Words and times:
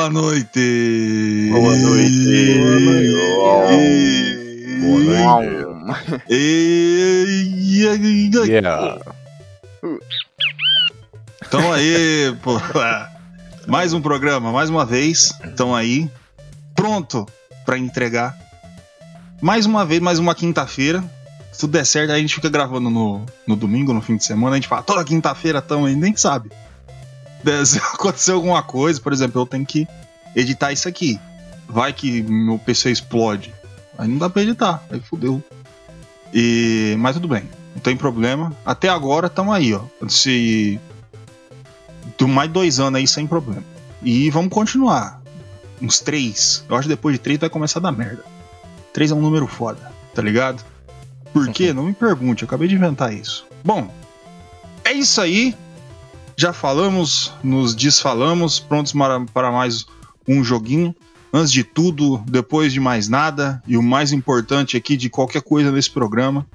Boa 0.00 0.08
noite! 0.08 1.50
Boa 1.52 1.76
noite! 1.76 2.54
Boa 4.80 5.44
noite! 5.44 6.24
E... 6.30 7.84
Yeah. 8.48 8.98
Então 11.46 11.70
aí, 11.70 12.34
pô. 12.40 12.58
Mais 13.66 13.92
um 13.92 14.00
programa, 14.00 14.50
mais 14.50 14.70
uma 14.70 14.86
vez. 14.86 15.34
Então 15.44 15.76
aí, 15.76 16.10
pronto 16.74 17.26
pra 17.66 17.76
entregar. 17.76 18.34
Mais 19.42 19.66
uma 19.66 19.84
vez, 19.84 20.00
mais 20.00 20.18
uma 20.18 20.34
quinta-feira. 20.34 21.04
Se 21.52 21.60
tudo 21.60 21.72
der 21.72 21.84
certo, 21.84 22.12
aí 22.12 22.16
a 22.16 22.20
gente 22.22 22.36
fica 22.36 22.48
gravando 22.48 22.88
no, 22.88 23.26
no 23.46 23.54
domingo, 23.54 23.92
no 23.92 24.00
fim 24.00 24.16
de 24.16 24.24
semana. 24.24 24.54
A 24.54 24.56
gente 24.56 24.66
fala, 24.66 24.82
toda 24.82 25.04
quinta-feira 25.04 25.60
tamo 25.60 25.84
aí, 25.84 25.94
nem 25.94 26.16
sabe. 26.16 26.50
Se 27.64 27.78
acontecer 27.94 28.32
alguma 28.32 28.62
coisa, 28.62 29.00
por 29.00 29.12
exemplo, 29.12 29.40
eu 29.40 29.46
tenho 29.46 29.64
que 29.64 29.86
editar 30.34 30.72
isso 30.72 30.88
aqui. 30.88 31.18
Vai 31.68 31.92
que 31.92 32.22
meu 32.22 32.58
PC 32.58 32.90
explode. 32.90 33.54
Aí 33.96 34.08
não 34.08 34.18
dá 34.18 34.28
pra 34.28 34.42
editar, 34.42 34.82
aí 34.90 35.00
fudeu. 35.00 35.42
E... 36.32 36.96
Mas 36.98 37.14
tudo 37.16 37.28
bem, 37.28 37.44
não 37.74 37.82
tem 37.82 37.96
problema. 37.96 38.54
Até 38.64 38.88
agora 38.88 39.26
estamos 39.26 39.54
aí, 39.54 39.74
ó. 39.74 39.82
Se. 40.08 40.80
Mais 42.22 42.50
dois 42.50 42.78
anos 42.78 42.98
aí 42.98 43.08
sem 43.08 43.26
problema. 43.26 43.64
E 44.02 44.28
vamos 44.30 44.52
continuar. 44.52 45.22
Uns 45.80 46.00
três. 46.00 46.64
Eu 46.68 46.76
acho 46.76 46.82
que 46.82 46.94
depois 46.94 47.14
de 47.14 47.20
três 47.20 47.38
vai 47.38 47.48
começar 47.48 47.78
a 47.78 47.82
dar 47.82 47.92
merda. 47.92 48.22
Três 48.92 49.10
é 49.10 49.14
um 49.14 49.20
número 49.20 49.46
foda, 49.46 49.90
tá 50.14 50.20
ligado? 50.20 50.62
Por 51.32 51.48
quê? 51.50 51.72
Não 51.74 51.84
me 51.84 51.94
pergunte, 51.94 52.42
eu 52.42 52.46
acabei 52.46 52.68
de 52.68 52.74
inventar 52.74 53.14
isso. 53.14 53.46
Bom, 53.64 53.90
é 54.84 54.92
isso 54.92 55.20
aí. 55.20 55.54
Já 56.40 56.54
falamos, 56.54 57.34
nos 57.44 57.74
desfalamos, 57.74 58.58
prontos 58.58 58.94
para, 59.34 59.52
mais 59.52 59.84
um 60.26 60.42
joguinho. 60.42 60.96
Antes 61.30 61.52
de 61.52 61.62
tudo, 61.62 62.16
depois 62.26 62.72
de 62.72 62.80
mais 62.80 63.10
nada, 63.10 63.62
e 63.66 63.76
o 63.76 63.82
mais 63.82 64.10
importante 64.10 64.74
aqui 64.74 64.96
de 64.96 65.10
qualquer 65.10 65.42
coisa 65.42 65.70
nesse 65.70 65.90
programa, 65.90 66.48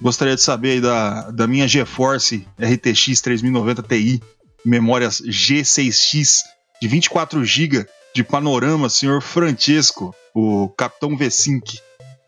gostaria 0.00 0.36
de 0.36 0.40
saber 0.40 0.80
da, 0.80 1.32
da 1.32 1.48
minha 1.48 1.66
GeForce 1.66 2.46
RTX 2.56 3.20
3090 3.22 3.82
Ti, 3.82 4.22
memória 4.64 5.08
G6X 5.08 6.42
de 6.80 6.86
24 6.86 7.44
GB 7.44 7.88
de 8.14 8.22
panorama, 8.22 8.88
senhor 8.88 9.20
Francesco, 9.20 10.14
o 10.32 10.68
Capitão 10.68 11.18
V5. 11.18 11.80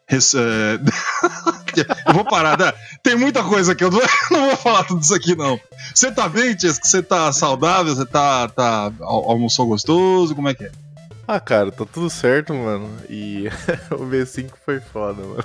Res- 0.09 0.35
é, 0.35 0.79
eu 2.07 2.15
vou 2.15 2.25
parar, 2.25 2.57
né? 2.59 2.73
tem 3.03 3.17
muita 3.17 3.43
coisa 3.43 3.73
aqui, 3.73 3.83
eu 3.85 3.91
não, 3.91 4.01
não 4.31 4.47
vou 4.49 4.57
falar 4.57 4.85
tudo 4.85 5.03
isso 5.03 5.15
aqui 5.15 5.35
não. 5.35 5.59
Você 5.95 6.11
tá 6.13 6.29
bem, 6.29 6.59
Chesco? 6.59 6.87
Você 6.87 7.03
tá 7.03 7.33
saudável? 7.33 7.95
Você 7.95 8.07
tá, 8.07 8.49
tá 8.49 8.93
al- 9.01 9.31
almoçou 9.31 9.67
gostoso? 9.67 10.35
Como 10.35 10.49
é 10.49 10.55
que 10.55 10.65
é? 10.65 10.71
Ah, 11.27 11.41
cara, 11.41 11.73
tá 11.73 11.85
tudo 11.85 12.09
certo, 12.09 12.55
mano. 12.55 12.89
E 13.11 13.49
o 13.91 14.07
V5 14.07 14.51
foi 14.65 14.79
foda, 14.81 15.23
mano. 15.23 15.45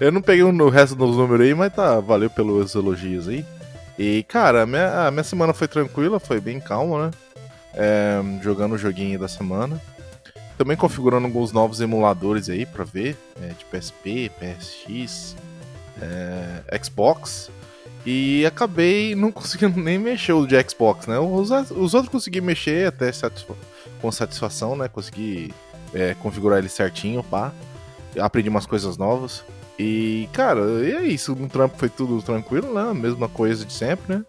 Eu 0.00 0.10
não 0.10 0.20
peguei 0.22 0.42
o 0.42 0.68
resto 0.68 0.96
dos 0.96 1.16
números 1.16 1.46
aí, 1.46 1.54
mas 1.54 1.72
tá, 1.72 2.00
valeu 2.00 2.28
pelos 2.28 2.74
elogios 2.74 3.28
aí. 3.28 3.44
E, 3.98 4.24
cara, 4.24 4.62
a 4.62 4.66
minha, 4.66 5.06
a 5.06 5.10
minha 5.10 5.22
semana 5.22 5.52
foi 5.54 5.68
tranquila, 5.68 6.18
foi 6.18 6.40
bem 6.40 6.58
calma, 6.58 7.06
né? 7.06 7.10
É, 7.74 8.20
jogando 8.42 8.72
o 8.74 8.78
joguinho 8.78 9.18
da 9.18 9.28
semana. 9.28 9.80
Também 10.60 10.76
configurando 10.76 11.26
alguns 11.26 11.52
novos 11.52 11.80
emuladores 11.80 12.50
aí 12.50 12.66
pra 12.66 12.84
ver, 12.84 13.16
é, 13.40 13.46
de 13.46 13.64
PSP, 13.64 14.30
PSX, 14.38 15.34
é, 16.02 16.78
Xbox. 16.84 17.50
E 18.04 18.44
acabei 18.44 19.14
não 19.14 19.32
conseguindo 19.32 19.80
nem 19.80 19.98
mexer 19.98 20.34
o 20.34 20.46
de 20.46 20.62
Xbox, 20.62 21.06
né? 21.06 21.18
Os, 21.18 21.50
os 21.70 21.94
outros 21.94 22.12
consegui 22.12 22.42
mexer 22.42 22.86
até 22.88 23.10
satisfa 23.10 23.54
com 24.02 24.12
satisfação, 24.12 24.76
né? 24.76 24.86
Consegui 24.86 25.50
é, 25.94 26.12
configurar 26.12 26.58
ele 26.58 26.68
certinho, 26.68 27.24
pá. 27.24 27.52
Aprendi 28.20 28.50
umas 28.50 28.66
coisas 28.66 28.98
novas. 28.98 29.42
E, 29.78 30.28
cara, 30.30 30.60
e 30.84 30.92
é 30.92 31.02
isso. 31.04 31.34
No 31.34 31.48
trampo 31.48 31.78
foi 31.78 31.88
tudo 31.88 32.20
tranquilo, 32.20 32.74
né? 32.74 32.92
Mesma 32.92 33.30
coisa 33.30 33.64
de 33.64 33.72
sempre, 33.72 34.14
né? 34.14 34.24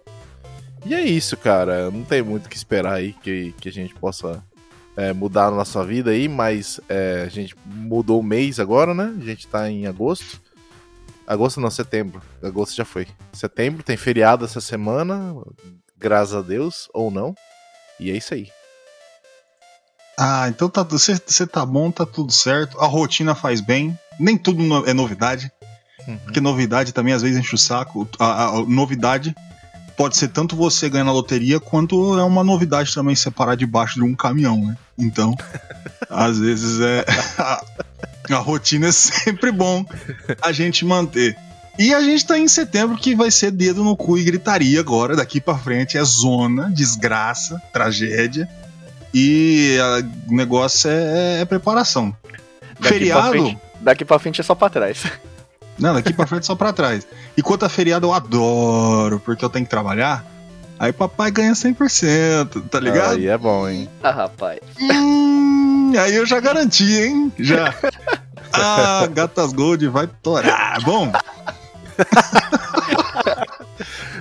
E 0.85 0.95
é 0.95 1.01
isso, 1.01 1.35
cara. 1.35 1.91
Não 1.91 2.05
tem 2.05 2.21
muito 2.21 2.45
o 2.45 2.49
que 2.49 2.55
esperar 2.55 2.93
aí 2.93 3.11
que, 3.11 3.53
que 3.59 3.67
a 3.67 3.73
gente 3.73 3.93
possa 3.95 4.41
é, 4.97 5.13
mudar 5.13 5.47
a 5.47 5.51
nossa 5.51 5.83
vida 5.83 6.11
aí, 6.11 6.27
mas 6.27 6.79
é, 6.89 7.23
a 7.25 7.29
gente 7.29 7.55
mudou 7.65 8.19
o 8.19 8.23
mês 8.23 8.59
agora, 8.59 8.93
né? 8.93 9.13
A 9.19 9.23
gente 9.25 9.47
tá 9.47 9.69
em 9.69 9.87
agosto. 9.87 10.41
Agosto 11.25 11.61
não, 11.61 11.69
setembro. 11.71 12.21
Agosto 12.43 12.75
já 12.75 12.83
foi. 12.83 13.07
Setembro 13.31 13.83
tem 13.83 13.95
feriado 13.95 14.43
essa 14.43 14.59
semana, 14.59 15.33
graças 15.97 16.35
a 16.35 16.41
Deus, 16.41 16.89
ou 16.93 17.09
não. 17.09 17.33
E 17.99 18.11
é 18.11 18.17
isso 18.17 18.33
aí. 18.33 18.49
Ah, 20.19 20.47
então 20.49 20.69
tá, 20.69 20.83
você, 20.83 21.19
você 21.25 21.47
tá 21.47 21.65
bom, 21.65 21.89
tá 21.89 22.05
tudo 22.05 22.31
certo. 22.31 22.79
A 22.79 22.85
rotina 22.85 23.33
faz 23.33 23.61
bem. 23.61 23.97
Nem 24.19 24.37
tudo 24.37 24.61
no- 24.61 24.85
é 24.85 24.93
novidade. 24.93 25.51
Uhum. 26.07 26.17
Porque 26.19 26.41
novidade 26.41 26.93
também 26.93 27.13
às 27.13 27.21
vezes 27.21 27.37
enche 27.39 27.55
o 27.55 27.57
saco. 27.57 28.07
A, 28.19 28.25
a- 28.25 28.47
a 28.49 28.65
novidade 28.65 29.33
pode 30.01 30.17
ser 30.17 30.29
tanto 30.29 30.55
você 30.55 30.89
ganhar 30.89 31.03
na 31.03 31.11
loteria, 31.11 31.59
quanto 31.59 32.17
é 32.19 32.23
uma 32.23 32.43
novidade 32.43 32.93
também 32.93 33.15
separar 33.15 33.55
debaixo 33.55 33.95
de 33.95 34.03
um 34.03 34.15
caminhão, 34.15 34.57
né? 34.65 34.75
Então, 34.97 35.35
às 36.09 36.39
vezes 36.39 36.79
é. 36.81 37.05
A, 37.37 38.37
rotina 38.39 38.87
é 38.87 38.91
sempre 38.91 39.51
bom 39.51 39.85
a 40.41 40.51
gente 40.51 40.83
manter. 40.85 41.37
E 41.77 41.93
a 41.93 42.01
gente 42.01 42.25
tá 42.25 42.37
em 42.37 42.47
setembro 42.47 42.97
que 42.97 43.15
vai 43.15 43.29
ser 43.31 43.51
dedo 43.51 43.83
no 43.83 43.95
cu 43.95 44.17
e 44.17 44.23
gritaria 44.23 44.79
agora. 44.79 45.15
Daqui 45.15 45.39
pra 45.39 45.57
frente 45.57 45.97
é 45.97 46.03
zona, 46.03 46.69
desgraça, 46.71 47.61
tragédia. 47.71 48.47
E 49.13 49.77
o 50.27 50.33
negócio 50.35 50.89
é, 50.89 51.41
é 51.41 51.45
preparação. 51.45 52.15
Daqui 52.79 52.79
pra 52.79 52.89
Feriado. 52.89 53.29
frente- 53.29 53.57
Daqui 53.81 54.05
pra 54.05 54.19
frente 54.19 54.41
é 54.41 54.43
só 54.43 54.53
pra 54.55 54.69
trás. 54.69 55.03
Não, 55.79 55.93
daqui 55.93 56.13
pra 56.13 56.27
frente 56.27 56.45
só 56.45 56.55
pra 56.55 56.73
trás. 56.73 57.07
E 57.35 57.41
quanto 57.41 57.65
a 57.65 57.69
feriado 57.69 58.07
eu 58.07 58.13
adoro, 58.13 59.19
porque 59.19 59.43
eu 59.43 59.49
tenho 59.49 59.65
que 59.65 59.71
trabalhar. 59.71 60.25
Aí 60.77 60.91
papai 60.91 61.29
ganha 61.31 61.53
100%, 61.53 62.69
tá 62.69 62.79
ligado? 62.79 63.15
Aí 63.15 63.27
é 63.27 63.37
bom, 63.37 63.67
hein? 63.67 63.87
Ah, 64.01 64.11
rapaz. 64.11 64.59
Hum, 64.79 65.93
aí 65.97 66.15
eu 66.15 66.25
já 66.25 66.39
garanti, 66.39 66.91
hein? 66.93 67.31
Já. 67.37 67.73
Ah, 68.53 69.07
Gatas 69.09 69.53
Gold 69.53 69.87
vai 69.87 70.07
torar. 70.07 70.81
Bom. 70.83 71.09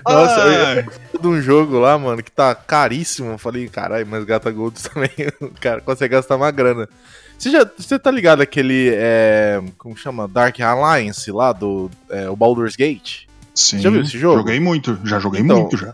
Nossa, 0.04 0.40
eu 0.40 0.66
Ai, 0.66 0.76
ia 0.76 0.86
de 1.20 1.26
um 1.28 1.40
jogo 1.40 1.78
lá, 1.78 1.98
mano, 1.98 2.22
que 2.22 2.30
tá 2.30 2.54
caríssimo. 2.54 3.32
Eu 3.32 3.38
falei, 3.38 3.68
caralho, 3.68 4.06
mas 4.06 4.24
Gata 4.24 4.50
Gold 4.50 4.80
também, 4.82 5.10
o 5.40 5.50
cara 5.60 5.80
consegue 5.80 6.14
gastar 6.14 6.36
uma 6.36 6.50
grana. 6.50 6.88
Você 7.38 7.50
já 7.50 7.64
você 7.76 7.98
tá 7.98 8.10
ligado 8.10 8.42
aquele, 8.42 8.90
é, 8.94 9.60
como 9.78 9.96
chama? 9.96 10.28
Dark 10.28 10.60
Alliance 10.60 11.30
lá 11.32 11.52
do 11.52 11.90
é, 12.10 12.28
o 12.28 12.36
Baldur's 12.36 12.76
Gate? 12.76 13.24
sim, 13.54 13.78
Já 13.80 13.90
viu 13.90 14.02
esse 14.02 14.18
jogo? 14.18 14.38
Joguei 14.38 14.60
muito, 14.60 14.98
já 15.04 15.18
joguei 15.18 15.40
Então, 15.40 15.60
muito 15.60 15.76
já. 15.76 15.92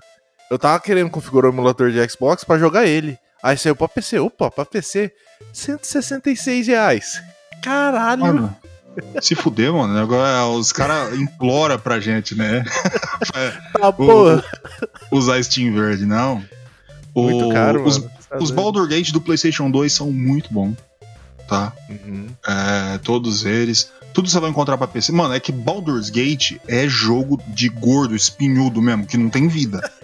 Eu 0.51 0.59
tava 0.59 0.79
querendo 0.81 1.11
configurar 1.11 1.51
o 1.51 1.55
emulador 1.55 1.91
de 1.91 2.09
Xbox 2.09 2.45
pra 2.45 2.59
jogar 2.59 2.87
ele. 2.87 3.19
Aí 3.43 3.57
saiu 3.57 3.77
pra 3.77 3.89
PC. 3.89 4.19
Opa, 4.19 4.51
pra 4.51 4.65
PC, 4.65 5.13
166 5.53 6.67
reais. 6.69 7.21
Caralho. 7.63 8.23
Mano, 8.23 8.57
se 9.21 9.35
fuder, 9.35 9.73
mano. 9.73 9.97
Agora 9.99 10.47
os 10.47 10.73
caras 10.73 11.19
imploram 11.19 11.79
pra 11.79 12.01
gente, 12.01 12.35
né? 12.35 12.65
tá, 13.79 13.93
porra. 13.93 14.43
Usar 15.11 15.43
Steam 15.43 15.75
Verde, 15.75 16.05
não. 16.07 16.43
Muito 17.15 17.49
O- 17.49 17.53
caro, 17.53 17.85
os, 17.85 17.99
mano. 17.99 18.11
Tá 18.29 18.39
Os. 18.39 18.51
Baldur 18.51 18.87
Gate 18.89 19.11
do 19.13 19.21
PlayStation 19.21 19.71
2 19.71 19.93
são 19.93 20.11
muito 20.13 20.53
bons, 20.53 20.75
tá? 21.49 21.73
Uhum. 21.89 22.27
É, 22.47 22.99
todos 22.99 23.45
eles. 23.45 23.91
Tudo 24.13 24.29
você 24.29 24.41
vai 24.41 24.51
encontrar 24.51 24.77
pra 24.79 24.87
PC. 24.87 25.13
Mano, 25.13 25.35
é 25.35 25.41
que 25.41 25.53
Baldur's 25.53 26.09
Gate 26.11 26.57
é 26.67 26.89
jogo 26.89 27.41
de 27.49 27.69
gordo, 27.69 28.17
espinhudo 28.17 28.81
mesmo, 28.83 29.07
que 29.07 29.17
não 29.17 29.29
tem 29.31 29.47
vida. 29.49 29.81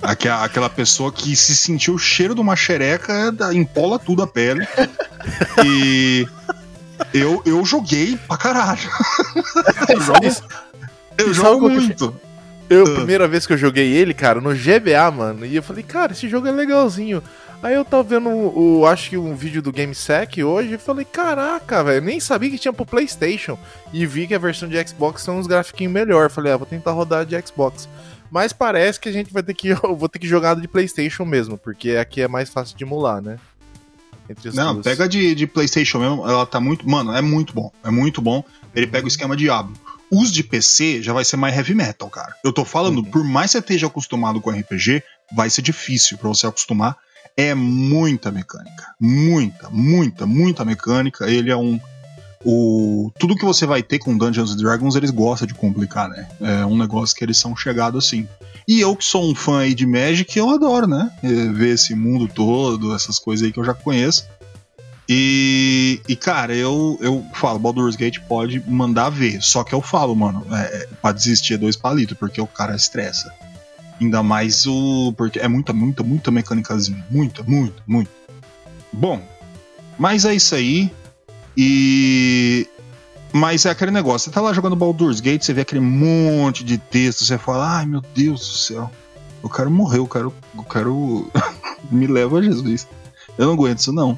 Aquela, 0.00 0.44
aquela 0.44 0.70
pessoa 0.70 1.10
que 1.10 1.34
se 1.34 1.56
sentiu 1.56 1.94
o 1.94 1.98
cheiro 1.98 2.32
de 2.32 2.40
uma 2.40 2.54
xereca, 2.54 3.32
da- 3.32 3.52
empola 3.52 3.98
tudo 3.98 4.22
a 4.22 4.26
pele. 4.28 4.64
E 5.64 6.24
eu, 7.14 7.42
eu 7.44 7.64
joguei 7.64 8.16
pra 8.28 8.36
caralho. 8.36 8.88
Eu 9.88 10.00
jogo, 10.00 10.26
eu 11.18 11.34
jogo 11.34 11.70
muito. 11.70 12.14
Eu, 12.68 12.84
Ah. 12.86 12.94
primeira 12.96 13.26
vez 13.26 13.46
que 13.46 13.52
eu 13.54 13.56
joguei 13.56 13.92
ele, 13.94 14.12
cara, 14.12 14.40
no 14.40 14.54
GBA, 14.54 15.10
mano, 15.10 15.46
e 15.46 15.56
eu 15.56 15.62
falei, 15.62 15.82
cara, 15.82 16.12
esse 16.12 16.28
jogo 16.28 16.46
é 16.46 16.50
legalzinho. 16.50 17.22
Aí 17.62 17.74
eu 17.74 17.84
tava 17.84 18.02
vendo, 18.02 18.28
o, 18.28 18.86
acho 18.86 19.10
que 19.10 19.16
um 19.16 19.34
vídeo 19.34 19.60
do 19.62 19.72
GameSec 19.72 20.44
hoje 20.44 20.74
e 20.74 20.78
falei, 20.78 21.04
caraca, 21.04 21.82
velho, 21.82 22.04
nem 22.04 22.20
sabia 22.20 22.50
que 22.50 22.58
tinha 22.58 22.72
pro 22.72 22.84
Playstation. 22.86 23.58
E 23.92 24.04
vi 24.06 24.26
que 24.26 24.34
a 24.34 24.38
versão 24.38 24.68
de 24.68 24.76
Xbox 24.86 25.24
tem 25.24 25.34
uns 25.34 25.46
grafiquinhos 25.46 25.92
melhor. 25.92 26.30
Falei, 26.30 26.52
ah, 26.52 26.56
vou 26.56 26.66
tentar 26.66 26.92
rodar 26.92 27.24
de 27.26 27.40
Xbox. 27.44 27.88
Mas 28.30 28.52
parece 28.52 29.00
que 29.00 29.08
a 29.08 29.12
gente 29.12 29.32
vai 29.32 29.42
ter 29.42 29.54
que. 29.54 29.68
Eu 29.82 29.96
vou 29.96 30.08
ter 30.08 30.18
que 30.20 30.28
jogar 30.28 30.54
de 30.54 30.68
Playstation 30.68 31.24
mesmo, 31.24 31.56
porque 31.58 31.92
aqui 31.92 32.20
é 32.20 32.28
mais 32.28 32.48
fácil 32.50 32.76
de 32.76 32.84
emular, 32.84 33.20
né? 33.22 33.38
Entre 34.28 34.48
as 34.48 34.54
Não, 34.54 34.74
duas. 34.74 34.84
pega 34.84 35.08
de, 35.08 35.34
de 35.34 35.46
PlayStation 35.46 35.98
mesmo, 35.98 36.28
ela 36.28 36.44
tá 36.46 36.60
muito. 36.60 36.88
Mano, 36.88 37.12
é 37.14 37.20
muito 37.22 37.52
bom. 37.54 37.72
É 37.84 37.90
muito 37.90 38.20
bom. 38.20 38.44
Ele 38.74 38.86
pega 38.86 39.04
o 39.04 39.08
esquema 39.08 39.36
Diablo. 39.36 39.74
Os 40.10 40.32
de 40.32 40.42
PC 40.42 41.02
já 41.02 41.12
vai 41.12 41.24
ser 41.24 41.36
mais 41.36 41.54
heavy 41.56 41.74
metal, 41.74 42.08
cara. 42.08 42.34
Eu 42.44 42.52
tô 42.52 42.64
falando, 42.64 42.98
Uhum. 42.98 43.04
por 43.04 43.24
mais 43.24 43.46
que 43.50 43.52
você 43.52 43.58
esteja 43.58 43.86
acostumado 43.86 44.40
com 44.40 44.50
RPG, 44.50 45.02
vai 45.34 45.50
ser 45.50 45.62
difícil 45.62 46.16
pra 46.18 46.28
você 46.28 46.46
acostumar. 46.46 46.96
É 47.36 47.54
muita 47.54 48.30
mecânica. 48.32 48.86
Muita, 48.98 49.68
muita, 49.70 50.26
muita 50.26 50.64
mecânica. 50.64 51.30
Ele 51.30 51.50
é 51.50 51.56
um. 51.56 51.78
O, 52.44 53.10
tudo 53.18 53.34
que 53.34 53.44
você 53.44 53.66
vai 53.66 53.82
ter 53.82 53.98
com 53.98 54.16
Dungeons 54.16 54.54
Dragons, 54.54 54.94
eles 54.94 55.10
gostam 55.10 55.46
de 55.46 55.54
complicar, 55.54 56.08
né? 56.08 56.28
É 56.40 56.64
um 56.64 56.76
negócio 56.76 57.16
que 57.16 57.24
eles 57.24 57.38
são 57.38 57.56
chegados 57.56 58.06
assim. 58.06 58.28
E 58.66 58.80
eu 58.80 58.94
que 58.94 59.04
sou 59.04 59.28
um 59.28 59.34
fã 59.34 59.60
aí 59.60 59.74
de 59.74 59.86
Magic, 59.86 60.38
eu 60.38 60.50
adoro, 60.50 60.86
né? 60.86 61.10
É, 61.22 61.28
Ver 61.28 61.74
esse 61.74 61.94
mundo 61.94 62.28
todo, 62.28 62.94
essas 62.94 63.18
coisas 63.18 63.44
aí 63.44 63.52
que 63.52 63.58
eu 63.58 63.64
já 63.64 63.74
conheço. 63.74 64.26
E, 65.08 66.02
e, 66.06 66.14
cara, 66.14 66.54
eu, 66.54 66.98
eu 67.00 67.24
falo, 67.32 67.58
Baldur's 67.58 67.96
Gate 67.96 68.18
pode 68.28 68.60
mandar 68.68 69.08
ver. 69.08 69.40
Só 69.42 69.64
que 69.64 69.74
eu 69.74 69.80
falo, 69.80 70.14
mano, 70.14 70.44
é, 70.52 70.86
pra 71.00 71.12
desistir 71.12 71.54
é 71.54 71.56
dois 71.56 71.76
palitos, 71.76 72.16
porque 72.18 72.40
o 72.40 72.46
cara 72.46 72.76
estressa. 72.76 73.32
Ainda 73.98 74.22
mais 74.22 74.66
o. 74.66 75.12
Porque 75.16 75.38
é 75.38 75.48
muita, 75.48 75.72
muita, 75.72 76.02
muita 76.02 76.30
mecânicazinha. 76.30 77.04
Muita, 77.10 77.42
muita, 77.42 77.82
muita. 77.86 78.10
Bom, 78.92 79.20
mas 79.98 80.26
é 80.26 80.34
isso 80.34 80.54
aí. 80.54 80.92
E. 81.60 82.68
Mas 83.32 83.66
é 83.66 83.70
aquele 83.70 83.90
negócio, 83.90 84.30
você 84.30 84.34
tá 84.34 84.40
lá 84.40 84.52
jogando 84.52 84.76
Baldur's 84.76 85.20
Gate, 85.20 85.42
você 85.42 85.52
vê 85.52 85.62
aquele 85.62 85.80
monte 85.80 86.62
de 86.62 86.78
texto, 86.78 87.24
você 87.24 87.36
fala, 87.36 87.78
ai 87.78 87.84
meu 87.84 88.00
Deus 88.14 88.40
do 88.40 88.56
céu, 88.56 88.90
eu 89.42 89.50
quero 89.50 89.70
morrer, 89.70 89.98
eu 89.98 90.06
quero. 90.06 90.32
Eu 90.56 90.64
quero. 90.64 91.30
Me 91.90 92.06
leva 92.06 92.38
a 92.38 92.42
Jesus. 92.42 92.86
Eu 93.36 93.46
não 93.46 93.54
aguento 93.54 93.78
isso, 93.78 93.92
não. 93.92 94.16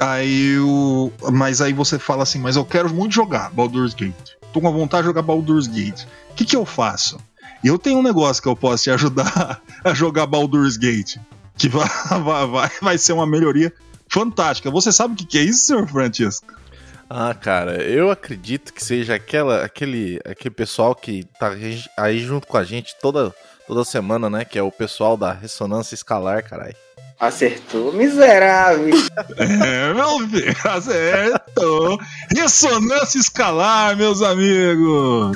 Aí 0.00 0.58
o. 0.58 1.12
Mas 1.30 1.60
aí 1.60 1.72
você 1.72 1.98
fala 1.98 2.22
assim, 2.22 2.38
mas 2.38 2.56
eu 2.56 2.64
quero 2.64 2.92
muito 2.92 3.14
jogar 3.14 3.50
Baldur's 3.50 3.94
Gate. 3.94 4.32
Tô 4.52 4.60
com 4.60 4.72
vontade 4.72 5.02
de 5.02 5.08
jogar 5.08 5.22
Baldur's 5.22 5.66
Gate. 5.66 6.04
O 6.30 6.34
que, 6.34 6.44
que 6.44 6.56
eu 6.56 6.64
faço? 6.64 7.18
Eu 7.62 7.78
tenho 7.78 7.98
um 7.98 8.02
negócio 8.02 8.42
que 8.42 8.48
eu 8.48 8.56
posso 8.56 8.84
te 8.84 8.90
ajudar 8.90 9.60
a 9.84 9.94
jogar 9.94 10.26
Baldur's 10.26 10.76
Gate. 10.76 11.16
Que 11.56 11.68
vai, 11.68 11.88
vai, 12.08 12.46
vai, 12.46 12.70
vai 12.80 12.98
ser 12.98 13.12
uma 13.12 13.26
melhoria 13.26 13.72
fantástica. 14.08 14.70
Você 14.70 14.90
sabe 14.90 15.14
o 15.14 15.16
que, 15.16 15.24
que 15.24 15.38
é 15.38 15.42
isso, 15.42 15.66
senhor 15.66 15.86
Francisco? 15.86 16.61
Ah, 17.08 17.34
cara, 17.34 17.82
eu 17.82 18.10
acredito 18.10 18.72
que 18.72 18.82
seja 18.82 19.14
aquela, 19.14 19.64
aquele, 19.64 20.18
aquele 20.24 20.54
pessoal 20.54 20.94
que 20.94 21.24
tá 21.38 21.52
aí- 21.98 22.20
junto 22.20 22.46
com 22.46 22.56
a 22.56 22.64
gente 22.64 22.94
toda, 23.02 23.34
toda 23.66 23.84
semana, 23.84 24.30
né? 24.30 24.44
Que 24.44 24.58
é 24.58 24.62
o 24.62 24.72
pessoal 24.72 25.16
da 25.16 25.32
ressonância 25.32 25.94
escalar, 25.94 26.42
caralho. 26.42 26.74
Acertou, 27.20 27.92
miserável. 27.92 28.94
É, 29.36 29.94
meu 29.94 30.28
filho, 30.28 30.56
acertou. 30.64 31.98
Ressonância 32.34 33.18
escalar, 33.18 33.96
meus 33.96 34.22
amigos. 34.22 35.30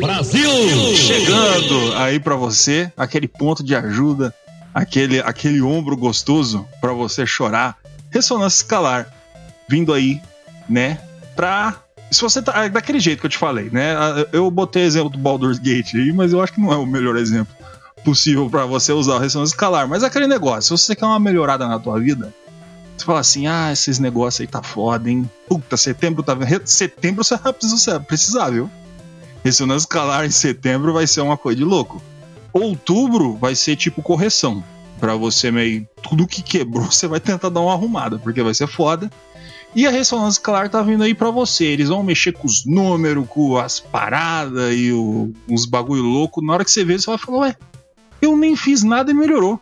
Brasil! 0.00 0.48
Chegando 0.96 1.94
aí 1.96 2.18
pra 2.18 2.34
você, 2.34 2.90
aquele 2.96 3.28
ponto 3.28 3.62
de 3.62 3.76
ajuda, 3.76 4.34
aquele, 4.74 5.20
aquele 5.20 5.60
ombro 5.62 5.96
gostoso 5.96 6.66
pra 6.80 6.92
você 6.92 7.24
chorar. 7.24 7.76
Ressonância 8.10 8.62
escalar, 8.64 9.06
vindo 9.68 9.92
aí, 9.94 10.20
né, 10.72 10.98
pra... 11.36 11.76
Se 12.10 12.20
você 12.20 12.42
tá... 12.42 12.64
é 12.64 12.68
Daquele 12.68 13.00
jeito 13.00 13.20
que 13.20 13.26
eu 13.26 13.30
te 13.30 13.38
falei, 13.38 13.70
né? 13.70 13.94
Eu 14.32 14.50
botei 14.50 14.82
exemplo 14.82 15.08
do 15.08 15.18
Baldur's 15.18 15.58
Gate 15.58 15.94
aí, 15.94 16.12
mas 16.12 16.32
eu 16.32 16.42
acho 16.42 16.52
que 16.52 16.60
não 16.60 16.70
é 16.72 16.76
o 16.76 16.84
melhor 16.84 17.16
exemplo 17.16 17.54
possível 18.04 18.50
pra 18.50 18.66
você 18.66 18.92
usar 18.92 19.14
o 19.14 19.18
ressonância 19.18 19.54
escalar. 19.54 19.88
Mas 19.88 20.02
é 20.02 20.06
aquele 20.06 20.26
negócio, 20.26 20.76
se 20.76 20.84
você 20.84 20.94
quer 20.96 21.06
uma 21.06 21.18
melhorada 21.18 21.66
na 21.66 21.78
tua 21.78 21.98
vida, 21.98 22.34
você 22.96 23.06
fala 23.06 23.20
assim, 23.20 23.46
ah, 23.46 23.72
esses 23.72 23.98
negócios 23.98 24.40
aí 24.40 24.46
tá 24.46 24.62
foda, 24.62 25.10
hein? 25.10 25.28
Puta, 25.48 25.76
setembro 25.76 26.22
tá 26.22 26.34
vendo. 26.34 26.66
Setembro 26.66 27.24
você 27.24 27.36
vai 27.36 28.00
precisar, 28.00 28.50
viu? 28.50 28.70
Ressonância 29.44 29.86
escalar 29.86 30.24
em 30.24 30.30
setembro 30.30 30.92
vai 30.92 31.06
ser 31.06 31.20
uma 31.20 31.36
coisa 31.36 31.56
de 31.56 31.64
louco. 31.64 32.02
Outubro 32.52 33.36
vai 33.36 33.54
ser 33.54 33.76
tipo 33.76 34.02
correção. 34.02 34.62
Pra 35.00 35.16
você 35.16 35.50
meio. 35.50 35.86
Tudo 36.00 36.28
que 36.28 36.42
quebrou, 36.42 36.84
você 36.92 37.08
vai 37.08 37.18
tentar 37.18 37.48
dar 37.48 37.60
uma 37.60 37.72
arrumada, 37.72 38.18
porque 38.18 38.42
vai 38.42 38.54
ser 38.54 38.68
foda. 38.68 39.10
E 39.74 39.86
a 39.86 39.90
ressonância 39.90 40.38
escalar 40.38 40.68
tá 40.68 40.82
vindo 40.82 41.02
aí 41.02 41.14
pra 41.14 41.30
você. 41.30 41.64
Eles 41.64 41.88
vão 41.88 42.02
mexer 42.02 42.32
com 42.32 42.46
os 42.46 42.64
números, 42.66 43.26
com 43.28 43.56
as 43.56 43.80
paradas 43.80 44.74
e 44.76 44.92
o- 44.92 45.32
uns 45.48 45.64
bagulho 45.64 46.02
louco. 46.02 46.42
Na 46.42 46.52
hora 46.52 46.64
que 46.64 46.70
você 46.70 46.84
vê, 46.84 46.98
você 46.98 47.06
vai 47.06 47.18
falar, 47.18 47.38
ué, 47.38 47.56
eu 48.20 48.36
nem 48.36 48.54
fiz 48.54 48.82
nada 48.82 49.10
e 49.10 49.14
melhorou. 49.14 49.58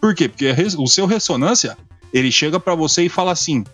Por 0.00 0.14
quê? 0.14 0.28
Porque 0.28 0.50
res- 0.52 0.74
o 0.76 0.86
seu 0.86 1.06
ressonância, 1.06 1.78
ele 2.12 2.30
chega 2.30 2.60
pra 2.60 2.74
você 2.74 3.04
e 3.04 3.08
fala 3.08 3.32
assim: 3.32 3.64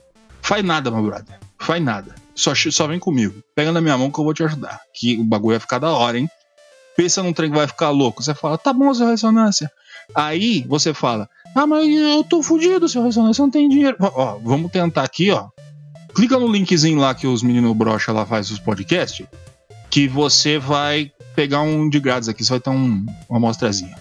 faz 0.41 0.65
nada, 0.65 0.91
meu 0.93 1.03
brother, 1.03 1.39
faz 1.59 1.83
nada. 1.83 2.15
Só, 2.37 2.53
só 2.55 2.87
vem 2.87 2.99
comigo. 3.01 3.43
Pega 3.55 3.73
na 3.73 3.81
minha 3.81 3.99
mão 3.99 4.11
que 4.11 4.19
eu 4.19 4.25
vou 4.25 4.33
te 4.33 4.45
ajudar. 4.45 4.81
Que 4.95 5.19
o 5.19 5.25
bagulho 5.25 5.55
vai 5.55 5.61
ficar 5.61 5.79
da 5.79 5.91
hora, 5.91 6.19
hein? 6.19 6.31
Pensa 6.97 7.23
num 7.23 7.33
trem 7.33 7.51
que 7.51 7.57
vai 7.57 7.67
ficar 7.67 7.91
louco. 7.91 8.23
Você 8.23 8.33
fala, 8.35 8.57
tá 8.57 8.73
bom, 8.73 8.95
seu 8.95 9.09
ressonância. 9.09 9.71
Aí 10.15 10.65
você 10.69 10.95
fala, 10.95 11.29
ah, 11.55 11.67
mas 11.67 11.87
eu 11.89 12.23
tô 12.25 12.43
fudido, 12.43 12.89
seu 12.89 13.03
ressonância, 13.03 13.43
não 13.43 13.51
tem 13.51 13.69
dinheiro. 13.69 13.97
Ó, 14.01 14.39
vamos 14.43 14.71
tentar 14.71 15.03
aqui, 15.03 15.31
ó. 15.31 15.49
Clica 16.15 16.39
no 16.39 16.51
linkzinho 16.51 16.99
lá 16.99 17.15
que 17.15 17.27
os 17.27 17.43
meninos 17.43 17.77
brocha 17.77 18.12
lá 18.12 18.27
faz 18.27 18.51
os 18.51 18.59
podcasts, 18.59 19.27
que 19.89 20.07
você 20.09 20.59
vai 20.59 21.12
pegar 21.35 21.62
um 21.62 21.89
de 21.89 21.99
grátis 22.01 22.29
aqui, 22.29 22.45
você 22.45 22.51
vai 22.51 22.61
ter 22.61 22.71
um, 22.71 23.07
uma 23.29 23.39
amostrazinha. 23.39 23.97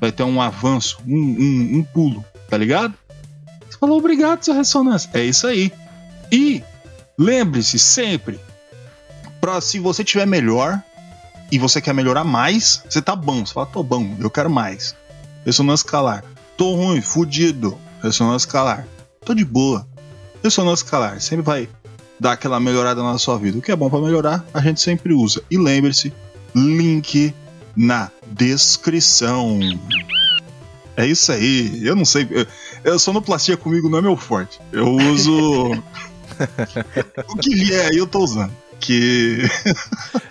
Vai 0.00 0.12
ter 0.12 0.22
um 0.24 0.40
avanço, 0.40 0.98
um, 1.06 1.16
um, 1.16 1.78
um 1.78 1.84
pulo, 1.84 2.24
tá 2.48 2.56
ligado? 2.56 2.94
Você 3.68 3.78
falou, 3.78 3.98
obrigado, 3.98 4.42
seu 4.42 4.54
ressonância. 4.54 5.08
É 5.14 5.24
isso 5.24 5.46
aí. 5.46 5.72
E 6.30 6.62
lembre-se 7.16 7.78
sempre, 7.78 8.40
pra 9.40 9.60
se 9.60 9.78
você 9.78 10.04
tiver 10.04 10.26
melhor 10.26 10.82
e 11.50 11.58
você 11.58 11.80
quer 11.80 11.92
melhorar 11.92 12.24
mais, 12.24 12.82
você 12.88 13.02
tá 13.02 13.14
bom. 13.14 13.44
Você 13.44 13.52
fala, 13.52 13.66
tô 13.66 13.82
bom, 13.82 14.16
eu 14.18 14.30
quero 14.30 14.50
mais. 14.50 14.94
Ressonância 15.44 15.84
escalar. 15.84 16.24
Tô 16.56 16.74
ruim, 16.74 17.00
fudido. 17.00 17.78
Ressonância 18.02 18.46
escalar. 18.46 18.86
Tô 19.24 19.34
de 19.34 19.44
boa. 19.44 19.86
Ressonância 20.42 20.84
escalar. 20.84 21.20
Sempre 21.20 21.44
vai 21.44 21.68
dar 22.18 22.32
aquela 22.32 22.60
melhorada 22.60 23.02
na 23.02 23.18
sua 23.18 23.38
vida. 23.38 23.58
O 23.58 23.62
que 23.62 23.72
é 23.72 23.76
bom 23.76 23.90
pra 23.90 24.00
melhorar, 24.00 24.44
a 24.52 24.60
gente 24.60 24.80
sempre 24.80 25.12
usa. 25.12 25.42
E 25.50 25.58
lembre-se, 25.58 26.12
link 26.54 27.34
na 27.76 28.10
descrição. 28.26 29.58
É 30.96 31.06
isso 31.06 31.32
aí. 31.32 31.84
Eu 31.84 31.96
não 31.96 32.04
sei. 32.04 32.28
Eu, 32.30 32.46
eu 32.84 32.98
sonoplastia 32.98 33.56
comigo 33.56 33.88
não 33.88 33.98
é 33.98 34.02
meu 34.02 34.16
forte. 34.16 34.60
Eu 34.70 34.88
uso. 34.88 35.72
o 37.28 37.36
que 37.36 37.54
vier 37.54 37.90
aí 37.90 37.96
eu 37.96 38.06
tô 38.06 38.20
usando. 38.20 38.52
Que. 38.78 39.42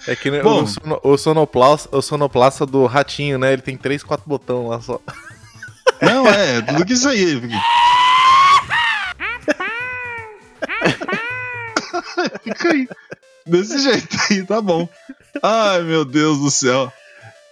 É 0.08 0.15
que 0.15 0.32
Bom. 0.41 0.63
o, 0.63 0.68
sono, 0.68 1.00
o, 1.03 1.18
sonoplasta, 1.18 1.96
o 1.96 2.01
sonoplasta 2.01 2.65
do 2.65 2.88
ratinho, 2.88 3.38
né? 3.38 3.53
Ele 3.53 3.62
tem 3.62 3.77
três, 3.77 4.01
quatro 4.01 4.27
botões 4.27 4.68
lá 4.68 4.82
só. 4.82 5.00
Não, 6.01 6.25
é, 6.25 6.60
tudo 6.60 6.84
que 6.84 6.94
isso 6.94 7.08
aí. 7.08 7.39
Fica 12.43 12.72
aí. 12.72 12.88
Desse 13.46 13.79
jeito 13.79 14.17
aí, 14.29 14.43
tá 14.46 14.62
bom. 14.62 14.88
Ai, 15.41 15.81
meu 15.84 16.05
Deus 16.05 16.39
do 16.39 16.51
céu. 16.51 16.91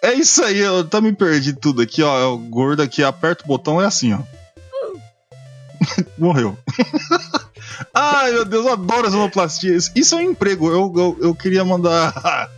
É 0.01 0.13
isso 0.13 0.43
aí, 0.43 0.59
eu 0.59 0.87
tá 0.87 1.01
me 1.01 1.11
perdi 1.13 1.53
tudo 1.53 1.81
aqui, 1.81 2.01
ó. 2.03 2.33
O 2.33 2.37
gordo 2.37 2.81
aqui 2.81 3.03
aperta 3.03 3.43
o 3.43 3.47
botão 3.47 3.81
é 3.81 3.85
assim, 3.85 4.13
ó. 4.13 4.19
Morreu. 6.17 6.57
Ai, 7.93 8.31
meu 8.31 8.45
Deus, 8.45 8.65
eu 8.65 8.73
adoro 8.73 9.07
a 9.07 9.11
sonoplastia. 9.11 9.75
Isso- 9.75 9.91
Isso 9.95 10.15
é 10.15 10.17
um 10.19 10.31
emprego. 10.31 10.69
Eu, 10.69 10.93
eu, 10.95 11.17
eu 11.21 11.35
queria 11.35 11.63
mandar 11.65 12.49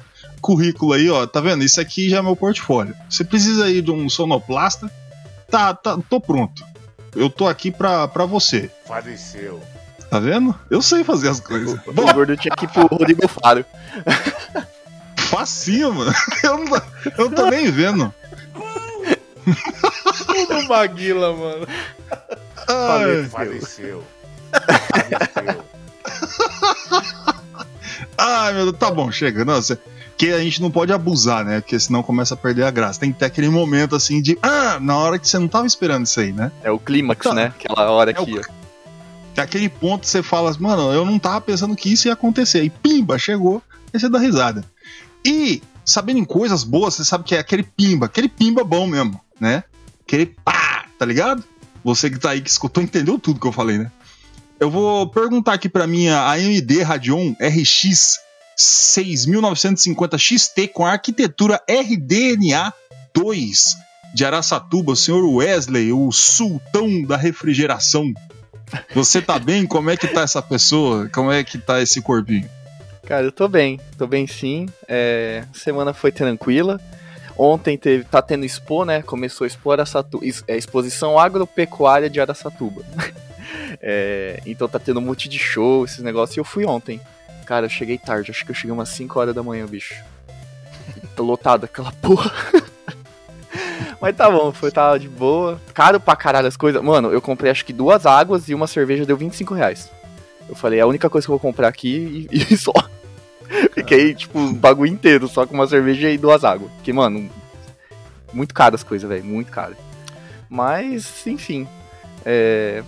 currículo 0.41 0.93
aí, 0.93 1.09
ó. 1.09 1.25
Tá 1.27 1.39
vendo? 1.39 1.63
Isso 1.63 1.79
aqui 1.79 2.09
já 2.09 2.17
é 2.17 2.21
meu 2.21 2.35
portfólio. 2.35 2.95
Você 3.09 3.23
precisa 3.23 3.65
aí 3.65 3.81
de 3.81 3.91
um 3.91 4.09
sonoplasta? 4.09 4.91
Tá, 5.49 5.73
tá, 5.73 5.97
tô 6.09 6.19
pronto. 6.19 6.63
Eu 7.15 7.29
tô 7.29 7.47
aqui 7.47 7.71
pra, 7.71 8.07
pra 8.07 8.25
você. 8.25 8.69
Faleceu. 8.87 9.61
Tá 10.11 10.19
vendo? 10.19 10.53
Eu 10.69 10.81
sei 10.81 11.03
fazer 11.05 11.29
as 11.29 11.39
coisas. 11.39 11.79
Bom, 11.93 12.03
O 12.03 12.13
gordo 12.13 12.35
tinha 12.35 12.53
que 12.53 12.65
ir 12.65 12.67
pro 12.67 12.85
Rodrigo 12.85 13.25
Faro. 13.29 13.63
facinho, 15.15 15.93
mano. 15.93 16.13
Eu 16.43 16.57
não, 16.57 16.65
tô- 16.67 16.75
eu 17.17 17.29
não 17.29 17.31
tô 17.31 17.45
nem 17.49 17.71
vendo. 17.71 18.13
Tudo 20.27 20.67
Maguila, 20.67 21.33
mano. 21.33 21.65
Ai, 22.67 23.25
Faleceu. 23.29 23.29
Faleceu. 23.31 24.03
ai, 28.17 28.53
meu 28.53 28.65
Deus. 28.65 28.77
Tá 28.77 28.91
bom, 28.91 29.09
chega. 29.11 29.45
Você... 29.45 29.77
que 30.17 30.31
a 30.33 30.39
gente 30.39 30.61
não 30.61 30.69
pode 30.69 30.91
abusar, 30.91 31.45
né? 31.45 31.61
Porque 31.61 31.79
senão 31.79 32.03
começa 32.03 32.33
a 32.33 32.37
perder 32.37 32.63
a 32.65 32.71
graça. 32.71 32.99
Tem 32.99 33.11
que 33.13 33.19
ter 33.19 33.25
aquele 33.25 33.49
momento 33.49 33.95
assim 33.95 34.21
de, 34.21 34.37
ah, 34.43 34.77
na 34.79 34.97
hora 34.97 35.17
que 35.17 35.27
você 35.27 35.39
não 35.39 35.47
tava 35.47 35.65
esperando 35.67 36.05
isso 36.05 36.19
aí, 36.19 36.31
né? 36.33 36.51
É 36.63 36.69
o 36.71 36.77
clímax, 36.79 37.23
Tá. 37.25 37.33
né? 37.33 37.53
Aquela 37.57 37.89
hora 37.91 38.11
É 38.11 38.19
o 38.19 38.23
aqui, 38.23 38.39
ó. 38.39 38.60
Que 39.33 39.41
aquele 39.41 39.69
ponto 39.69 40.05
você 40.05 40.21
fala, 40.21 40.55
mano, 40.59 40.91
eu 40.91 41.05
não 41.05 41.17
tava 41.17 41.41
pensando 41.41 41.75
que 41.75 41.91
isso 41.91 42.07
ia 42.07 42.13
acontecer. 42.13 42.63
E 42.63 42.69
pimba, 42.69 43.17
chegou, 43.17 43.61
aí 43.93 43.99
você 43.99 44.09
dá 44.09 44.19
risada. 44.19 44.65
E, 45.25 45.61
sabendo 45.85 46.19
em 46.19 46.25
coisas 46.25 46.63
boas, 46.63 46.95
você 46.95 47.05
sabe 47.05 47.23
que 47.23 47.35
é 47.35 47.39
aquele 47.39 47.63
pimba, 47.63 48.07
aquele 48.07 48.27
pimba 48.27 48.63
bom 48.63 48.85
mesmo, 48.87 49.19
né? 49.39 49.63
Aquele 50.01 50.25
pá, 50.25 50.85
tá 50.97 51.05
ligado? 51.05 51.43
Você 51.83 52.09
que 52.09 52.19
tá 52.19 52.31
aí, 52.31 52.41
que 52.41 52.49
escutou, 52.49 52.83
entendeu 52.83 53.17
tudo 53.17 53.39
que 53.39 53.47
eu 53.47 53.51
falei, 53.51 53.77
né? 53.77 53.91
Eu 54.59 54.69
vou 54.69 55.07
perguntar 55.07 55.53
aqui 55.53 55.67
pra 55.67 55.87
minha 55.87 56.29
AMD 56.29 56.83
Radeon 56.83 57.33
RX 57.39 58.19
6950 58.55 60.17
XT 60.17 60.67
com 60.67 60.85
arquitetura 60.85 61.59
RDNA 61.67 62.71
2 63.13 63.77
de 64.13 64.25
Araçatuba, 64.25 64.91
o 64.91 64.95
senhor 64.95 65.23
Wesley, 65.23 65.91
o 65.91 66.11
sultão 66.11 67.01
da 67.01 67.17
refrigeração. 67.17 68.13
Você 68.93 69.21
tá 69.21 69.37
bem? 69.39 69.65
Como 69.65 69.89
é 69.89 69.97
que 69.97 70.07
tá 70.07 70.21
essa 70.21 70.41
pessoa? 70.41 71.09
Como 71.09 71.31
é 71.31 71.43
que 71.43 71.57
tá 71.57 71.81
esse 71.81 72.01
corpinho? 72.01 72.49
Cara, 73.03 73.23
eu 73.25 73.31
tô 73.31 73.47
bem, 73.47 73.79
tô 73.97 74.07
bem 74.07 74.25
sim. 74.27 74.67
É, 74.87 75.43
semana 75.53 75.93
foi 75.93 76.11
tranquila. 76.11 76.79
Ontem 77.37 77.77
teve, 77.77 78.03
tá 78.03 78.21
tendo 78.21 78.45
Expo, 78.45 78.85
né? 78.85 79.01
Começou 79.01 79.45
a 79.45 79.47
Expo 79.47 79.71
Araçatu, 79.71 80.19
es- 80.23 80.43
é, 80.47 80.55
Exposição 80.55 81.17
Agropecuária 81.17 82.09
de 82.09 82.19
Araçatuba. 82.21 82.83
É, 83.81 84.39
então 84.45 84.67
tá 84.67 84.77
tendo 84.77 84.99
um 84.99 85.03
monte 85.03 85.27
de 85.29 85.39
show, 85.39 85.85
esses 85.85 85.99
negócios. 85.99 86.35
E 86.37 86.39
eu 86.39 86.43
fui 86.43 86.65
ontem. 86.65 86.99
Cara, 87.45 87.65
eu 87.65 87.69
cheguei 87.69 87.97
tarde, 87.97 88.29
acho 88.29 88.45
que 88.45 88.51
eu 88.51 88.55
cheguei 88.55 88.71
umas 88.71 88.89
5 88.89 89.17
horas 89.19 89.33
da 89.33 89.41
manhã, 89.41 89.65
bicho. 89.65 89.95
Tô 91.15 91.23
lotado 91.23 91.63
aquela 91.65 91.91
porra. 92.01 92.31
Mas 94.01 94.15
tá 94.15 94.29
bom, 94.31 94.51
foi 94.51 94.71
tá 94.71 94.97
de 94.97 95.07
boa. 95.07 95.61
Caro 95.75 95.99
pra 95.99 96.15
caralho 96.15 96.47
as 96.47 96.57
coisas. 96.57 96.81
Mano, 96.81 97.11
eu 97.11 97.21
comprei 97.21 97.51
acho 97.51 97.63
que 97.63 97.71
duas 97.71 98.07
águas 98.07 98.49
e 98.49 98.55
uma 98.55 98.65
cerveja 98.65 99.05
deu 99.05 99.15
25 99.15 99.53
reais. 99.53 99.91
Eu 100.49 100.55
falei, 100.55 100.79
é 100.79 100.81
a 100.81 100.87
única 100.87 101.07
coisa 101.07 101.25
que 101.25 101.31
eu 101.31 101.37
vou 101.37 101.39
comprar 101.39 101.67
aqui 101.67 102.27
e, 102.31 102.37
e 102.51 102.57
só. 102.57 102.73
Fiquei, 103.73 104.15
tipo, 104.15 104.39
o 104.39 104.53
bagulho 104.53 104.91
inteiro, 104.91 105.27
só 105.27 105.45
com 105.45 105.53
uma 105.53 105.67
cerveja 105.67 106.09
e 106.09 106.17
duas 106.17 106.43
águas. 106.43 106.71
Porque, 106.71 106.91
mano, 106.91 107.29
muito 108.33 108.53
caro 108.53 108.73
as 108.73 108.83
coisas, 108.83 109.07
velho, 109.07 109.23
muito 109.23 109.51
caro. 109.51 109.75
Mas, 110.49 111.25
enfim. 111.27 111.67
É, 112.25 112.83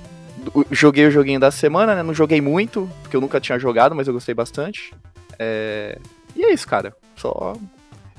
joguei 0.71 1.05
o 1.05 1.11
joguinho 1.11 1.39
da 1.39 1.51
semana, 1.51 1.95
né? 1.95 2.01
Não 2.01 2.13
joguei 2.13 2.41
muito, 2.41 2.89
porque 3.03 3.15
eu 3.15 3.21
nunca 3.21 3.39
tinha 3.39 3.59
jogado, 3.59 3.93
mas 3.93 4.07
eu 4.07 4.13
gostei 4.13 4.33
bastante. 4.33 4.93
É, 5.37 5.99
e 6.35 6.43
é 6.43 6.51
isso, 6.51 6.67
cara. 6.67 6.95
Só. 7.15 7.55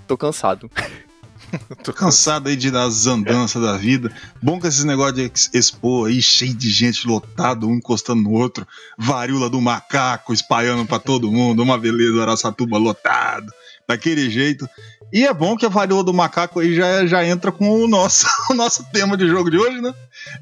Tô 0.07 0.17
cansado. 0.17 0.71
Tô 1.83 1.93
cansado 1.93 2.49
aí 2.49 2.57
de 2.57 2.71
das 2.71 3.07
andanças 3.07 3.63
da 3.63 3.77
vida. 3.77 4.13
Bom 4.43 4.61
que 4.61 4.67
esses 4.67 4.85
negócios 4.85 5.15
de 5.17 5.23
ex- 5.23 5.51
expo 5.53 6.05
aí, 6.05 6.21
cheio 6.23 6.55
de 6.55 6.71
gente 6.71 7.07
lotado, 7.07 7.69
um 7.69 7.75
encostando 7.75 8.23
no 8.23 8.33
outro, 8.33 8.67
varíola 8.99 9.49
do 9.51 9.61
macaco 9.61 10.33
espalhando 10.33 10.87
pra 10.87 10.99
todo 10.99 11.31
mundo, 11.31 11.63
uma 11.63 11.79
beleza, 11.79 12.23
Araçatuba 12.23 12.79
lotado, 12.79 13.53
daquele 13.87 14.31
jeito. 14.31 14.69
E 15.15 15.25
é 15.25 15.33
bom 15.33 15.57
que 15.57 15.65
a 15.65 15.69
varíola 15.69 16.03
do 16.03 16.13
macaco 16.13 16.59
aí 16.59 16.75
já, 16.75 17.07
já 17.07 17.25
entra 17.25 17.53
com 17.53 17.71
o 17.71 17.87
nosso, 17.87 18.27
o 18.51 18.55
nosso 18.55 18.83
tema 18.93 19.17
de 19.17 19.29
jogo 19.29 19.49
de 19.49 19.57
hoje, 19.57 19.81
né? 19.81 19.95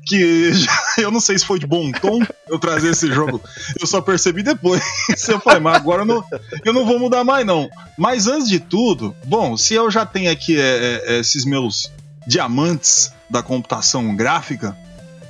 Que 0.07 0.51
já- 0.55 0.73
eu 0.97 1.11
não 1.11 1.21
sei 1.21 1.39
se 1.39 1.45
foi 1.45 1.59
de 1.59 1.67
bom 1.67 1.93
tom 1.93 2.21
eu 2.49 2.59
trazer 2.59 2.89
esse 2.93 3.07
jogo. 3.13 3.39
Eu 3.79 3.87
só 3.87 4.01
percebi 4.01 4.43
depois. 4.43 4.83
eu 5.29 5.39
falei, 5.41 5.61
mas 5.61 5.77
agora 5.77 6.01
eu 6.03 6.07
não, 6.07 6.25
eu 6.65 6.73
não 6.73 6.87
vou 6.87 6.99
mudar 6.99 7.23
mais, 7.23 7.45
não. 7.45 7.69
Mas 7.99 8.27
antes 8.27 8.49
de 8.49 8.59
tudo, 8.61 9.15
bom, 9.27 9.59
se 9.59 9.75
eu 9.75 9.91
já 9.91 10.07
tenho 10.07 10.33
aqui 10.33 10.59
é, 10.59 11.03
é, 11.07 11.21
esses 11.21 11.45
meus 11.45 11.93
diamantes 12.27 13.13
da 13.29 13.43
computação 13.43 14.17
gráfica, 14.17 14.75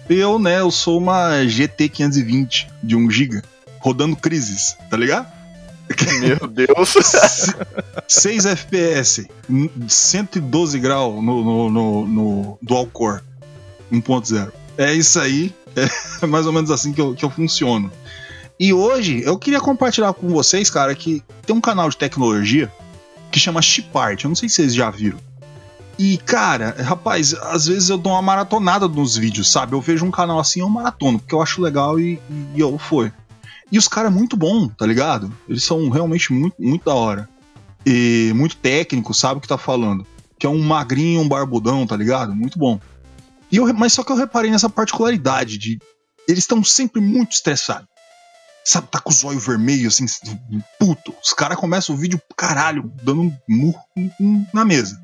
eu, 0.08 0.38
né, 0.38 0.60
eu 0.60 0.70
sou 0.70 0.98
uma 0.98 1.44
GT 1.46 1.88
520 1.88 2.68
de 2.80 2.94
1 2.94 3.10
GB, 3.10 3.42
rodando 3.80 4.14
crises, 4.14 4.76
tá 4.88 4.96
ligado? 4.96 5.26
Meu 6.20 6.46
Deus. 6.48 6.94
6 8.08 8.46
FPS, 8.46 9.28
n- 9.48 9.70
112 9.88 10.78
graus 10.78 11.14
no, 11.22 11.42
no, 11.44 11.70
no, 11.70 12.06
no 12.06 12.58
dual 12.62 12.86
core 12.86 13.20
1.0. 13.92 14.52
É 14.78 14.92
isso 14.92 15.20
aí, 15.20 15.54
é 16.22 16.26
mais 16.26 16.46
ou 16.46 16.52
menos 16.52 16.70
assim 16.70 16.92
que 16.92 17.00
eu, 17.00 17.14
que 17.14 17.24
eu 17.24 17.30
funciono. 17.30 17.90
E 18.58 18.72
hoje 18.72 19.22
eu 19.24 19.38
queria 19.38 19.60
compartilhar 19.60 20.12
com 20.12 20.28
vocês, 20.28 20.70
cara, 20.70 20.94
que 20.94 21.22
tem 21.44 21.54
um 21.54 21.60
canal 21.60 21.88
de 21.90 21.96
tecnologia 21.96 22.70
que 23.30 23.40
chama 23.40 23.60
Chipart. 23.62 24.22
Eu 24.22 24.28
não 24.28 24.34
sei 24.36 24.48
se 24.48 24.56
vocês 24.56 24.74
já 24.74 24.90
viram. 24.90 25.18
E, 25.98 26.16
cara, 26.18 26.74
rapaz, 26.82 27.34
às 27.34 27.66
vezes 27.66 27.88
eu 27.90 27.98
dou 27.98 28.12
uma 28.12 28.22
maratonada 28.22 28.88
nos 28.88 29.16
vídeos, 29.16 29.50
sabe? 29.50 29.74
Eu 29.74 29.80
vejo 29.80 30.04
um 30.04 30.10
canal 30.10 30.38
assim, 30.38 30.60
eu 30.60 30.68
maratono, 30.68 31.18
porque 31.18 31.34
eu 31.34 31.42
acho 31.42 31.60
legal 31.60 32.00
e, 32.00 32.18
e 32.54 32.60
eu 32.60 32.78
foi. 32.78 33.12
E 33.72 33.78
os 33.78 33.88
caras 33.88 34.12
é 34.12 34.14
muito 34.14 34.36
bom, 34.36 34.68
tá 34.68 34.84
ligado? 34.84 35.32
Eles 35.48 35.64
são 35.64 35.88
realmente 35.88 36.30
muito, 36.30 36.54
muito 36.60 36.84
da 36.84 36.94
hora. 36.94 37.26
E 37.86 38.30
muito 38.34 38.54
técnico, 38.56 39.14
sabe 39.14 39.38
o 39.38 39.40
que 39.40 39.48
tá 39.48 39.56
falando. 39.56 40.06
Que 40.38 40.46
é 40.46 40.50
um 40.50 40.62
magrinho, 40.62 41.22
um 41.22 41.28
barbudão, 41.28 41.86
tá 41.86 41.96
ligado? 41.96 42.34
Muito 42.34 42.58
bom. 42.58 42.78
E 43.50 43.56
eu, 43.56 43.72
mas 43.72 43.94
só 43.94 44.04
que 44.04 44.12
eu 44.12 44.16
reparei 44.16 44.50
nessa 44.50 44.68
particularidade 44.68 45.56
de. 45.56 45.78
Eles 46.28 46.40
estão 46.40 46.62
sempre 46.62 47.00
muito 47.00 47.32
estressados. 47.32 47.88
Sabe, 48.62 48.88
tá 48.88 49.00
com 49.00 49.10
os 49.10 49.24
olhos 49.24 49.44
vermelhos, 49.44 50.00
assim, 50.00 50.06
puto. 50.78 51.14
Os 51.24 51.32
caras 51.32 51.58
começam 51.58 51.96
o 51.96 51.98
vídeo, 51.98 52.20
caralho, 52.36 52.92
dando 53.02 53.22
um 53.22 53.36
murro 53.48 53.82
na 54.52 54.64
mesa. 54.64 55.02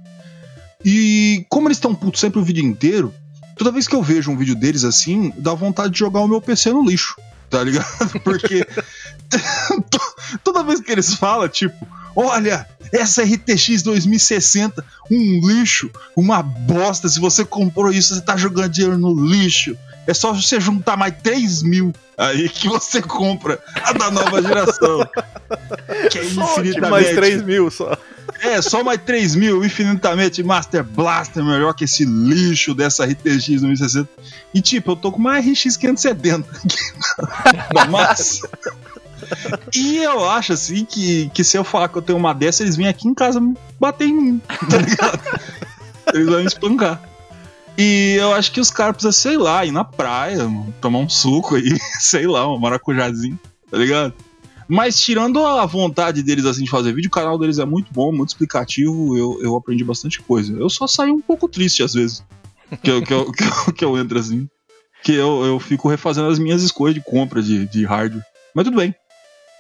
E 0.85 1.45
como 1.49 1.69
eles 1.69 1.79
estão 1.79 1.95
putos 1.95 2.21
sempre 2.21 2.39
o 2.39 2.45
vídeo 2.45 2.65
inteiro, 2.65 3.13
toda 3.57 3.73
vez 3.73 3.89
que 3.89 3.97
eu 3.97 4.03
vejo 4.03 4.31
um 4.31 4.37
vídeo 4.37 4.55
deles 4.55 4.85
assim, 4.85 5.33
dá 5.39 5.55
vontade 5.55 5.93
de 5.93 5.99
jogar 5.99 6.21
o 6.21 6.29
meu 6.29 6.41
PC 6.41 6.71
no 6.71 6.85
lixo, 6.85 7.17
tá 7.51 7.63
ligado? 7.65 7.87
Porque 8.25 8.65
to- 9.91 10.15
toda 10.45 10.63
vez 10.63 10.81
que 10.81 10.93
eles 10.93 11.15
falam, 11.15 11.49
tipo, 11.49 11.87
olha, 12.15 12.67
essa 12.93 13.23
RTX 13.23 13.83
2060, 13.83 14.85
um 15.11 15.47
lixo, 15.47 15.91
uma 16.17 16.43
bosta, 16.43 17.09
se 17.09 17.21
você 17.21 17.45
comprou 17.45 17.91
isso, 17.93 18.15
você 18.15 18.21
tá 18.21 18.37
jogando 18.37 18.71
dinheiro 18.71 18.99
no 18.99 19.15
lixo. 19.27 19.77
É 20.07 20.15
só 20.15 20.33
você 20.33 20.59
juntar 20.59 20.97
mais 20.97 21.15
3 21.23 21.63
mil 21.63 21.93
aí 22.17 22.49
que 22.49 22.67
você 22.67 23.03
compra 23.03 23.59
a 23.85 23.93
da 23.93 24.11
nova 24.11 24.41
geração. 24.43 25.07
Que 26.11 26.19
é 26.19 26.25
infinitamente. 26.25 26.81
Mais 26.91 27.09
3 27.15 27.43
mil 27.43 27.71
só. 27.71 27.97
É, 28.49 28.63
só 28.63 28.83
mais 28.83 29.01
3 29.03 29.35
mil, 29.35 29.63
infinitamente 29.63 30.43
Master 30.43 30.83
Blaster, 30.83 31.45
melhor 31.45 31.75
que 31.75 31.85
esse 31.85 32.05
lixo 32.05 32.75
dessa 32.75 33.05
RTX 33.05 33.47
2060. 33.47 34.09
E 34.55 34.63
tipo, 34.63 34.93
eu 34.93 34.97
tô 34.97 35.13
com 35.13 35.19
uma 35.19 35.39
RX 35.39 35.77
570 35.77 36.49
aqui 36.51 36.79
massa. 37.91 38.49
E 39.75 39.99
eu 39.99 40.29
acho 40.29 40.55
assim 40.55 40.85
que, 40.85 41.29
que 41.35 41.45
se 41.45 41.59
eu 41.59 41.65
falar 41.65 41.89
que 41.89 41.97
eu 41.99 42.03
tenho 42.03 42.19
uma 42.19 42.33
dessa, 42.33 42.63
eles 42.63 42.77
vêm 42.77 42.89
aqui 42.89 43.07
em 43.07 43.15
casa 43.15 43.41
bater 43.79 44.09
em 44.09 44.15
mim, 44.15 44.43
tá 44.71 44.79
ligado? 44.79 45.21
Eles 46.15 46.27
vão 46.27 46.41
me 46.41 46.47
espancar. 46.47 47.03
E 47.77 48.17
eu 48.19 48.33
acho 48.33 48.51
que 48.51 48.61
os 48.61 48.71
caras 48.71 48.97
precisam, 48.97 49.13
sei 49.13 49.37
lá, 49.37 49.65
ir 49.67 49.71
na 49.71 49.85
praia, 49.85 50.49
mano, 50.49 50.75
tomar 50.81 50.99
um 51.01 51.09
suco 51.09 51.57
aí, 51.57 51.79
sei 52.01 52.27
lá, 52.27 52.51
um 52.51 52.59
maracujazinho, 52.59 53.39
tá 53.71 53.77
ligado? 53.77 54.15
Mas 54.69 55.01
tirando 55.01 55.45
a 55.47 55.65
vontade 55.65 56.23
deles 56.23 56.45
assim 56.45 56.65
de 56.65 56.71
fazer 56.71 56.93
vídeo, 56.93 57.09
o 57.09 57.11
canal 57.11 57.39
deles 57.39 57.59
é 57.59 57.65
muito 57.65 57.91
bom, 57.93 58.13
muito 58.13 58.29
explicativo, 58.29 59.17
eu, 59.17 59.39
eu 59.43 59.57
aprendi 59.57 59.83
bastante 59.83 60.21
coisa. 60.21 60.53
Eu 60.53 60.69
só 60.69 60.87
saio 60.87 61.15
um 61.15 61.21
pouco 61.23 61.49
triste 61.49 61.83
às 61.83 61.95
vezes. 61.95 62.23
Que 62.83 62.91
eu, 62.91 63.03
que 63.03 63.13
eu, 63.15 63.31
que 63.33 63.45
eu, 63.45 63.73
que 63.75 63.85
eu 63.85 63.99
entro 63.99 64.19
assim. 64.19 64.47
Que 65.03 65.13
eu, 65.13 65.43
eu 65.45 65.59
fico 65.59 65.89
refazendo 65.89 66.29
as 66.29 66.39
minhas 66.39 66.63
escolhas 66.63 66.95
de 66.95 67.01
compra 67.03 67.43
de, 67.43 67.67
de 67.67 67.85
hardware. 67.87 68.23
Mas 68.55 68.65
tudo 68.65 68.77
bem. 68.77 68.95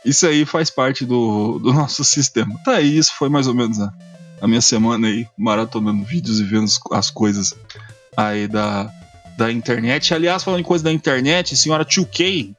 Isso 0.05 0.27
aí 0.27 0.45
faz 0.45 0.69
parte 0.69 1.07
do, 1.07 1.59
do 1.59 1.73
nosso 1.73 2.05
sistema. 2.05 2.55
Tá 2.65 2.73
aí, 2.77 2.99
isso 2.99 3.12
foi 3.19 3.29
mais 3.31 3.47
ou 3.47 3.55
menos 3.55 3.81
a, 3.81 3.91
a 4.43 4.47
minha 4.47 4.61
semana 4.61 5.07
aí, 5.09 5.27
maratonando 5.38 6.05
vídeos 6.05 6.38
e 6.38 6.45
vendo 6.45 6.65
as- 6.65 6.79
as 6.93 7.11
coisas 7.11 7.55
aí 8.17 8.47
da, 8.47 8.93
da 9.38 9.50
internet. 9.50 10.12
Aliás, 10.12 10.45
falando 10.45 10.61
em 10.61 10.65
coisa 10.65 10.85
da 10.85 10.93
internet, 10.93 11.57
senhora 11.57 11.85
2K, 11.85 12.55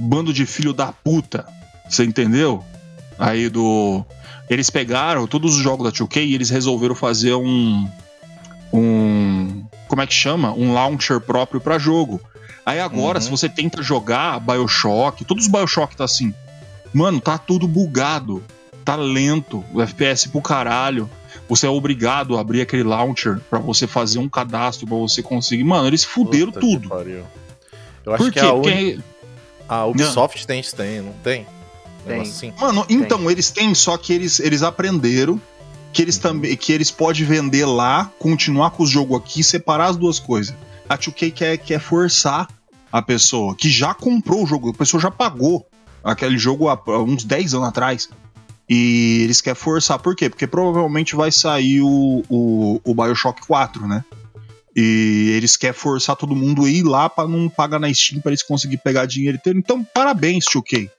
bando 0.00 0.32
de 0.32 0.46
filho 0.46 0.72
da 0.72 0.92
puta. 0.92 1.46
Você 1.88 2.04
entendeu? 2.04 2.62
Aí 3.18 3.48
do. 3.48 4.04
Eles 4.48 4.70
pegaram 4.70 5.26
todos 5.26 5.56
os 5.56 5.62
jogos 5.62 5.84
da 5.84 5.92
2K 5.92 6.24
e 6.24 6.34
eles 6.34 6.50
resolveram 6.50 6.94
fazer 6.94 7.34
um. 7.34 7.88
Um. 8.72 9.64
Como 9.88 10.02
é 10.02 10.06
que 10.06 10.14
chama? 10.14 10.52
Um 10.52 10.72
launcher 10.74 11.20
próprio 11.20 11.60
pra 11.60 11.78
jogo. 11.78 12.20
Aí 12.64 12.80
agora, 12.80 13.18
Uhum. 13.18 13.24
se 13.24 13.30
você 13.30 13.48
tenta 13.48 13.82
jogar 13.82 14.38
Bioshock, 14.40 15.24
todos 15.24 15.46
os 15.46 15.50
Bioshock 15.50 15.96
tá 15.96 16.04
assim. 16.04 16.34
Mano, 16.92 17.20
tá 17.20 17.38
tudo 17.38 17.66
bugado. 17.66 18.42
Tá 18.84 18.94
lento. 18.96 19.64
O 19.72 19.80
FPS 19.82 20.28
pro 20.28 20.40
caralho. 20.42 21.08
Você 21.48 21.66
é 21.66 21.70
obrigado 21.70 22.36
a 22.36 22.40
abrir 22.42 22.60
aquele 22.60 22.82
launcher 22.82 23.40
pra 23.48 23.58
você 23.58 23.86
fazer 23.86 24.18
um 24.18 24.28
cadastro 24.28 24.86
pra 24.86 24.96
você 24.96 25.22
conseguir. 25.22 25.64
Mano, 25.64 25.86
eles 25.86 26.04
fuderam 26.04 26.52
Puta 26.52 26.60
tudo. 26.60 26.88
pariu. 26.90 27.24
Eu 28.04 28.14
acho 28.14 28.24
Por 28.24 28.32
que 28.32 28.40
quê? 28.40 28.46
a, 28.46 28.52
Porque 28.52 28.98
a 29.68 29.86
Ubisoft 29.86 30.46
tem 30.46 30.60
isso, 30.60 30.76
tem, 30.76 31.00
não 31.00 31.12
tem? 31.24 31.46
Negócio 32.06 32.32
assim. 32.32 32.52
Mano, 32.58 32.84
então, 32.88 33.30
eles 33.30 33.50
têm, 33.50 33.74
só 33.74 33.96
que 33.96 34.12
eles, 34.12 34.40
eles 34.40 34.62
aprenderam 34.62 35.40
que 35.92 36.02
eles 36.02 36.18
também 36.18 36.56
que 36.56 36.72
eles 36.72 36.90
podem 36.90 37.24
vender 37.24 37.64
lá, 37.64 38.10
continuar 38.18 38.70
com 38.70 38.82
o 38.82 38.86
jogo 38.86 39.16
aqui, 39.16 39.42
separar 39.42 39.86
as 39.86 39.96
duas 39.96 40.18
coisas. 40.18 40.54
A 40.88 40.96
2K 40.96 41.32
quer, 41.32 41.56
quer 41.58 41.80
forçar 41.80 42.48
a 42.90 43.02
pessoa 43.02 43.54
que 43.54 43.68
já 43.68 43.92
comprou 43.92 44.44
o 44.44 44.46
jogo, 44.46 44.70
a 44.70 44.74
pessoa 44.74 45.00
já 45.00 45.10
pagou 45.10 45.66
aquele 46.02 46.38
jogo 46.38 46.68
há, 46.68 46.80
uns 47.02 47.24
10 47.24 47.54
anos 47.54 47.68
atrás. 47.68 48.08
E 48.68 49.22
eles 49.22 49.40
querem 49.40 49.58
forçar, 49.58 49.98
por 49.98 50.14
quê? 50.14 50.28
Porque 50.28 50.46
provavelmente 50.46 51.16
vai 51.16 51.32
sair 51.32 51.80
o, 51.80 52.22
o, 52.28 52.80
o 52.84 52.94
Bioshock 52.94 53.46
4, 53.46 53.86
né? 53.86 54.04
E 54.76 55.32
eles 55.34 55.56
querem 55.56 55.74
forçar 55.74 56.14
todo 56.16 56.36
mundo 56.36 56.64
a 56.64 56.70
ir 56.70 56.82
lá 56.82 57.08
pra 57.08 57.26
não 57.26 57.48
pagar 57.48 57.78
na 57.78 57.92
Steam 57.92 58.20
pra 58.20 58.30
eles 58.30 58.42
conseguirem 58.42 58.82
pegar 58.82 59.06
dinheiro 59.06 59.38
inteiro. 59.38 59.58
Então, 59.58 59.82
parabéns, 59.82 60.44
2K. 60.44 60.90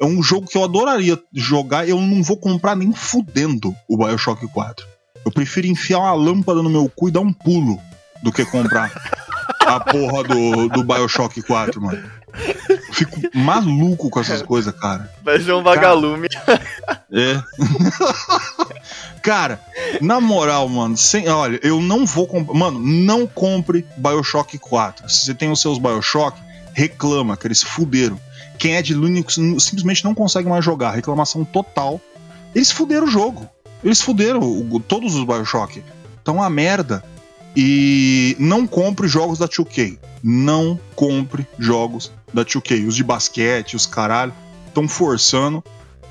É 0.00 0.04
um 0.04 0.22
jogo 0.22 0.46
que 0.46 0.56
eu 0.56 0.64
adoraria 0.64 1.18
jogar. 1.32 1.88
Eu 1.88 2.00
não 2.00 2.22
vou 2.22 2.36
comprar 2.36 2.76
nem 2.76 2.92
fudendo 2.92 3.74
o 3.88 3.96
Bioshock 3.96 4.46
4. 4.48 4.86
Eu 5.24 5.32
prefiro 5.32 5.66
enfiar 5.66 5.98
uma 5.98 6.14
lâmpada 6.14 6.62
no 6.62 6.70
meu 6.70 6.88
cu 6.88 7.08
e 7.08 7.12
dar 7.12 7.20
um 7.20 7.32
pulo 7.32 7.80
do 8.22 8.30
que 8.30 8.44
comprar 8.44 8.90
a 9.66 9.80
porra 9.80 10.22
do, 10.24 10.68
do 10.68 10.84
Bioshock 10.84 11.42
4, 11.42 11.80
mano. 11.80 12.02
Eu 12.68 12.78
Fico 12.92 13.20
maluco 13.34 14.10
com 14.10 14.20
essas 14.20 14.42
coisas, 14.42 14.74
cara. 14.74 15.10
Vai 15.22 15.40
ser 15.40 15.52
um 15.52 15.62
vagalume. 15.62 16.28
É. 17.10 17.42
Cara, 19.22 19.60
na 20.00 20.20
moral, 20.20 20.68
mano, 20.68 20.96
sem, 20.96 21.28
olha, 21.28 21.58
eu 21.62 21.80
não 21.80 22.06
vou 22.06 22.26
comprar. 22.26 22.54
Mano, 22.54 22.78
não 22.78 23.26
compre 23.26 23.84
Bioshock 23.96 24.56
4. 24.58 25.10
Se 25.10 25.24
você 25.24 25.34
tem 25.34 25.50
os 25.50 25.60
seus 25.60 25.78
Bioshock, 25.78 26.40
reclama, 26.72 27.36
que 27.36 27.46
eles 27.46 27.62
fuderam. 27.62 28.20
Quem 28.58 28.74
é 28.74 28.82
de 28.82 28.94
Linux 28.94 29.34
simplesmente 29.58 30.04
não 30.04 30.14
consegue 30.14 30.48
mais 30.48 30.64
jogar. 30.64 30.92
Reclamação 30.92 31.44
total. 31.44 32.00
Eles 32.54 32.70
fuderam 32.70 33.06
o 33.06 33.10
jogo. 33.10 33.48
Eles 33.84 34.00
fuderam 34.00 34.40
o- 34.40 34.80
todos 34.80 35.14
os 35.14 35.24
Bioshock. 35.24 35.82
Então 36.22 36.42
a 36.42 36.48
merda. 36.50 37.04
E 37.54 38.36
não 38.38 38.66
compre 38.66 39.08
jogos 39.08 39.38
da 39.38 39.46
2K. 39.48 39.98
Não 40.22 40.78
compre 40.94 41.46
jogos 41.58 42.12
da 42.32 42.44
2K. 42.44 42.86
Os 42.86 42.94
de 42.96 43.02
basquete, 43.04 43.76
os 43.76 43.86
caralho, 43.86 44.32
estão 44.68 44.86
forçando. 44.88 45.62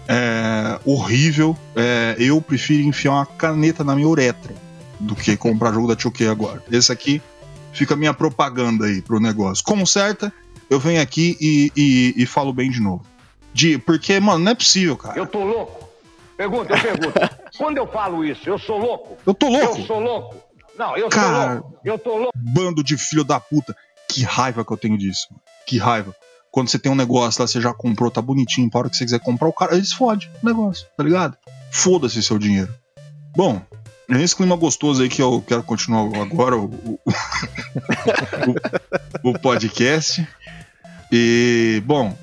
É 0.07 0.79
horrível. 0.85 1.57
É, 1.75 2.15
eu 2.19 2.41
prefiro 2.41 2.83
enfiar 2.87 3.11
uma 3.13 3.25
caneta 3.25 3.83
na 3.83 3.95
minha 3.95 4.07
uretra 4.07 4.53
do 4.99 5.15
que 5.15 5.35
comprar 5.35 5.73
jogo 5.73 5.87
da 5.87 5.95
2K 5.95 6.27
agora. 6.29 6.63
Esse 6.71 6.91
aqui 6.91 7.21
fica 7.73 7.93
a 7.93 7.97
minha 7.97 8.13
propaganda 8.13 8.85
aí 8.85 9.01
pro 9.01 9.19
negócio. 9.19 9.63
Conserta, 9.63 10.31
eu 10.69 10.79
venho 10.79 11.01
aqui 11.01 11.37
e, 11.39 11.71
e, 11.75 12.13
e 12.23 12.25
falo 12.25 12.53
bem 12.53 12.69
de 12.69 12.79
novo. 12.79 13.05
De, 13.53 13.77
porque, 13.77 14.19
mano, 14.19 14.43
não 14.43 14.51
é 14.51 14.55
possível, 14.55 14.97
cara. 14.97 15.17
Eu 15.17 15.25
tô 15.25 15.43
louco? 15.43 15.89
Pergunta, 16.35 16.73
eu 16.73 16.81
pergunto. 16.81 17.19
Quando 17.57 17.77
eu 17.77 17.87
falo 17.87 18.25
isso, 18.25 18.49
eu 18.49 18.59
sou 18.59 18.77
louco? 18.77 19.17
Eu 19.25 19.33
tô 19.33 19.47
louco. 19.47 19.79
Eu 19.79 19.85
sou 19.85 19.99
louco? 19.99 20.35
Não, 20.77 20.97
eu 20.97 21.07
Cara. 21.09 21.53
sou 21.53 21.53
louco. 21.61 21.79
Eu 21.85 21.97
tô 21.99 22.17
louco. 22.17 22.33
Bando 22.35 22.83
de 22.83 22.97
filho 22.97 23.23
da 23.23 23.39
puta. 23.39 23.75
Que 24.09 24.23
raiva 24.23 24.65
que 24.65 24.71
eu 24.71 24.77
tenho 24.77 24.97
disso. 24.97 25.27
mano. 25.31 25.41
Que 25.65 25.77
raiva. 25.77 26.13
Quando 26.51 26.69
você 26.69 26.77
tem 26.79 26.91
um 26.91 26.95
negócio 26.95 27.41
lá, 27.41 27.47
você 27.47 27.59
já 27.61 27.73
comprou, 27.73 28.11
tá 28.11 28.21
bonitinho, 28.21 28.69
para 28.69 28.79
hora 28.81 28.89
que 28.89 28.95
você 28.97 29.03
quiser 29.05 29.19
comprar, 29.19 29.47
o 29.47 29.53
cara, 29.53 29.75
eles 29.75 29.91
fodem 29.91 30.29
o 30.41 30.45
negócio, 30.45 30.87
tá 30.95 31.03
ligado? 31.03 31.37
Foda-se 31.71 32.21
seu 32.23 32.37
dinheiro. 32.37 32.73
Bom, 33.35 33.61
é 34.09 34.21
esse 34.21 34.35
clima 34.35 34.55
gostoso 34.55 35.01
aí 35.01 35.09
que 35.09 35.21
eu 35.21 35.43
quero 35.45 35.63
continuar 35.63 36.01
agora 36.21 36.55
o, 36.57 36.65
o, 36.65 36.99
o- 39.23 39.29
o 39.31 39.39
podcast. 39.39 40.27
E, 41.11 41.81
bom, 41.85 42.15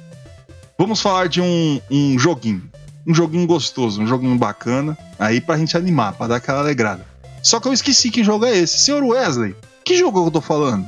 vamos 0.79 1.01
falar 1.01 1.29
de 1.29 1.41
um, 1.41 1.81
um 1.91 2.19
joguinho. 2.19 2.71
Um 3.07 3.15
joguinho 3.15 3.47
gostoso, 3.47 4.01
um 4.01 4.07
joguinho 4.07 4.37
bacana, 4.39 4.97
aí 5.19 5.41
pra 5.41 5.57
gente 5.59 5.77
animar, 5.77 6.13
pra 6.13 6.29
dar 6.29 6.37
aquela 6.37 6.61
alegrada. 6.61 7.05
Só 7.43 7.59
que 7.59 7.67
eu 7.67 7.73
esqueci 7.73 8.11
que 8.11 8.23
jogo 8.23 8.45
é 8.45 8.57
esse. 8.57 8.79
Senhor 8.79 9.03
Wesley, 9.03 9.57
que 9.85 9.97
jogo 9.97 10.25
eu 10.25 10.31
tô 10.31 10.41
falando? 10.41 10.87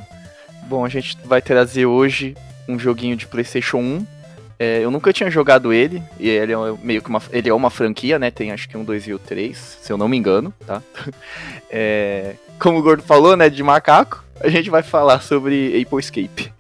Bom, 0.69 0.85
a 0.85 0.89
gente 0.89 1.19
vai 1.25 1.43
trazer 1.43 1.87
hoje 1.87 2.37
um 2.69 2.79
joguinho 2.79 3.17
de 3.17 3.27
PlayStation 3.27 3.79
1. 3.79 4.07
É, 4.65 4.81
eu 4.83 4.91
nunca 4.91 5.13
tinha 5.13 5.31
jogado 5.31 5.75
ele, 5.75 6.03
e 6.19 6.27
ele 6.27 6.53
é 6.53 6.57
meio 6.83 7.03
que 7.03 7.11
uma, 7.11 7.21
ele 7.31 7.51
é 7.51 7.55
uma 7.55 7.69
franquia, 7.69 8.19
né? 8.19 8.31
Tem 8.31 8.51
acho 8.51 8.67
que 8.67 8.79
um, 8.79 8.83
dois 8.83 9.07
e 9.07 9.13
o 9.13 9.19
três, 9.19 9.79
se 9.83 9.93
eu 9.93 9.99
não 9.99 10.09
me 10.09 10.17
engano, 10.17 10.53
tá? 10.67 10.83
É, 11.77 12.37
como 12.59 12.79
o 12.79 12.83
Gordo 12.83 13.03
falou, 13.03 13.37
né? 13.37 13.51
De 13.51 13.61
macaco, 13.61 14.25
a 14.41 14.49
gente 14.49 14.71
vai 14.71 14.83
falar 14.83 15.21
sobre 15.21 15.81
Apple 15.83 15.99
Escape. 15.99 16.54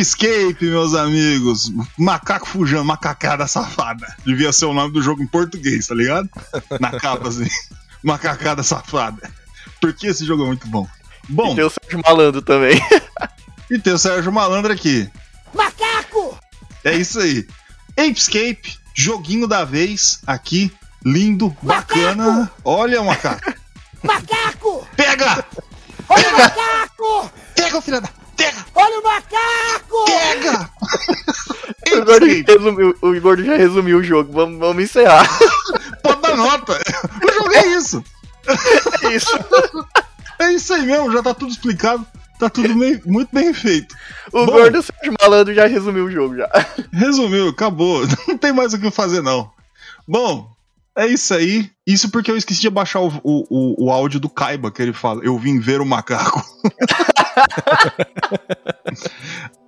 Escape, 0.00 0.64
meus 0.64 0.94
amigos. 0.94 1.72
Macaco 1.98 2.46
fujando, 2.46 2.84
macacada 2.84 3.46
safada. 3.46 4.14
Devia 4.24 4.52
ser 4.52 4.66
o 4.66 4.74
nome 4.74 4.92
do 4.92 5.02
jogo 5.02 5.22
em 5.22 5.26
português, 5.26 5.86
tá 5.86 5.94
ligado? 5.94 6.28
Na 6.80 6.98
capa, 6.98 7.28
assim. 7.28 7.48
Macacada 8.02 8.62
safada. 8.62 9.30
Porque 9.80 10.06
esse 10.06 10.24
jogo 10.24 10.44
é 10.44 10.46
muito 10.46 10.66
bom. 10.68 10.86
Bom, 11.28 11.52
E 11.52 11.56
tem 11.56 11.64
o 11.64 11.70
Sérgio 11.70 12.02
Malandro 12.04 12.42
também. 12.42 12.80
e 13.70 13.78
tem 13.78 13.92
o 13.92 13.98
Sérgio 13.98 14.32
Malandro 14.32 14.72
aqui. 14.72 15.10
Macaco! 15.54 16.38
É 16.84 16.94
isso 16.94 17.18
aí. 17.18 17.46
Ape 17.92 18.12
Escape, 18.12 18.78
joguinho 18.94 19.46
da 19.46 19.64
vez, 19.64 20.20
aqui. 20.26 20.70
Lindo, 21.04 21.56
bacana. 21.62 22.50
Olha, 22.64 23.02
macaco. 23.02 23.54
Macaco! 24.02 24.86
Pega! 24.96 25.44
Olha 26.08 26.28
o 26.28 26.38
macaco! 26.38 27.30
Pega, 27.54 27.80
filha 27.82 28.00
da. 28.00 28.15
Pega! 28.36 28.66
Olha 28.74 29.00
o 29.00 29.02
macaco! 29.02 30.04
Pega! 30.06 30.70
O 31.88 32.04
Gordo, 32.04 32.26
resumiu- 32.26 32.96
o 33.00 33.20
Gordo 33.20 33.44
já 33.44 33.56
resumiu 33.56 33.98
o 33.98 34.02
jogo, 34.02 34.32
vamos, 34.32 34.58
vamos 34.58 34.82
encerrar. 34.82 35.24
Pode 36.02 36.20
dar 36.20 36.36
nota. 36.36 36.78
O 37.24 37.32
jogo 37.32 37.54
é 37.54 37.66
isso. 37.76 38.04
É 39.04 39.14
isso. 39.14 39.38
É 40.40 40.52
isso 40.52 40.74
aí 40.74 40.82
mesmo, 40.82 41.12
já 41.12 41.22
tá 41.22 41.32
tudo 41.32 41.52
explicado. 41.52 42.04
Tá 42.40 42.50
tudo 42.50 42.74
meio- 42.74 43.00
muito 43.06 43.28
bem 43.32 43.54
feito. 43.54 43.94
O 44.32 44.44
Bom. 44.46 44.52
Gordo 44.52 44.82
Sérgio 44.82 45.14
Malandro 45.20 45.54
já 45.54 45.66
resumiu 45.66 46.04
o 46.06 46.10
jogo 46.10 46.36
já. 46.36 46.48
Resumiu, 46.92 47.48
acabou. 47.50 48.02
Não 48.28 48.36
tem 48.36 48.52
mais 48.52 48.74
o 48.74 48.78
que 48.80 48.90
fazer, 48.90 49.22
não. 49.22 49.50
Bom, 50.06 50.55
é 50.96 51.06
isso 51.06 51.34
aí. 51.34 51.70
Isso 51.86 52.10
porque 52.10 52.30
eu 52.30 52.36
esqueci 52.36 52.60
de 52.60 52.70
baixar 52.70 53.00
o, 53.00 53.08
o, 53.22 53.44
o, 53.50 53.86
o 53.86 53.90
áudio 53.90 54.18
do 54.18 54.28
Kaiba, 54.28 54.70
que 54.70 54.82
ele 54.82 54.92
fala. 54.92 55.22
Eu 55.24 55.38
vim 55.38 55.58
ver 55.60 55.80
o 55.80 55.86
macaco. 55.86 56.42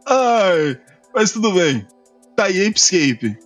Ai, 0.07 0.79
mas 1.15 1.33
tudo 1.33 1.53
bem. 1.53 1.87
Tá 2.37 2.45
aí, 2.45 2.67
Apescape. 2.67 3.37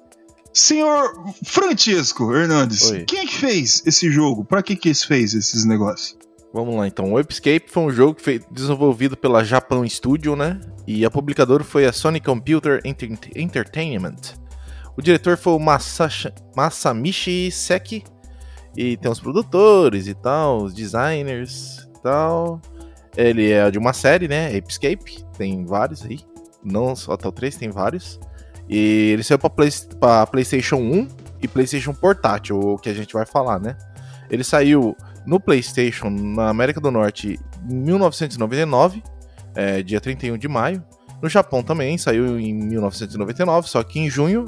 Senhor 0.55 1.11
Francisco 1.45 2.35
Hernandes, 2.35 2.90
Oi. 2.90 3.05
quem 3.05 3.21
é 3.21 3.27
que 3.27 3.35
fez 3.35 3.83
esse 3.87 4.11
jogo? 4.11 4.45
Pra 4.45 4.62
que 4.62 4.77
que 4.77 4.90
esse 4.90 5.07
fez 5.07 5.33
esses 5.33 5.64
negócios? 5.64 6.16
Vamos 6.53 6.77
lá 6.77 6.87
então. 6.87 7.11
O 7.14 7.18
Escape 7.18 7.64
foi 7.68 7.83
um 7.85 7.90
jogo 7.90 8.14
que 8.14 8.23
foi 8.23 8.40
desenvolvido 8.51 9.16
pela 9.16 9.42
Japan 9.42 9.88
Studio, 9.88 10.37
né? 10.37 10.61
E 10.87 11.07
a 11.07 11.11
publicadora 11.11 11.64
foi 11.64 11.87
a 11.87 11.92
Sony 11.92 12.21
Computer 12.21 12.81
Enter- 12.85 13.18
Entertainment. 13.35 14.16
O 14.96 15.02
diretor 15.02 15.37
foi 15.37 15.52
o 15.55 15.59
Masashi- 15.59 16.33
Masamichi 16.57 17.50
Seki. 17.50 18.05
E 18.76 18.96
tem 18.96 19.11
os 19.11 19.20
produtores 19.20 20.07
e 20.07 20.14
tal, 20.14 20.62
os 20.62 20.72
designers 20.74 21.88
e 21.94 22.02
tal. 22.02 22.61
Ele 23.16 23.50
é 23.50 23.70
de 23.70 23.78
uma 23.78 23.92
série, 23.92 24.26
né? 24.28 24.57
Escape, 24.66 25.24
tem 25.37 25.64
vários 25.64 26.05
aí. 26.05 26.20
Não 26.64 26.94
só 26.96 27.12
até 27.12 27.28
o 27.28 27.33
3, 27.33 27.57
tem 27.57 27.70
vários. 27.70 28.18
E 28.68 29.11
ele 29.12 29.22
saiu 29.22 29.38
pra, 29.38 29.50
Play, 29.50 29.70
pra 30.00 30.26
PlayStation 30.26 30.76
1 30.76 31.09
e 31.42 31.48
PlayStation 31.48 31.92
Portátil, 31.92 32.59
o 32.59 32.78
que 32.78 32.88
a 32.88 32.94
gente 32.94 33.12
vai 33.12 33.26
falar, 33.26 33.59
né? 33.61 33.76
Ele 34.31 34.44
saiu 34.44 34.96
no 35.26 35.38
PlayStation 35.38 36.09
na 36.09 36.48
América 36.48 36.81
do 36.81 36.90
Norte 36.90 37.38
em 37.68 37.74
1999, 37.74 39.02
é, 39.55 39.83
dia 39.83 40.00
31 40.00 40.38
de 40.38 40.48
maio. 40.48 40.83
No 41.20 41.28
Japão 41.28 41.62
também 41.62 41.98
saiu 41.98 42.38
em 42.40 42.55
1999, 42.55 43.68
só 43.68 43.83
que 43.83 43.98
em 44.00 44.09
junho. 44.09 44.46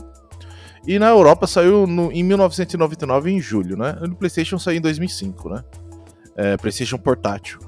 E 0.86 0.98
na 0.98 1.08
Europa 1.08 1.46
saiu 1.46 1.86
no, 1.86 2.12
em 2.12 2.22
1999 2.22 3.30
em 3.30 3.40
julho, 3.40 3.76
né? 3.76 3.96
No 4.02 4.14
PlayStation 4.14 4.58
saiu 4.58 4.78
em 4.78 4.80
2005, 4.80 5.48
né? 5.48 5.64
É, 6.36 6.56
PlayStation 6.56 6.98
Portátil. 6.98 7.58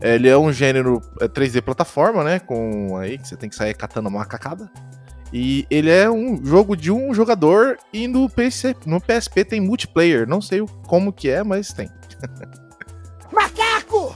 Ele 0.00 0.28
é 0.28 0.36
um 0.36 0.52
gênero 0.52 1.00
é, 1.20 1.28
3D 1.28 1.62
plataforma, 1.62 2.24
né? 2.24 2.38
Com 2.38 2.96
aí 2.96 3.16
que 3.18 3.28
você 3.28 3.36
tem 3.36 3.48
que 3.48 3.54
sair 3.54 3.74
catando 3.74 4.08
uma 4.08 4.18
macacada. 4.18 4.70
E 5.32 5.66
ele 5.70 5.90
é 5.90 6.08
um 6.10 6.44
jogo 6.44 6.76
de 6.76 6.92
um 6.92 7.12
jogador 7.12 7.78
e 7.92 8.06
no, 8.06 8.28
PC, 8.28 8.76
no 8.86 9.00
PSP 9.00 9.44
tem 9.44 9.60
multiplayer. 9.60 10.28
Não 10.28 10.40
sei 10.40 10.64
como 10.86 11.12
que 11.12 11.28
é, 11.28 11.42
mas 11.42 11.72
tem. 11.72 11.88
Macaco! 13.32 14.14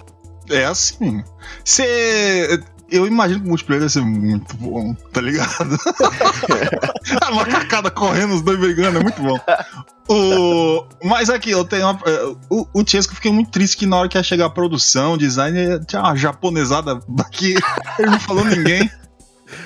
É 0.51 0.65
assim. 0.65 1.23
Você. 1.65 2.63
Eu 2.91 3.07
imagino 3.07 3.41
que 3.41 3.47
o 3.47 3.49
multiplayer 3.51 3.81
deve 3.81 3.93
ser 3.93 4.01
muito 4.01 4.57
bom, 4.57 4.95
tá 5.13 5.21
ligado? 5.21 5.77
a 7.21 7.31
macacada 7.31 7.91
correndo, 7.91 8.35
os 8.35 8.43
dois 8.43 8.59
brigando, 8.59 8.99
é 8.99 9.03
muito 9.03 9.21
bom. 9.21 9.39
O... 10.09 10.87
Mas 11.05 11.29
aqui, 11.29 11.51
eu 11.51 11.65
tenho 11.65 11.87
uma... 11.87 12.01
O, 12.49 12.67
o 12.73 12.85
Chesco, 12.87 13.13
eu 13.13 13.17
fiquei 13.17 13.31
muito 13.31 13.51
triste 13.51 13.77
que 13.77 13.87
na 13.87 13.97
hora 13.99 14.09
que 14.09 14.17
ia 14.17 14.23
chegar 14.23 14.47
a 14.47 14.51
produção, 14.51 15.13
o 15.15 15.19
design, 15.19 15.85
tinha 15.87 16.01
uma 16.01 16.17
japonesada 16.17 16.99
aqui, 17.21 17.55
ele 17.99 18.11
não 18.11 18.21
falou 18.21 18.45
ninguém. 18.45 18.91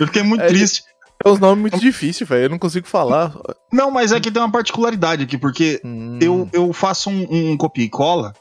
Eu 0.00 0.06
fiquei 0.06 0.22
muito 0.22 0.42
É, 0.42 0.48
triste. 0.48 0.82
É 1.24 1.28
uns 1.28 1.38
nomes 1.38 1.60
muito 1.62 1.78
difíceis, 1.78 2.28
velho. 2.28 2.44
Eu 2.46 2.50
não 2.50 2.58
consigo 2.58 2.88
falar. 2.88 3.32
Não, 3.72 3.92
mas 3.92 4.10
é 4.10 4.18
que 4.18 4.30
tem 4.32 4.42
uma 4.42 4.50
particularidade 4.50 5.22
aqui, 5.22 5.38
porque 5.38 5.80
Hum, 5.84 6.18
eu, 6.20 6.48
eu 6.52 6.72
faço 6.72 7.08
um, 7.08 7.52
um 7.52 7.56
copia 7.56 7.84
e 7.84 7.88
cola, 7.88 8.34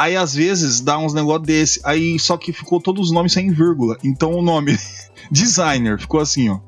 aí 0.00 0.16
às 0.16 0.34
vezes 0.34 0.80
dá 0.80 0.98
uns 0.98 1.12
negócios 1.14 1.46
desse, 1.46 1.80
aí 1.84 2.18
só 2.18 2.36
que 2.36 2.52
ficou 2.52 2.80
todos 2.80 3.08
os 3.08 3.12
nomes 3.12 3.32
sem 3.32 3.50
vírgula. 3.50 3.96
Então 4.02 4.32
o 4.32 4.42
nome 4.42 4.78
designer 5.30 5.98
ficou 5.98 6.20
assim, 6.20 6.48
ó. 6.48 6.58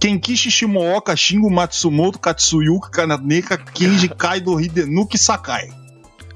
Kenkishi 0.00 0.50
Shimooka 0.50 1.16
Shingo 1.16 1.50
Matsumoto 1.50 2.18
Katsuyuki 2.18 2.90
Kananeka 2.90 3.56
Kenji 3.56 4.08
Kaido 4.14 4.60
Hidenuki 4.60 5.16
Sakai. 5.16 5.68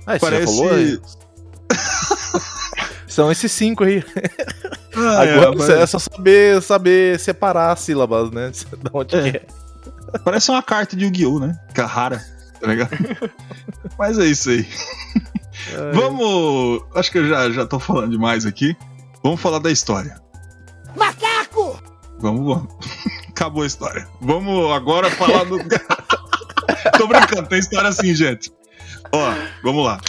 Ah, 0.06 0.18
parece-? 0.18 1.00
São 3.06 3.30
esses 3.32 3.50
cinco 3.50 3.84
aí. 3.84 4.02
Ah, 4.96 5.22
Agora 5.22 5.72
é, 5.72 5.82
é, 5.82 5.86
só 5.86 5.98
saber, 5.98 6.62
saber 6.62 7.18
separar 7.18 7.72
as 7.72 7.80
sílabas, 7.80 8.30
né? 8.30 8.52
Da 8.82 8.90
onde 8.92 9.16
É. 9.16 9.28
é. 9.28 9.46
Parece 10.24 10.50
uma 10.50 10.62
carta 10.62 10.96
de 10.96 11.04
Yu-Gi-Oh, 11.04 11.38
né? 11.38 11.58
Que 11.74 11.80
é 11.80 11.84
rara, 11.84 12.24
tá 12.60 12.66
ligado? 12.68 12.90
Mas 13.98 14.18
é 14.18 14.24
isso 14.26 14.50
aí. 14.50 14.66
Vamos. 15.94 16.82
Acho 16.94 17.10
que 17.10 17.18
eu 17.18 17.28
já, 17.28 17.50
já 17.50 17.66
tô 17.66 17.78
falando 17.78 18.10
demais 18.10 18.46
aqui. 18.46 18.76
Vamos 19.22 19.40
falar 19.40 19.58
da 19.58 19.70
história. 19.70 20.20
Macaco! 20.96 21.80
Vamos, 22.18 22.46
vamos. 22.46 22.74
Acabou 23.28 23.62
a 23.62 23.66
história. 23.66 24.08
Vamos 24.20 24.72
agora 24.72 25.10
falar 25.10 25.44
do. 25.44 25.58
Tô 26.98 27.06
brincando, 27.06 27.48
tem 27.48 27.58
história 27.58 27.88
assim, 27.88 28.14
gente. 28.14 28.52
Ó, 29.12 29.34
vamos 29.62 29.84
lá. 29.84 30.00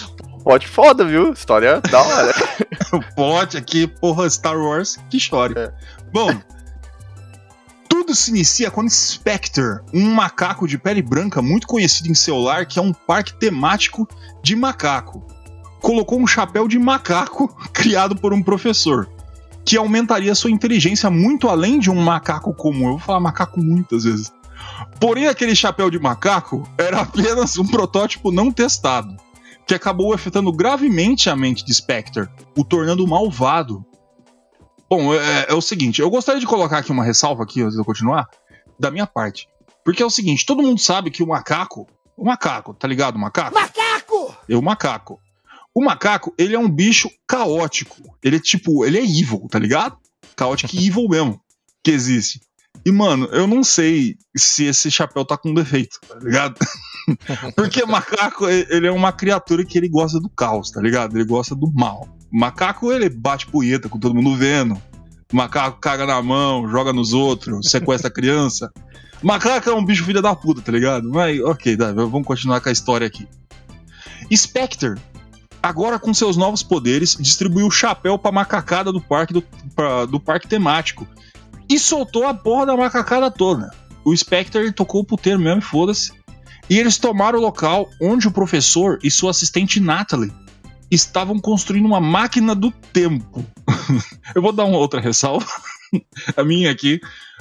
Pode 0.43 0.67
foda, 0.67 1.05
viu? 1.05 1.33
História 1.33 1.81
da 1.81 2.01
hora. 2.01 2.33
O 2.91 2.99
pote 3.15 3.55
aqui, 3.55 3.85
porra, 3.85 4.27
Star 4.27 4.57
Wars, 4.57 4.97
que 5.11 5.19
chore. 5.19 5.53
É. 5.55 5.71
Bom, 6.11 6.31
tudo 7.87 8.15
se 8.15 8.31
inicia 8.31 8.71
quando 8.71 8.89
Spectre, 8.89 9.81
um 9.93 10.11
macaco 10.11 10.67
de 10.67 10.75
pele 10.75 11.03
branca 11.03 11.39
muito 11.39 11.67
conhecido 11.67 12.09
em 12.09 12.15
seu 12.15 12.39
lar, 12.39 12.65
que 12.65 12.79
é 12.79 12.81
um 12.81 12.91
parque 12.91 13.35
temático 13.35 14.07
de 14.41 14.55
macaco, 14.55 15.23
colocou 15.81 16.19
um 16.19 16.27
chapéu 16.27 16.67
de 16.67 16.77
macaco 16.77 17.47
criado 17.73 18.15
por 18.15 18.33
um 18.33 18.41
professor, 18.43 19.09
que 19.65 19.77
aumentaria 19.77 20.35
sua 20.35 20.51
inteligência 20.51 21.09
muito 21.09 21.47
além 21.47 21.79
de 21.79 21.89
um 21.89 22.01
macaco 22.01 22.53
comum. 22.53 22.85
Eu 22.85 22.91
vou 22.91 22.99
falar 22.99 23.19
macaco 23.19 23.59
muitas 23.59 24.03
vezes. 24.03 24.31
Porém, 24.99 25.27
aquele 25.27 25.55
chapéu 25.55 25.89
de 25.89 25.99
macaco 25.99 26.67
era 26.77 27.01
apenas 27.01 27.57
um 27.57 27.65
protótipo 27.65 28.31
não 28.31 28.51
testado, 28.51 29.15
que 29.65 29.73
acabou 29.73 30.13
afetando 30.13 30.51
gravemente 30.51 31.29
a 31.29 31.35
mente 31.35 31.63
de 31.63 31.73
Spectre, 31.73 32.27
o 32.57 32.63
tornando 32.63 33.07
malvado. 33.07 33.85
Bom, 34.89 35.13
é, 35.13 35.45
é 35.49 35.53
o 35.53 35.61
seguinte, 35.61 36.01
eu 36.01 36.09
gostaria 36.09 36.41
de 36.41 36.47
colocar 36.47 36.79
aqui 36.79 36.91
uma 36.91 37.03
ressalva 37.03 37.43
aqui 37.43 37.61
antes 37.61 37.75
de 37.75 37.79
eu 37.79 37.85
continuar, 37.85 38.27
da 38.79 38.89
minha 38.89 39.05
parte. 39.05 39.47
Porque 39.85 40.01
é 40.01 40.05
o 40.05 40.09
seguinte, 40.09 40.45
todo 40.45 40.63
mundo 40.63 40.79
sabe 40.79 41.11
que 41.11 41.21
o 41.21 41.27
macaco, 41.27 41.87
o 42.17 42.25
macaco, 42.25 42.73
tá 42.73 42.87
ligado, 42.87 43.15
o 43.15 43.19
macaco? 43.19 43.53
Macaco! 43.53 44.35
É 44.47 44.55
o 44.55 44.61
macaco. 44.61 45.21
O 45.73 45.83
macaco, 45.83 46.33
ele 46.37 46.55
é 46.55 46.59
um 46.59 46.69
bicho 46.69 47.09
caótico. 47.27 48.17
Ele 48.23 48.37
é 48.37 48.39
tipo, 48.39 48.85
ele 48.85 48.97
é 48.97 49.03
evil, 49.03 49.47
tá 49.49 49.59
ligado? 49.59 49.97
Caótico 50.35 50.75
e 50.75 50.85
evil 50.87 51.07
mesmo, 51.07 51.41
que 51.83 51.91
existe. 51.91 52.41
E, 52.85 52.91
mano, 52.91 53.25
eu 53.31 53.45
não 53.45 53.63
sei 53.63 54.15
se 54.35 54.65
esse 54.65 54.89
chapéu 54.89 55.25
tá 55.25 55.37
com 55.37 55.53
defeito, 55.53 55.99
tá 56.07 56.15
ligado? 56.19 56.55
Porque 57.55 57.85
macaco, 57.85 58.47
ele 58.47 58.87
é 58.87 58.91
uma 58.91 59.11
criatura 59.11 59.65
que 59.65 59.77
ele 59.77 59.89
gosta 59.89 60.19
do 60.19 60.29
caos, 60.29 60.71
tá 60.71 60.81
ligado? 60.81 61.15
Ele 61.15 61.25
gosta 61.25 61.55
do 61.55 61.71
mal. 61.73 62.07
Macaco, 62.31 62.91
ele 62.91 63.09
bate 63.09 63.47
punheta 63.47 63.89
com 63.89 63.99
todo 63.99 64.15
mundo 64.15 64.35
vendo. 64.35 64.81
Macaco 65.33 65.79
caga 65.79 66.05
na 66.05 66.21
mão, 66.21 66.69
joga 66.69 66.93
nos 66.93 67.13
outros, 67.13 67.69
sequestra 67.69 68.07
a 68.07 68.13
criança. 68.13 68.71
Macaco 69.21 69.69
é 69.69 69.73
um 69.73 69.83
bicho 69.83 70.05
filha 70.05 70.21
da 70.21 70.35
puta, 70.35 70.61
tá 70.61 70.71
ligado? 70.71 71.09
Mas, 71.09 71.39
ok, 71.41 71.75
tá, 71.75 71.91
vamos 71.91 72.25
continuar 72.25 72.61
com 72.61 72.69
a 72.69 72.71
história 72.71 73.05
aqui. 73.05 73.27
Spectre, 74.33 74.95
agora 75.61 75.99
com 75.99 76.13
seus 76.13 76.37
novos 76.37 76.63
poderes, 76.63 77.15
distribuiu 77.19 77.67
o 77.67 77.71
chapéu 77.71 78.17
pra 78.17 78.31
macacada 78.31 78.91
do 78.91 79.01
parque, 79.01 79.33
do, 79.33 79.41
pra- 79.75 80.05
do 80.05 80.19
parque 80.19 80.47
temático. 80.47 81.07
E 81.69 81.77
soltou 81.77 82.27
a 82.27 82.33
porra 82.33 82.65
da 82.65 82.75
macacada 82.77 83.29
toda. 83.29 83.69
O 84.03 84.15
Spectre 84.15 84.71
tocou 84.71 85.01
o 85.01 85.05
puteiro 85.05 85.39
mesmo, 85.39 85.61
foda-se. 85.61 86.11
E 86.69 86.77
eles 86.79 86.97
tomaram 86.97 87.39
o 87.39 87.41
local 87.41 87.89
onde 88.01 88.27
o 88.27 88.31
professor 88.31 88.99
e 89.03 89.09
sua 89.11 89.31
assistente 89.31 89.79
Natalie 89.79 90.31
estavam 90.89 91.37
construindo 91.39 91.85
uma 91.85 91.99
máquina 92.01 92.55
do 92.55 92.71
tempo. 92.71 93.45
Eu 94.33 94.41
vou 94.41 94.51
dar 94.51 94.65
uma 94.65 94.77
outra 94.77 94.99
ressalva. 94.99 95.45
a 96.35 96.43
minha 96.43 96.71
aqui. 96.71 96.99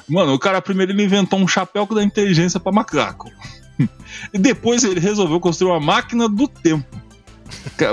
Mano, 0.09 0.33
o 0.35 0.39
cara 0.39 0.61
primeiro 0.61 0.93
ele 0.93 1.05
inventou 1.05 1.39
um 1.39 1.49
chapéu 1.49 1.87
da 1.87 2.03
inteligência 2.03 2.59
pra 2.61 2.73
macaco. 2.73 3.31
E 4.35 4.39
depois 4.39 4.83
ele 4.83 4.99
resolveu 4.99 5.39
construir 5.39 5.71
uma 5.71 5.79
máquina 5.79 6.29
do 6.29 6.49
tempo. 6.49 6.85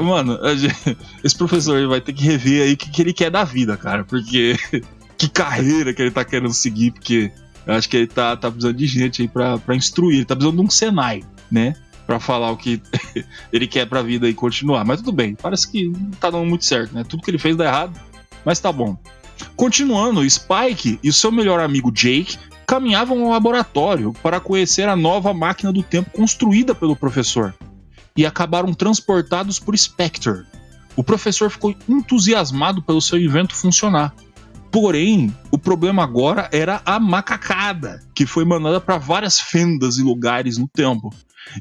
Mano, 0.04 0.38
gente- 0.58 0.98
esse 1.24 1.36
professor 1.38 1.88
vai 1.88 2.02
ter 2.02 2.14
que 2.14 2.24
rever 2.24 2.64
aí 2.64 2.74
o 2.74 2.78
que, 2.78 2.90
que 2.90 3.02
ele 3.02 3.14
quer 3.14 3.30
da 3.32 3.44
vida, 3.44 3.78
cara. 3.78 4.04
Porque 4.04 4.56
que 5.18 5.28
carreira 5.30 5.94
que 5.94 6.02
ele 6.02 6.12
tá 6.12 6.24
querendo 6.26 6.54
seguir, 6.54 6.92
porque 6.92 7.32
eu 7.66 7.74
acho 7.74 7.88
que 7.90 7.98
ele 7.98 8.08
tá, 8.08 8.36
tá 8.36 8.50
precisando 8.50 8.76
de 8.78 8.88
gente 8.88 9.22
aí 9.22 9.28
pra, 9.28 9.58
pra 9.58 9.76
instruir. 9.76 10.18
Ele 10.18 10.26
tá 10.26 10.36
precisando 10.36 10.60
de 10.60 10.66
um 10.66 10.70
Senai, 10.70 11.24
né? 11.52 11.76
Pra 12.06 12.20
falar 12.20 12.52
o 12.52 12.58
que 12.58 12.82
ele 13.52 13.68
quer 13.68 13.88
pra 13.88 14.02
vida 14.02 14.28
e 14.30 14.34
continuar. 14.34 14.86
Mas 14.86 15.00
tudo 15.00 15.12
bem, 15.12 15.36
parece 15.36 15.70
que 15.72 15.88
não 15.88 16.12
tá 16.12 16.30
dando 16.30 16.46
muito 16.46 16.66
certo, 16.66 16.94
né? 16.94 17.04
Tudo 17.04 17.24
que 17.24 17.32
ele 17.32 17.40
fez 17.40 17.56
dá 17.56 17.66
errado, 17.66 18.00
mas 18.44 18.60
tá 18.60 18.72
bom. 18.72 18.98
Continuando, 19.56 20.28
Spike 20.30 21.00
e 21.04 21.12
seu 21.12 21.32
melhor 21.32 21.60
amigo 21.60 21.92
Jake 21.92 22.38
caminhavam 22.68 23.24
ao 23.26 23.32
laboratório 23.32 24.14
para 24.24 24.40
conhecer 24.40 24.88
a 24.88 24.96
nova 24.96 25.34
máquina 25.34 25.72
do 25.74 25.84
tempo 25.84 26.10
construída 26.12 26.74
pelo 26.74 26.96
professor 26.96 27.54
e 28.18 28.26
acabaram 28.26 28.74
transportados 28.74 29.60
por 29.60 29.78
Spectre. 29.78 30.44
O 30.96 31.04
professor 31.04 31.50
ficou 31.50 31.76
entusiasmado 31.90 32.82
pelo 32.82 33.02
seu 33.02 33.20
invento 33.20 33.54
funcionar. 33.56 34.14
Porém, 34.72 35.34
o 35.52 35.58
problema 35.58 36.04
agora 36.04 36.50
era 36.52 36.82
a 36.86 37.00
macacada, 37.00 38.02
que 38.14 38.26
foi 38.26 38.44
mandada 38.46 38.80
para 38.82 38.98
várias 38.98 39.40
fendas 39.40 39.98
e 39.98 40.02
lugares 40.04 40.58
no 40.58 40.68
tempo. 40.68 41.14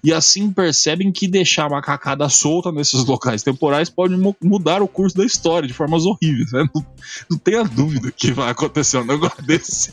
E 0.03 0.13
assim 0.13 0.51
percebem 0.51 1.13
que 1.13 1.29
deixar 1.29 1.67
a 1.67 1.69
macacada 1.71 2.29
solta 2.29 2.73
nesses 2.73 3.05
locais 3.05 3.43
temporais 3.43 3.91
pode 3.91 4.17
mu- 4.17 4.35
mudar 4.43 4.83
o 4.83 4.89
curso 4.89 5.17
da 5.17 5.25
história 5.25 5.69
de 5.69 5.75
formas 5.75 6.07
horríveis. 6.07 6.51
Né? 6.53 6.67
Não, 6.75 6.87
não 7.31 7.39
tenha 7.39 7.63
dúvida 7.65 8.11
que 8.11 8.33
vai 8.33 8.51
acontecer 8.51 8.99
um 8.99 9.05
negócio 9.05 9.43
desse. 9.45 9.93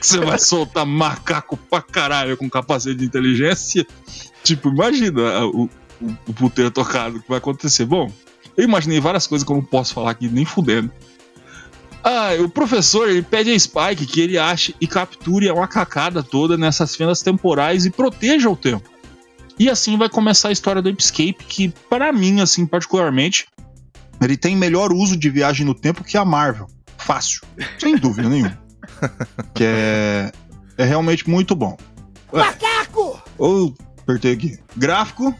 você 0.00 0.18
vai 0.18 0.38
soltar 0.38 0.86
macaco 0.86 1.56
pra 1.56 1.82
caralho 1.82 2.36
com 2.36 2.48
capacete 2.48 2.96
de 2.96 3.04
inteligência. 3.04 3.86
Tipo, 4.42 4.70
imagina 4.70 5.44
o, 5.46 5.68
o, 6.00 6.30
o 6.30 6.34
puteiro 6.34 6.70
tocado 6.70 7.20
que 7.20 7.28
vai 7.28 7.38
acontecer. 7.38 7.84
Bom, 7.84 8.10
eu 8.56 8.64
imaginei 8.64 9.00
várias 9.00 9.26
coisas 9.26 9.46
que 9.46 9.52
eu 9.52 9.56
não 9.56 9.64
posso 9.64 9.94
falar 9.94 10.10
aqui 10.10 10.28
nem 10.28 10.44
fudendo. 10.44 10.90
Ah, 12.02 12.30
o 12.40 12.48
professor 12.48 13.08
ele 13.08 13.22
pede 13.22 13.50
a 13.50 13.58
Spike 13.58 14.06
que 14.06 14.20
ele 14.20 14.38
ache 14.38 14.74
e 14.80 14.86
capture 14.86 15.48
a 15.48 15.54
macacada 15.54 16.22
toda 16.22 16.56
nessas 16.56 16.94
fendas 16.94 17.20
temporais 17.22 17.84
e 17.84 17.90
proteja 17.90 18.48
o 18.48 18.56
tempo. 18.56 18.88
E 19.58 19.68
assim 19.68 19.96
vai 19.98 20.08
começar 20.08 20.48
a 20.48 20.52
história 20.52 20.80
do 20.80 20.88
Escape, 20.88 21.44
que 21.46 21.68
para 21.90 22.12
mim, 22.12 22.40
assim, 22.40 22.64
particularmente, 22.64 23.46
ele 24.20 24.36
tem 24.36 24.56
melhor 24.56 24.92
uso 24.92 25.16
de 25.16 25.28
viagem 25.28 25.66
no 25.66 25.74
tempo 25.74 26.04
que 26.04 26.16
a 26.16 26.24
Marvel. 26.24 26.68
Fácil. 26.96 27.42
Sem 27.78 27.96
dúvida 27.98 28.28
nenhuma. 28.28 28.58
que 29.54 29.64
é, 29.64 30.32
é 30.76 30.84
realmente 30.84 31.28
muito 31.28 31.54
bom. 31.56 31.76
Macaco! 32.32 33.20
Ou, 33.36 33.74
apertei 34.00 34.32
aqui. 34.32 34.58
Gráfico 34.76 35.34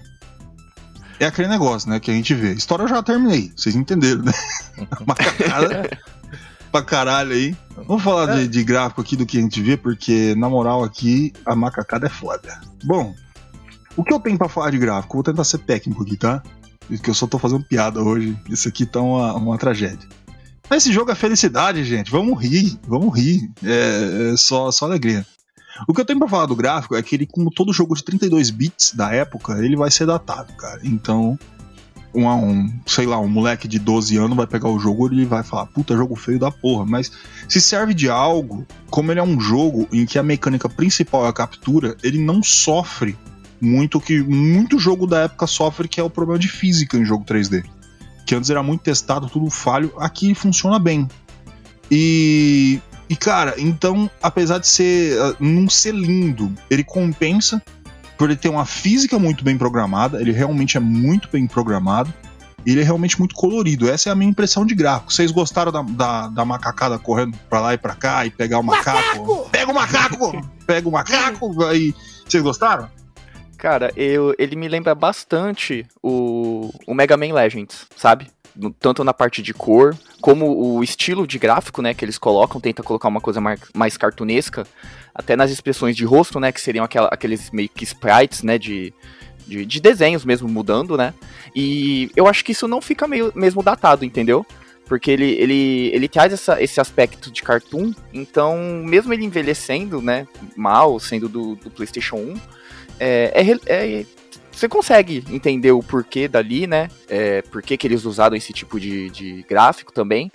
é 1.21 1.27
aquele 1.27 1.49
negócio, 1.49 1.89
né? 1.89 2.01
Que 2.01 2.11
a 2.11 2.15
gente 2.15 2.35
vê. 2.35 2.53
História 2.53 2.85
eu 2.85 2.89
já 2.89 3.03
terminei. 3.03 3.53
Vocês 3.57 3.75
entenderam, 3.75 4.23
né? 4.23 4.33
Macacada 5.07 5.91
pra 6.71 6.83
caralho 6.83 7.33
aí. 7.33 7.57
Vamos 7.87 8.03
falar 8.03 8.37
de, 8.37 8.49
de 8.49 8.65
gráfico 8.65 9.01
aqui 9.01 9.17
do 9.17 9.27
que 9.27 9.39
a 9.39 9.41
gente 9.41 9.61
vê, 9.63 9.77
porque 9.77 10.35
na 10.37 10.49
moral 10.49 10.85
aqui 10.85 11.33
a 11.45 11.55
macacada 11.55 12.07
é 12.07 12.11
foda. 12.11 12.61
Bom, 12.85 13.15
o 13.97 14.05
que 14.05 14.13
eu 14.13 14.21
tenho 14.21 14.39
pra 14.39 14.49
falar 14.49 14.71
de 14.71 14.79
gráfico? 14.79 15.15
Vou 15.15 15.25
tentar 15.25 15.45
ser 15.45 15.59
técnico 15.59 16.03
aqui, 16.03 16.17
tá? 16.17 16.43
Porque 16.87 17.11
eu 17.11 17.15
só 17.15 17.27
tô 17.27 17.39
fazendo 17.39 17.65
piada 17.65 18.03
hoje. 18.03 18.37
Isso 18.49 18.69
aqui 18.69 18.87
tá 18.87 19.01
uma, 19.01 19.35
uma 19.35 19.59
tragédia. 19.59 20.09
Mas 20.71 20.83
esse 20.83 20.93
jogo 20.93 21.11
é 21.11 21.15
felicidade, 21.15 21.85
gente. 21.85 22.11
Vamos 22.11 22.41
rir, 22.43 22.79
vamos 22.87 23.17
rir. 23.17 23.51
É, 23.63 24.33
é 24.33 24.37
só, 24.37 24.71
só 24.71 24.85
alegria. 24.85 25.27
O 25.87 25.95
que 25.95 26.01
eu 26.01 26.05
tenho 26.05 26.19
pra 26.19 26.29
falar 26.29 26.47
do 26.47 26.57
gráfico 26.57 26.97
é 26.97 27.03
que 27.03 27.15
ele, 27.15 27.27
como 27.27 27.51
todo 27.51 27.73
jogo 27.73 27.95
de 27.95 28.03
32 28.03 28.51
bits 28.51 28.95
da 28.95 29.13
época, 29.13 29.65
ele 29.65 29.77
vai 29.77 29.91
ser 29.91 30.07
datado, 30.07 30.53
cara. 30.55 30.81
Então, 30.83 31.39
um, 32.15 32.27
um, 32.27 32.73
sei 32.87 33.07
lá, 33.07 33.19
um 33.21 33.29
moleque 33.29 33.69
de 33.69 33.79
12 33.79 34.17
anos 34.17 34.37
vai 34.37 34.47
pegar 34.47 34.69
o 34.69 34.79
jogo 34.79 35.09
e 35.09 35.19
ele 35.19 35.27
vai 35.27 35.43
falar, 35.43 35.67
puta, 35.67 35.97
jogo 35.97 36.17
feio 36.17 36.39
da 36.39 36.51
porra. 36.51 36.85
Mas 36.85 37.13
se 37.49 37.61
serve 37.61 37.95
de 37.95 38.09
algo, 38.09 38.67
como 38.91 39.13
ele 39.13 39.21
é 39.21 39.23
um 39.23 39.41
jogo 39.41 39.87
em 39.93 40.05
que 40.07 40.19
a 40.19 40.23
mecânica 40.23 40.69
principal 40.69 41.27
é 41.27 41.29
a 41.29 41.33
captura, 41.33 41.97
ele 42.03 42.19
não 42.19 42.43
sofre 42.43 43.17
muito 43.61 44.01
que 44.01 44.23
muito 44.23 44.79
jogo 44.79 45.07
da 45.07 45.23
época 45.23 45.47
sofre, 45.47 45.89
que 45.89 46.01
é 46.01 46.03
o 46.03 46.11
problema 46.11 46.39
de 46.39 46.49
física 46.49 46.97
em 46.97 47.05
jogo 47.05 47.25
3D. 47.25 47.65
Que 48.25 48.35
antes 48.35 48.51
era 48.51 48.63
muito 48.63 48.83
testado, 48.83 49.29
tudo 49.29 49.51
falho, 49.51 49.93
aqui 49.99 50.35
funciona 50.35 50.79
bem. 50.79 51.09
E, 51.91 52.81
e 53.09 53.17
cara, 53.17 53.55
então, 53.59 54.11
apesar 54.23 54.59
de 54.59 54.67
ser 54.67 55.21
uh, 55.21 55.37
não 55.41 55.69
ser 55.69 55.95
lindo, 55.95 56.53
ele 56.71 56.85
compensa 56.85 57.63
por 58.17 58.29
ele 58.29 58.39
ter 58.39 58.49
uma 58.49 58.67
física 58.67 59.19
muito 59.19 59.45
bem 59.45 59.57
programada, 59.57 60.21
ele 60.21 60.33
realmente 60.33 60.77
é 60.77 60.81
muito 60.81 61.29
bem 61.31 61.47
programado, 61.47 62.13
e 62.67 62.73
ele 62.73 62.81
é 62.81 62.85
realmente 62.85 63.19
muito 63.19 63.35
colorido. 63.35 63.89
Essa 63.89 64.11
é 64.11 64.13
a 64.13 64.15
minha 64.15 64.31
impressão 64.31 64.67
de 64.67 64.75
gráfico. 64.75 65.13
Vocês 65.13 65.31
gostaram 65.31 65.71
da, 65.71 65.83
da, 65.83 66.29
da 66.29 66.45
macacada 66.45 66.99
correndo 66.99 67.39
pra 67.49 67.61
lá 67.61 67.75
e 67.75 67.79
pra 67.79 67.95
cá 67.95 68.27
e 68.27 68.31
pegar 68.31 68.59
o 68.59 68.63
macaco? 68.63 68.99
Macaco! 68.99 69.51
Pega 69.51 69.71
o 69.71 69.75
macaco! 69.75 70.51
Pega 70.67 70.89
o 70.89 70.93
macaco! 70.93 71.65
Aí, 71.65 71.95
vocês 72.27 72.43
gostaram? 72.43 72.91
Cara, 73.57 73.93
eu, 73.97 74.35
ele 74.39 74.55
me 74.55 74.69
lembra 74.69 74.95
bastante 74.95 75.87
o, 76.03 76.71
o 76.87 76.95
Mega 76.95 77.17
Man 77.17 77.33
Legends, 77.33 77.87
sabe? 77.97 78.29
Tanto 78.81 79.05
na 79.05 79.15
parte 79.15 79.41
de 79.43 79.55
cor, 79.55 79.97
como 80.21 80.47
o 80.75 80.83
estilo 80.83 81.27
de 81.27 81.39
gráfico, 81.39 81.81
né, 81.81 81.95
que 81.95 82.05
eles 82.05 82.19
colocam, 82.19 82.61
tenta 82.61 82.83
colocar 82.83 83.07
uma 83.09 83.21
coisa 83.21 83.41
mais, 83.41 83.61
mais 83.73 83.97
cartunesca, 83.97 84.67
até 85.15 85.37
nas 85.37 85.51
expressões 85.51 85.97
de 85.97 86.05
rosto, 86.05 86.41
né, 86.41 86.51
que 86.51 86.61
seriam 86.61 86.85
aquela- 86.85 87.09
aqueles 87.09 87.51
meio 87.53 87.69
que 87.69 87.85
sprites, 87.85 88.43
né, 88.43 88.59
de, 88.59 88.93
de, 89.47 89.65
de 89.65 89.81
desenhos 89.81 90.25
mesmo 90.25 90.49
mudando, 90.49 90.97
né? 90.97 91.15
E 91.55 92.11
eu 92.17 92.27
acho 92.27 92.45
que 92.45 92.53
isso 92.53 92.67
não 92.67 92.81
fica 92.83 93.07
meio, 93.07 93.33
mesmo 93.35 93.63
datado, 93.63 94.05
entendeu? 94.05 94.45
Porque 94.87 95.11
ele, 95.11 95.31
ele, 95.33 95.91
ele 95.95 96.09
traz 96.09 96.33
essa, 96.33 96.61
esse 96.63 96.81
aspecto 96.81 97.31
de 97.31 97.43
cartoon, 97.43 97.93
então, 98.13 98.57
mesmo 98.85 99.13
ele 99.13 99.25
envelhecendo, 99.25 100.01
né, 100.03 100.27
mal, 100.57 100.99
sendo 100.99 101.29
do, 101.29 101.55
do 101.57 101.71
PlayStation 101.71 102.17
1, 102.17 102.35
é, 102.99 103.33
é 103.35 104.01
é- 104.01 104.07
você 104.59 104.69
consegue 104.69 105.25
entender 105.31 105.71
o 105.71 105.83
porquê 105.83 106.27
dali, 106.27 106.67
né? 106.67 106.89
É, 107.09 107.43
por 107.43 107.63
que 107.63 107.79
eles 107.85 108.05
usaram 108.05 108.37
esse 108.37 108.53
tipo 108.53 108.81
de, 108.81 109.09
de 109.11 109.45
gráfico 109.49 109.93
também. 109.93 110.33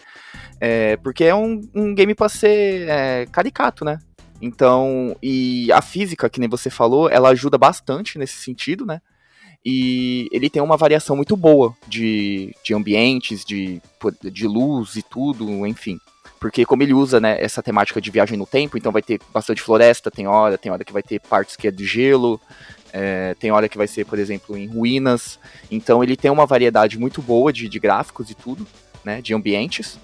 É, 0.61 0.95
porque 0.97 1.25
é 1.25 1.35
um, 1.35 1.59
um 1.75 1.93
game 1.93 2.15
pra 2.15 2.29
ser 2.29 2.87
é, 2.87 3.25
caricato, 3.31 3.83
né? 3.83 3.99
Então, 4.41 5.15
e 5.21 5.71
a 5.71 5.81
física, 5.81 6.29
que 6.29 6.39
nem 6.39 6.47
você 6.47 6.69
falou, 6.69 7.09
ela 7.09 7.29
ajuda 7.29 7.57
bastante 7.57 8.17
nesse 8.17 8.35
sentido, 8.35 8.85
né? 8.85 9.01
E 9.65 10.27
ele 10.31 10.49
tem 10.49 10.61
uma 10.61 10.77
variação 10.77 11.15
muito 11.15 11.35
boa 11.35 11.75
de, 11.87 12.53
de 12.63 12.73
ambientes, 12.73 13.43
de, 13.43 13.81
de 14.23 14.47
luz 14.47 14.95
e 14.95 15.01
tudo, 15.01 15.65
enfim. 15.65 15.97
Porque 16.39 16.65
como 16.65 16.83
ele 16.83 16.93
usa 16.93 17.21
né, 17.21 17.41
essa 17.41 17.63
temática 17.63 18.01
de 18.01 18.11
viagem 18.11 18.37
no 18.37 18.45
tempo, 18.45 18.77
então 18.77 18.91
vai 18.91 19.01
ter 19.01 19.19
bastante 19.33 19.61
floresta, 19.61 20.11
tem 20.11 20.27
hora, 20.27 20.57
tem 20.57 20.71
hora 20.71 20.83
que 20.83 20.91
vai 20.91 21.01
ter 21.01 21.21
partes 21.21 21.55
que 21.55 21.69
é 21.69 21.71
de 21.71 21.85
gelo, 21.85 22.39
é, 22.93 23.35
tem 23.39 23.51
hora 23.51 23.67
que 23.67 23.77
vai 23.77 23.87
ser, 23.87 24.05
por 24.05 24.19
exemplo, 24.19 24.55
em 24.55 24.67
ruínas. 24.67 25.39
Então 25.71 26.03
ele 26.03 26.15
tem 26.15 26.29
uma 26.29 26.45
variedade 26.45 26.99
muito 26.99 27.23
boa 27.23 27.51
de, 27.51 27.67
de 27.67 27.79
gráficos 27.79 28.29
e 28.29 28.35
tudo, 28.35 28.67
né? 29.03 29.19
De 29.19 29.33
ambientes. 29.33 29.97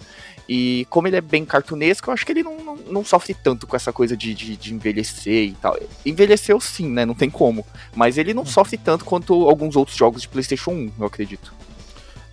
E 0.52 0.88
como 0.89 1.08
ele 1.08 1.15
é 1.15 1.21
bem 1.21 1.45
cartunesco, 1.45 2.10
eu 2.10 2.13
acho 2.15 2.25
que 2.25 2.32
ele 2.32 2.41
não, 2.41 2.58
não, 2.58 2.75
não 2.75 3.06
sofre 3.06 3.36
tanto 3.36 3.67
com 3.67 3.75
essa 3.75 3.93
coisa 3.93 4.17
de, 4.17 4.34
de, 4.34 4.58
de 4.58 4.73
envelhecer 4.73 5.49
e 5.49 5.52
tal. 5.52 5.78
Envelheceu 6.04 6.60
sim, 6.60 6.89
né? 6.89 7.06
Não 7.06 7.13
tem 7.13 7.30
como. 7.30 7.63
Mas 7.95 8.17
ele 8.17 8.34
não 8.34 8.43
sofre 8.43 8.75
tanto 8.75 9.06
quanto 9.06 9.47
alguns 9.47 9.75
outros 9.75 9.95
jogos 9.95 10.23
de 10.23 10.28
PlayStation 10.28 10.71
1, 10.71 10.91
eu 10.99 11.06
acredito. 11.06 11.54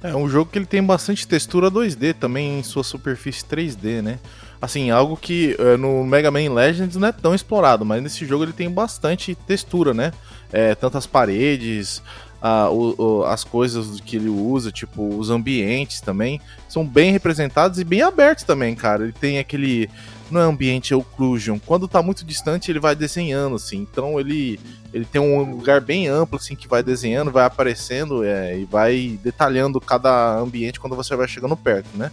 É 0.03 0.15
um 0.17 0.29
jogo 0.29 0.51
que 0.51 0.59
ele 0.59 0.67
tem 0.67 0.83
bastante 0.83 1.29
textura 1.29 1.71
2D 1.71 2.15
também 2.15 2.61
em 2.61 2.63
sua 2.63 2.83
superfície 2.83 3.45
3D, 3.45 4.01
né? 4.01 4.19
Assim, 4.61 4.91
algo 4.91 5.17
que 5.17 5.55
eh, 5.59 5.77
no 5.77 6.05
Mega 6.05 6.31
Man 6.31 6.53
Legends 6.55 6.97
não 6.97 7.09
é 7.09 7.13
tão 7.13 7.35
explorado, 7.35 7.85
mas 7.85 8.03
nesse 8.03 8.25
jogo 8.25 8.45
ele 8.45 8.53
tem 8.53 8.71
bastante 8.71 9.35
textura, 9.35 9.93
né? 9.93 10.13
É, 10.53 10.75
tanto 10.75 10.97
as 10.99 11.07
paredes, 11.07 12.03
a- 12.41 12.71
o- 12.71 13.25
as 13.25 13.43
coisas 13.45 14.01
que 14.01 14.17
ele 14.17 14.29
usa, 14.29 14.71
tipo 14.71 15.17
os 15.19 15.31
ambientes 15.31 16.01
também, 16.01 16.41
são 16.69 16.87
bem 16.87 17.11
representados 17.11 17.79
e 17.79 17.85
bem 17.85 18.03
abertos 18.03 18.45
também, 18.45 18.75
cara. 18.75 19.05
Ele 19.05 19.13
tem 19.13 19.39
aquele. 19.39 19.89
Não 20.31 20.41
é 20.41 20.45
ambiente 20.45 20.93
é 20.93 20.97
occlusion. 20.97 21.57
Quando 21.65 21.87
tá 21.87 22.03
muito 22.03 22.25
distante, 22.25 22.71
ele 22.71 22.81
vai 22.81 22.97
desenhando, 22.97 23.55
assim. 23.57 23.79
Então 23.79 24.19
ele, 24.19 24.59
ele 24.93 25.05
tem 25.05 25.21
um 25.21 25.53
lugar 25.55 25.81
bem 25.81 26.09
amplo, 26.09 26.37
assim, 26.37 26.57
que 26.57 26.67
vai 26.67 26.83
desenhando, 26.83 27.31
vai 27.31 27.45
aparecendo 27.45 28.25
é, 28.25 28.59
e 28.59 28.65
vai 28.65 29.21
detalhando 29.23 29.81
cada 29.81 30.37
ambiente 30.39 30.81
quando 30.81 30.97
você 30.97 31.15
vai 31.15 31.29
chegando 31.29 31.57
perto, 31.57 31.89
né? 31.95 32.11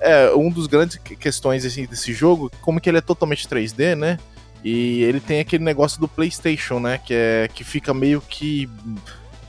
É, 0.00 0.32
um 0.34 0.50
dos 0.50 0.66
grandes 0.66 0.96
que- 0.96 1.14
questões 1.14 1.64
assim, 1.64 1.86
desse 1.86 2.12
jogo, 2.12 2.50
como 2.60 2.80
que 2.80 2.90
ele 2.90 2.98
é 2.98 3.00
totalmente 3.00 3.46
3D, 3.46 3.94
né? 3.94 4.18
E 4.64 5.02
ele 5.02 5.20
tem 5.20 5.40
aquele 5.40 5.64
negócio 5.64 6.00
do 6.00 6.06
PlayStation, 6.06 6.78
né? 6.78 6.98
Que 6.98 7.14
é 7.14 7.48
que 7.52 7.64
fica 7.64 7.92
meio 7.92 8.20
que 8.20 8.68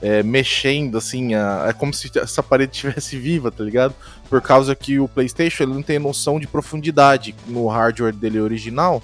é, 0.02 0.22
mexendo, 0.24 0.98
assim, 0.98 1.34
a- 1.34 1.66
é 1.70 1.74
como 1.74 1.94
se 1.94 2.12
essa 2.18 2.42
parede 2.44 2.74
estivesse 2.76 3.18
viva, 3.18 3.52
tá 3.52 3.64
ligado? 3.64 3.94
Por 4.30 4.42
causa 4.42 4.76
que 4.76 5.00
o 5.00 5.08
PlayStation 5.08 5.64
ele 5.64 5.74
não 5.74 5.84
tem 5.84 6.00
noção 6.00 6.40
de 6.40 6.48
profundidade 6.48 7.34
no 7.48 7.68
hardware 7.68 8.14
dele 8.14 8.40
original. 8.40 9.02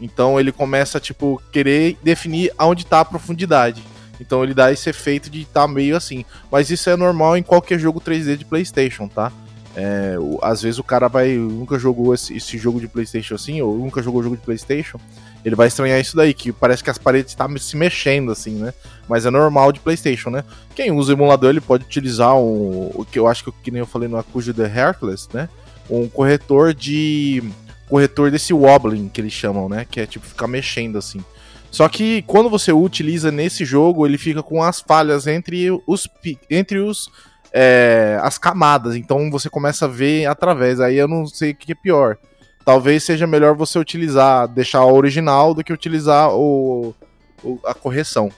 Então 0.00 0.38
ele 0.38 0.50
começa, 0.50 0.98
tipo, 0.98 1.40
querer 1.52 1.96
definir 2.02 2.52
aonde 2.58 2.84
tá 2.84 3.00
a 3.00 3.04
profundidade. 3.04 3.82
Então 4.20 4.42
ele 4.42 4.52
dá 4.52 4.70
esse 4.72 4.90
efeito 4.90 5.30
de 5.30 5.44
tá 5.44 5.66
meio 5.68 5.96
assim. 5.96 6.24
Mas 6.50 6.70
isso 6.70 6.90
é 6.90 6.96
normal 6.96 7.36
em 7.36 7.42
qualquer 7.42 7.78
jogo 7.78 8.00
3D 8.00 8.36
de 8.36 8.44
PlayStation, 8.44 9.06
tá? 9.08 9.30
É, 9.74 10.16
o- 10.18 10.38
às 10.42 10.60
vezes 10.60 10.78
o 10.78 10.84
cara 10.84 11.08
vai. 11.08 11.28
Nunca 11.34 11.78
jogou 11.78 12.12
esse, 12.12 12.36
esse 12.36 12.58
jogo 12.58 12.78
de 12.80 12.88
PlayStation 12.88 13.36
assim, 13.36 13.62
ou 13.62 13.78
nunca 13.78 14.02
jogou 14.02 14.22
jogo 14.22 14.36
de 14.36 14.42
PlayStation. 14.42 14.98
Ele 15.44 15.56
vai 15.56 15.68
estranhar 15.68 16.00
isso 16.00 16.16
daí, 16.16 16.32
que 16.32 16.52
parece 16.52 16.84
que 16.84 16.90
as 16.90 16.98
paredes 16.98 17.32
estão 17.32 17.56
se 17.56 17.76
mexendo 17.76 18.30
assim, 18.30 18.54
né? 18.54 18.72
Mas 19.08 19.26
é 19.26 19.30
normal 19.30 19.72
de 19.72 19.80
PlayStation, 19.80 20.30
né? 20.30 20.44
Quem 20.74 20.92
usa 20.92 21.12
o 21.12 21.16
emulador 21.16 21.50
ele 21.50 21.60
pode 21.60 21.84
utilizar 21.84 22.36
um, 22.36 22.90
o 22.94 23.04
que 23.04 23.18
eu 23.18 23.26
acho 23.26 23.44
que, 23.44 23.52
que 23.64 23.70
nem 23.70 23.80
eu 23.80 23.86
falei 23.86 24.08
no 24.08 24.16
Acujo 24.16 24.54
The 24.54 24.64
Heartless, 24.64 25.28
né? 25.32 25.48
Um 25.90 26.08
corretor 26.08 26.72
de. 26.72 27.42
Corretor 27.88 28.30
desse 28.30 28.54
wobbling 28.54 29.08
que 29.08 29.20
eles 29.20 29.32
chamam, 29.32 29.68
né? 29.68 29.84
Que 29.90 30.00
é 30.00 30.06
tipo 30.06 30.24
ficar 30.24 30.46
mexendo 30.46 30.96
assim. 30.96 31.22
Só 31.70 31.88
que 31.88 32.22
quando 32.22 32.48
você 32.48 32.72
utiliza 32.72 33.32
nesse 33.32 33.64
jogo, 33.64 34.06
ele 34.06 34.18
fica 34.18 34.42
com 34.42 34.62
as 34.62 34.80
falhas 34.80 35.26
entre 35.26 35.70
os, 35.86 36.08
entre 36.48 36.78
os 36.78 37.10
é, 37.52 38.18
as 38.22 38.38
camadas. 38.38 38.96
Então 38.96 39.30
você 39.30 39.50
começa 39.50 39.84
a 39.84 39.88
ver 39.88 40.26
através. 40.26 40.80
Aí 40.80 40.96
eu 40.96 41.08
não 41.08 41.26
sei 41.26 41.50
o 41.50 41.54
que 41.54 41.72
é 41.72 41.74
pior. 41.74 42.16
Talvez 42.64 43.02
seja 43.04 43.26
melhor 43.26 43.54
você 43.54 43.78
utilizar, 43.78 44.46
deixar 44.48 44.84
o 44.84 44.94
original 44.94 45.52
do 45.54 45.64
que 45.64 45.72
utilizar 45.72 46.30
o, 46.32 46.94
o- 47.42 47.58
a 47.64 47.74
correção. 47.74 48.30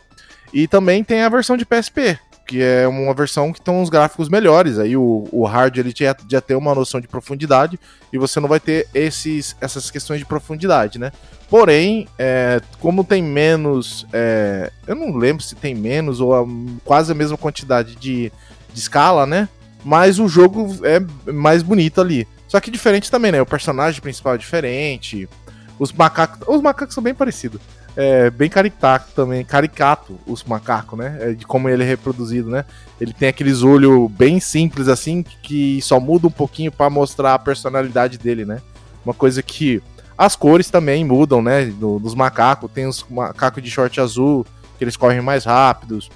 E 0.52 0.66
também 0.66 1.02
tem 1.04 1.22
a 1.22 1.28
versão 1.28 1.56
de 1.56 1.66
PSP, 1.66 2.18
que 2.46 2.62
é 2.62 2.86
uma 2.86 3.12
versão 3.12 3.52
que 3.52 3.60
tem 3.60 3.74
uns 3.74 3.90
gráficos 3.90 4.28
melhores. 4.28 4.78
Aí 4.78 4.96
o, 4.96 5.26
o 5.32 5.44
hard 5.44 5.76
ele 5.76 5.92
já, 5.94 6.16
já 6.30 6.40
tem 6.40 6.56
uma 6.56 6.74
noção 6.74 7.00
de 7.00 7.08
profundidade 7.08 7.78
e 8.12 8.18
você 8.18 8.38
não 8.40 8.48
vai 8.48 8.60
ter 8.60 8.86
esses, 8.94 9.56
essas 9.60 9.90
questões 9.90 10.20
de 10.20 10.26
profundidade, 10.26 10.98
né? 10.98 11.10
Porém, 11.50 12.08
é, 12.18 12.60
como 12.80 13.04
tem 13.04 13.22
menos. 13.22 14.06
é, 14.12 14.70
eu 14.86 14.94
não 14.94 15.14
lembro 15.16 15.42
se 15.42 15.54
tem 15.54 15.74
menos 15.74 16.20
ou 16.20 16.34
a- 16.34 16.46
quase 16.84 17.12
a 17.12 17.14
mesma 17.14 17.36
quantidade 17.36 17.94
de, 17.96 18.32
de 18.72 18.80
escala, 18.80 19.26
né? 19.26 19.48
Mas 19.84 20.18
o 20.18 20.26
jogo 20.28 20.66
é 20.82 20.98
mais 21.30 21.62
bonito 21.62 22.00
ali. 22.00 22.26
Só 22.54 22.60
que 22.60 22.70
diferente 22.70 23.10
também, 23.10 23.32
né? 23.32 23.42
O 23.42 23.46
personagem 23.46 24.00
principal 24.00 24.36
é 24.36 24.38
diferente. 24.38 25.28
Os 25.76 25.92
macacos. 25.92 26.46
Os 26.46 26.62
macacos 26.62 26.94
são 26.94 27.02
bem 27.02 27.12
parecidos. 27.12 27.60
é 27.96 28.30
bem 28.30 28.48
caricato 28.48 29.10
também, 29.12 29.44
caricato 29.44 30.20
os 30.24 30.44
macacos, 30.44 30.96
né? 30.96 31.18
É, 31.20 31.32
de 31.32 31.44
como 31.44 31.68
ele 31.68 31.82
é 31.82 31.86
reproduzido, 31.86 32.48
né? 32.48 32.64
Ele 33.00 33.12
tem 33.12 33.28
aqueles 33.28 33.64
olhos 33.64 34.08
bem 34.08 34.38
simples 34.38 34.86
assim, 34.86 35.24
que 35.42 35.82
só 35.82 35.98
muda 35.98 36.28
um 36.28 36.30
pouquinho 36.30 36.70
para 36.70 36.88
mostrar 36.88 37.34
a 37.34 37.38
personalidade 37.40 38.18
dele, 38.18 38.44
né? 38.44 38.62
Uma 39.04 39.14
coisa 39.14 39.42
que 39.42 39.82
as 40.16 40.36
cores 40.36 40.70
também 40.70 41.04
mudam, 41.04 41.42
né? 41.42 41.64
Do, 41.64 41.98
dos 41.98 42.14
macacos, 42.14 42.70
tem 42.70 42.86
os 42.86 43.04
macacos 43.10 43.64
de 43.64 43.68
short 43.68 44.00
azul, 44.00 44.46
que 44.78 44.84
eles 44.84 44.96
correm 44.96 45.20
mais 45.20 45.44
rápidos. 45.44 46.08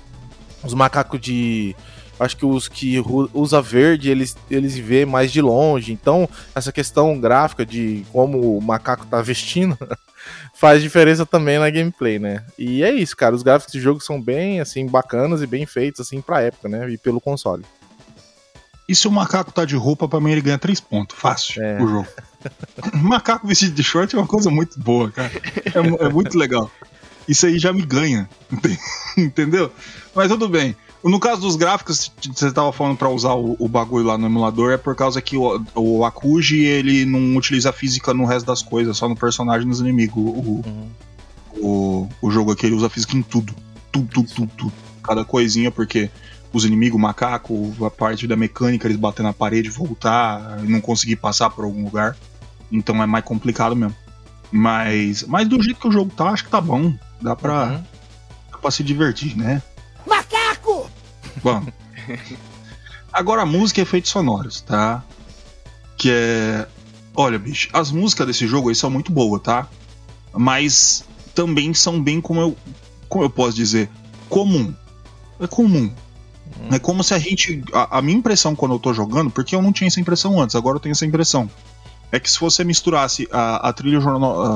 Os 0.62 0.72
macacos 0.72 1.20
de 1.20 1.74
acho 2.18 2.36
que 2.36 2.46
os 2.46 2.68
que 2.68 3.02
usa 3.32 3.62
verde 3.62 4.10
eles, 4.10 4.36
eles 4.50 4.76
vê 4.76 5.04
mais 5.04 5.30
de 5.32 5.40
longe. 5.40 5.92
Então, 5.92 6.28
essa 6.54 6.72
questão 6.72 7.18
gráfica 7.18 7.64
de 7.64 8.04
como 8.12 8.56
o 8.56 8.62
macaco 8.62 9.06
tá 9.06 9.22
vestindo 9.22 9.78
faz 10.54 10.82
diferença 10.82 11.24
também 11.24 11.58
na 11.58 11.70
gameplay, 11.70 12.18
né? 12.18 12.44
E 12.58 12.82
é 12.82 12.90
isso, 12.92 13.16
cara. 13.16 13.34
Os 13.34 13.42
gráficos 13.42 13.74
do 13.74 13.80
jogo 13.80 14.00
são 14.00 14.20
bem, 14.20 14.60
assim, 14.60 14.86
bacanas 14.86 15.42
e 15.42 15.46
bem 15.46 15.66
feitos, 15.66 16.00
assim, 16.00 16.20
pra 16.20 16.42
época, 16.42 16.68
né? 16.68 16.88
E 16.90 16.98
pelo 16.98 17.20
console. 17.20 17.64
E 18.88 18.94
se 18.94 19.06
o 19.06 19.12
macaco 19.12 19.52
tá 19.52 19.66
de 19.66 19.76
roupa, 19.76 20.08
pra 20.08 20.18
mim 20.18 20.32
ele 20.32 20.40
ganha 20.40 20.58
3 20.58 20.80
pontos. 20.80 21.14
Fácil 21.18 21.62
é. 21.62 21.82
o 21.82 21.86
jogo. 21.86 22.08
macaco 22.94 23.46
vestido 23.46 23.74
de 23.74 23.82
short 23.82 24.16
é 24.16 24.18
uma 24.18 24.26
coisa 24.26 24.50
muito 24.50 24.80
boa, 24.80 25.10
cara. 25.10 25.30
É, 25.66 26.06
é 26.06 26.08
muito 26.08 26.38
legal. 26.38 26.70
Isso 27.28 27.46
aí 27.46 27.58
já 27.58 27.72
me 27.72 27.82
ganha. 27.82 28.28
Entendeu? 29.16 29.70
Mas 30.14 30.28
tudo 30.28 30.48
bem. 30.48 30.74
No 31.04 31.20
caso 31.20 31.42
dos 31.42 31.54
gráficos, 31.54 32.10
você 32.34 32.48
estava 32.48 32.72
falando 32.72 32.96
para 32.96 33.08
usar 33.08 33.34
o, 33.34 33.54
o, 33.58 33.68
bagulho 33.68 34.06
lá 34.06 34.18
no 34.18 34.26
emulador, 34.26 34.72
é 34.72 34.76
por 34.76 34.96
causa 34.96 35.22
que 35.22 35.36
o, 35.36 35.62
o 35.74 36.04
Akuji 36.04 36.64
ele 36.64 37.04
não 37.04 37.36
utiliza 37.36 37.72
física 37.72 38.12
no 38.12 38.24
resto 38.24 38.46
das 38.46 38.62
coisas, 38.62 38.96
só 38.96 39.08
no 39.08 39.14
personagem 39.14 39.64
e 39.64 39.68
nos 39.68 39.80
inimigos. 39.80 40.16
O, 40.16 40.62
uhum. 40.66 40.88
o, 41.58 42.08
o 42.20 42.30
jogo 42.30 42.50
aqui 42.50 42.66
ele 42.66 42.74
usa 42.74 42.88
física 42.88 43.16
em 43.16 43.22
tudo. 43.22 43.54
Tudo, 43.92 44.08
tudo, 44.08 44.28
tudo, 44.28 44.52
tudo. 44.56 44.72
Cada 45.02 45.24
coisinha, 45.24 45.70
porque 45.70 46.10
os 46.52 46.64
inimigos, 46.64 46.96
o 46.96 47.00
macaco, 47.00 47.72
a 47.84 47.90
parte 47.90 48.26
da 48.26 48.34
mecânica, 48.34 48.88
eles 48.88 48.96
bater 48.96 49.22
na 49.22 49.32
parede, 49.32 49.70
voltar, 49.70 50.58
não 50.64 50.80
conseguir 50.80 51.16
passar 51.16 51.48
por 51.50 51.64
algum 51.64 51.84
lugar. 51.84 52.16
Então 52.72 53.00
é 53.02 53.06
mais 53.06 53.24
complicado 53.24 53.76
mesmo. 53.76 53.94
Mas, 54.50 55.24
mas 55.24 55.46
do 55.46 55.62
jeito 55.62 55.80
que 55.80 55.88
o 55.88 55.92
jogo 55.92 56.10
tá, 56.14 56.30
acho 56.30 56.44
que 56.44 56.50
tá 56.50 56.60
bom. 56.60 56.94
Dá 57.20 57.36
pra, 57.36 57.66
uhum. 57.66 57.84
dá 58.52 58.58
pra 58.58 58.70
se 58.70 58.82
divertir, 58.82 59.36
né? 59.36 59.62
Bom. 61.42 61.64
Agora 63.12 63.42
a 63.42 63.46
música 63.46 63.80
é 63.80 63.82
efeitos 63.82 64.10
sonoros, 64.10 64.60
tá? 64.60 65.02
Que 65.96 66.10
é. 66.10 66.68
Olha, 67.14 67.38
bicho, 67.38 67.68
as 67.72 67.90
músicas 67.90 68.26
desse 68.26 68.46
jogo 68.46 68.68
aí 68.68 68.74
são 68.74 68.90
muito 68.90 69.10
boas, 69.10 69.42
tá? 69.42 69.66
Mas 70.32 71.04
também 71.34 71.74
são 71.74 72.00
bem 72.00 72.20
como 72.20 72.40
eu. 72.40 72.56
Como 73.08 73.24
eu 73.24 73.30
posso 73.30 73.56
dizer? 73.56 73.90
Comum. 74.28 74.74
É 75.40 75.46
comum. 75.46 75.90
Hum. 76.60 76.68
É 76.70 76.78
como 76.78 77.02
se 77.02 77.14
a 77.14 77.18
gente. 77.18 77.62
A, 77.72 77.98
a, 77.98 78.02
minha 78.02 78.18
impressão 78.18 78.54
quando 78.54 78.74
eu 78.74 78.78
tô 78.78 78.92
jogando, 78.92 79.30
porque 79.30 79.54
eu 79.54 79.62
não 79.62 79.72
tinha 79.72 79.88
essa 79.88 80.00
impressão 80.00 80.40
antes, 80.40 80.54
agora 80.54 80.76
eu 80.76 80.80
tenho 80.80 80.92
essa 80.92 81.06
impressão. 81.06 81.50
É 82.10 82.18
que 82.18 82.30
se 82.30 82.40
você 82.40 82.64
misturasse 82.64 83.28
a, 83.30 83.68
a 83.68 83.72
trilha 83.72 84.00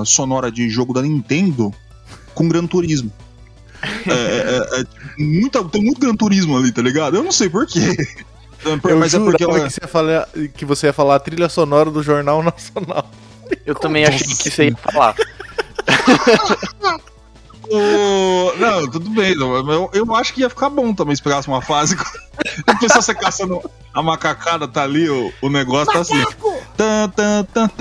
sonora 0.07 0.51
de 0.51 0.69
jogo 0.71 0.95
da 0.95 1.03
Nintendo 1.03 1.73
com 2.35 2.49
Gran 2.49 2.67
Turismo. 2.67 3.13
É, 4.07 4.13
é, 4.13 4.79
é, 4.79 4.81
é 4.81 4.87
muita, 5.19 5.63
tem 5.65 5.83
muito 5.83 6.01
Gran 6.01 6.15
Turismo 6.15 6.57
ali, 6.57 6.73
tá 6.73 6.81
ligado? 6.81 7.17
Eu 7.17 7.25
não 7.25 7.33
sei 7.33 7.51
porquê. 7.51 7.97
Eu 8.65 8.79
Mas 8.97 9.13
é 9.13 9.19
porque 9.19 9.45
ela... 9.45 9.61
que, 9.61 9.71
você 9.71 9.81
ia 9.83 9.89
falar, 9.89 10.29
que 10.55 10.65
você 10.65 10.87
ia 10.87 10.93
falar 10.93 11.17
a 11.17 11.21
trilha 11.21 11.49
sonora 11.49 11.91
do 11.91 12.03
Jornal 12.03 12.43
Nacional. 12.43 13.11
Eu 13.67 13.75
também 13.75 14.05
achei 14.05 14.27
que 14.27 14.51
você 14.51 14.69
ia 14.69 14.77
falar. 14.77 15.15
Não, 18.59 18.91
tudo 18.91 19.11
bem. 19.11 19.33
Eu, 19.33 19.91
eu 19.93 20.15
acho 20.15 20.35
que 20.35 20.41
ia 20.41 20.51
ficar 20.51 20.69
bom 20.69 20.93
também 20.95 21.17
se 21.17 21.23
pegasse 21.23 21.49
uma 21.49 21.63
fase. 21.63 21.97
A 22.67 22.75
pessoa 22.77 23.03
você 23.03 23.15
caçando 23.15 23.63
a 23.95 24.03
macacada, 24.03 24.67
tá 24.69 24.83
ali, 24.83 25.09
o, 25.09 25.33
o 25.41 25.49
negócio 25.49 25.87
macaco! 25.87 25.97
tá 25.97 26.01
assim. 26.01 26.23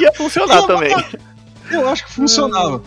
Ia 0.00 0.12
funcionar 0.12 0.62
também. 0.66 0.94
Eu 1.70 1.88
acho 1.88 2.04
que 2.04 2.12
funcionava. 2.12 2.82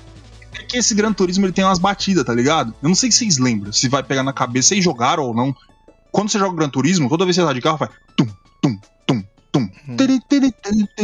É 0.53 0.63
que 0.63 0.77
esse 0.77 0.93
Gran 0.93 1.13
Turismo 1.13 1.45
ele 1.45 1.53
tem 1.53 1.63
umas 1.63 1.79
batidas, 1.79 2.23
tá 2.23 2.33
ligado? 2.33 2.73
Eu 2.81 2.89
não 2.89 2.95
sei 2.95 3.11
se 3.11 3.19
vocês 3.19 3.37
lembram, 3.37 3.71
se 3.71 3.89
vai 3.89 4.03
pegar 4.03 4.23
na 4.23 4.33
cabeça, 4.33 4.69
vocês 4.69 4.83
jogaram 4.83 5.23
ou 5.23 5.33
não. 5.33 5.55
Quando 6.11 6.29
você 6.29 6.37
joga 6.37 6.55
Gran 6.55 6.69
Turismo, 6.69 7.09
toda 7.09 7.25
vez 7.25 7.35
que 7.35 7.41
você 7.41 7.47
tá 7.47 7.53
de 7.53 7.61
carro, 7.61 7.77
faz 7.77 7.91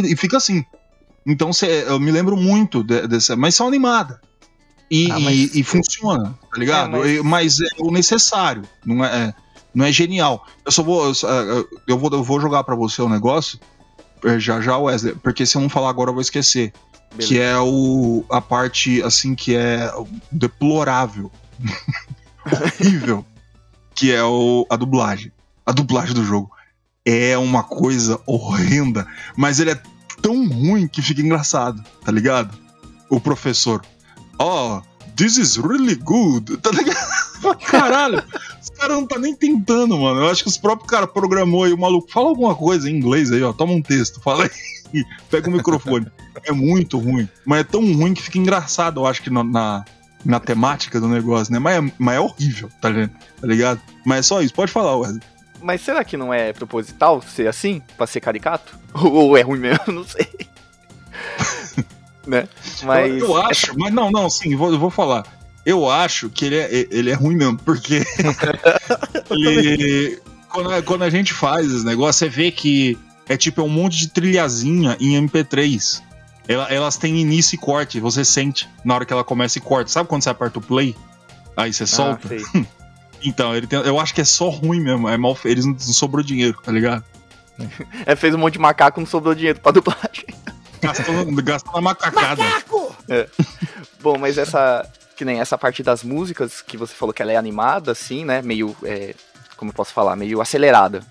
e 0.06 0.16
fica 0.16 0.36
assim. 0.36 0.64
Então 1.26 1.52
cê, 1.52 1.84
eu 1.86 2.00
me 2.00 2.10
lembro 2.10 2.36
muito 2.36 2.82
dessa, 2.82 3.36
mas 3.36 3.54
são 3.54 3.68
animadas. 3.68 4.18
E, 4.90 5.10
ah, 5.10 5.20
mas... 5.20 5.54
e, 5.54 5.60
e, 5.60 5.62
funciona, 5.62 6.36
tá 6.52 6.58
ligado? 6.58 6.96
É, 6.96 7.22
mas... 7.22 7.58
mas... 7.58 7.60
é 7.60 7.66
o 7.78 7.92
necessário, 7.92 8.62
não 8.84 9.04
é, 9.04 9.28
é 9.28 9.34
não 9.74 9.84
é 9.84 9.92
genial. 9.92 10.46
Eu 10.64 10.72
só 10.72 10.82
vou. 10.82 11.06
Eu, 11.06 11.68
eu 11.86 11.98
vou, 11.98 12.10
eu 12.10 12.24
vou 12.24 12.40
jogar 12.40 12.64
para 12.64 12.74
você 12.74 13.00
um 13.02 13.08
negócio. 13.08 13.58
Eh, 14.24 14.38
já 14.38 14.60
já, 14.60 14.76
Wesley, 14.76 15.14
porque 15.14 15.46
se 15.46 15.56
eu 15.56 15.62
não 15.62 15.68
falar 15.68 15.90
agora 15.90 16.10
eu 16.10 16.14
vou 16.14 16.20
esquecer. 16.20 16.72
Beleza. 17.10 17.28
Que 17.28 17.40
é 17.40 17.58
o, 17.58 18.24
a 18.30 18.40
parte, 18.40 19.02
assim, 19.02 19.34
que 19.34 19.54
é 19.54 19.90
deplorável. 20.30 21.30
horrível. 22.80 23.24
que 23.94 24.12
é 24.12 24.22
o, 24.22 24.66
a 24.70 24.76
dublagem. 24.76 25.32
A 25.64 25.72
dublagem 25.72 26.14
do 26.14 26.24
jogo. 26.24 26.50
É 27.12 27.36
uma 27.36 27.64
coisa 27.64 28.20
horrenda. 28.24 29.04
Mas 29.36 29.58
ele 29.58 29.72
é 29.72 29.82
tão 30.22 30.46
ruim 30.46 30.86
que 30.86 31.02
fica 31.02 31.20
engraçado, 31.20 31.82
tá 32.04 32.12
ligado? 32.12 32.56
O 33.08 33.20
professor. 33.20 33.82
Oh, 34.38 34.80
this 35.16 35.36
is 35.36 35.56
really 35.56 35.96
good. 35.96 36.56
Tá 36.62 36.70
ligado? 36.70 37.58
Caralho. 37.66 38.22
Os 38.62 38.70
caras 38.70 38.96
não 38.96 39.06
tá 39.06 39.18
nem 39.18 39.34
tentando, 39.34 39.98
mano. 39.98 40.20
Eu 40.20 40.30
acho 40.30 40.44
que 40.44 40.48
os 40.48 40.56
próprios 40.56 40.88
caras 40.88 41.10
programou 41.10 41.64
aí 41.64 41.72
o 41.72 41.78
maluco. 41.78 42.12
Fala 42.12 42.28
alguma 42.28 42.54
coisa 42.54 42.88
em 42.88 42.94
inglês 42.96 43.32
aí, 43.32 43.42
ó. 43.42 43.52
Toma 43.52 43.72
um 43.72 43.82
texto. 43.82 44.20
Fala 44.20 44.44
aí. 44.44 45.04
Pega 45.28 45.48
o 45.48 45.52
microfone. 45.52 46.06
É 46.44 46.52
muito 46.52 46.96
ruim. 46.96 47.28
Mas 47.44 47.60
é 47.60 47.64
tão 47.64 47.80
ruim 47.80 48.14
que 48.14 48.22
fica 48.22 48.38
engraçado, 48.38 49.00
eu 49.00 49.06
acho 49.06 49.22
que 49.22 49.30
na, 49.30 49.84
na 50.24 50.38
temática 50.38 51.00
do 51.00 51.08
negócio, 51.08 51.52
né? 51.52 51.58
Mas 51.58 51.78
é, 51.82 51.92
mas 51.98 52.16
é 52.16 52.20
horrível, 52.20 52.68
tá, 52.80 52.90
tá 52.90 53.46
ligado? 53.46 53.80
Mas 54.04 54.18
é 54.18 54.22
só 54.22 54.42
isso. 54.42 54.54
Pode 54.54 54.70
falar, 54.70 54.96
Wesley. 54.96 55.20
Mas 55.60 55.80
será 55.82 56.04
que 56.04 56.16
não 56.16 56.32
é 56.32 56.52
proposital 56.52 57.22
ser 57.22 57.46
assim? 57.46 57.82
Pra 57.96 58.06
ser 58.06 58.20
caricato? 58.20 58.78
Ou 58.94 59.36
é 59.36 59.42
ruim 59.42 59.60
mesmo? 59.60 59.80
Não 59.92 60.04
sei. 60.04 60.28
né? 62.26 62.48
Mas. 62.82 63.10
Eu, 63.10 63.28
eu 63.28 63.36
acho, 63.42 63.66
essa... 63.66 63.78
mas 63.78 63.92
não, 63.92 64.10
não, 64.10 64.30
sim, 64.30 64.54
vou, 64.56 64.78
vou 64.78 64.90
falar. 64.90 65.24
Eu 65.64 65.90
acho 65.90 66.30
que 66.30 66.46
ele 66.46 66.56
é, 66.56 66.86
ele 66.90 67.10
é 67.10 67.14
ruim 67.14 67.36
mesmo, 67.36 67.58
porque. 67.58 68.02
ele, 69.30 70.18
quando, 70.48 70.82
quando, 70.84 71.02
a 71.02 71.10
gente 71.10 71.32
faz 71.34 71.70
esse 71.70 71.84
negócio, 71.84 72.20
você 72.20 72.28
vê 72.28 72.50
que 72.50 72.98
é 73.28 73.36
tipo 73.36 73.60
é 73.60 73.64
um 73.64 73.68
monte 73.68 73.98
de 73.98 74.08
trilhazinha 74.08 74.96
em 74.98 75.20
MP3. 75.26 76.02
Elas 76.48 76.96
têm 76.96 77.20
início 77.20 77.54
e 77.54 77.58
corte, 77.58 78.00
você 78.00 78.24
sente 78.24 78.68
na 78.84 78.94
hora 78.94 79.04
que 79.04 79.12
ela 79.12 79.22
começa 79.22 79.58
e 79.58 79.60
corta. 79.60 79.90
Sabe 79.90 80.08
quando 80.08 80.22
você 80.22 80.30
aperta 80.30 80.58
o 80.58 80.62
play? 80.62 80.96
Aí 81.56 81.72
você 81.72 81.84
ah, 81.84 81.86
solta? 81.86 82.28
Então, 83.22 83.54
ele 83.54 83.66
tem, 83.66 83.78
eu 83.80 83.98
acho 84.00 84.14
que 84.14 84.20
é 84.20 84.24
só 84.24 84.48
ruim 84.48 84.80
mesmo. 84.80 85.08
É 85.08 85.16
mal, 85.16 85.36
eles 85.44 85.64
não 85.64 85.78
sobrou 85.78 86.22
dinheiro, 86.22 86.58
tá 86.62 86.72
ligado? 86.72 87.04
É, 88.06 88.16
fez 88.16 88.34
um 88.34 88.38
monte 88.38 88.54
de 88.54 88.58
macaco, 88.58 89.00
não 89.00 89.06
sobrou 89.06 89.34
dinheiro 89.34 89.60
pra 89.60 89.72
dublagem. 89.72 90.24
Gastou, 90.80 91.26
gastou 91.42 91.74
na 91.74 91.80
macacada. 91.80 92.42
Macaco! 92.42 92.96
É. 93.08 93.28
Bom, 94.00 94.16
mas 94.18 94.38
essa. 94.38 94.88
Que 95.14 95.24
nem 95.24 95.40
essa 95.40 95.58
parte 95.58 95.82
das 95.82 96.02
músicas 96.02 96.62
que 96.62 96.78
você 96.78 96.94
falou 96.94 97.12
que 97.12 97.20
ela 97.20 97.32
é 97.32 97.36
animada, 97.36 97.92
assim, 97.92 98.24
né? 98.24 98.40
Meio. 98.40 98.74
É, 98.82 99.14
como 99.56 99.70
eu 99.70 99.74
posso 99.74 99.92
falar? 99.92 100.16
Meio 100.16 100.40
acelerada. 100.40 101.02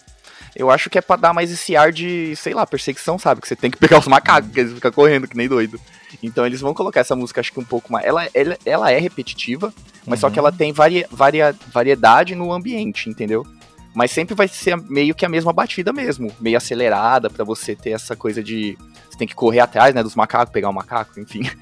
Eu 0.56 0.72
acho 0.72 0.90
que 0.90 0.98
é 0.98 1.02
pra 1.02 1.16
dar 1.16 1.34
mais 1.34 1.52
esse 1.52 1.76
ar 1.76 1.92
de, 1.92 2.36
sei 2.36 2.56
lá, 2.56 2.66
perseguição, 2.66 3.20
sabe? 3.20 3.42
Que 3.42 3.48
você 3.48 3.56
tem 3.56 3.70
que 3.70 3.78
pegar 3.78 4.00
os 4.00 4.08
macacos, 4.08 4.52
que 4.52 4.60
eles 4.60 4.74
ficam 4.74 4.92
correndo, 4.92 5.28
que 5.28 5.38
nem 5.38 5.48
doido. 5.48 5.80
Então 6.24 6.46
eles 6.46 6.60
vão 6.60 6.74
colocar 6.74 7.02
essa 7.02 7.16
música, 7.16 7.40
acho 7.40 7.54
que 7.54 7.60
um 7.60 7.66
pouco 7.66 7.94
mais. 7.94 8.04
Ela, 8.06 8.28
ela, 8.34 8.58
ela 8.66 8.92
é 8.92 8.98
repetitiva, 8.98 9.72
mas 10.10 10.20
uhum. 10.20 10.30
só 10.30 10.30
que 10.30 10.40
ela 10.40 10.52
tem 10.52 10.74
varia, 10.74 11.08
varia, 11.12 11.56
variedade 11.72 12.36
no 12.36 12.52
ambiente, 12.52 13.10
entendeu? 13.10 13.46
Mas 13.94 14.12
sempre 14.12 14.36
vai 14.36 14.48
ser 14.48 14.78
meio 14.90 15.16
que 15.16 15.26
a 15.26 15.30
mesma 15.30 15.54
batida 15.54 15.94
mesmo, 15.94 16.32
meio 16.40 16.58
acelerada, 16.58 17.30
para 17.30 17.44
você 17.44 17.76
ter 17.76 17.92
essa 17.92 18.16
coisa 18.16 18.44
de 18.44 18.78
tem 19.20 19.28
que 19.28 19.36
correr 19.36 19.60
atrás, 19.60 19.94
né, 19.94 20.02
dos 20.02 20.16
macacos, 20.16 20.54
pegar 20.54 20.70
o 20.70 20.74
macaco, 20.74 21.20
enfim. 21.20 21.42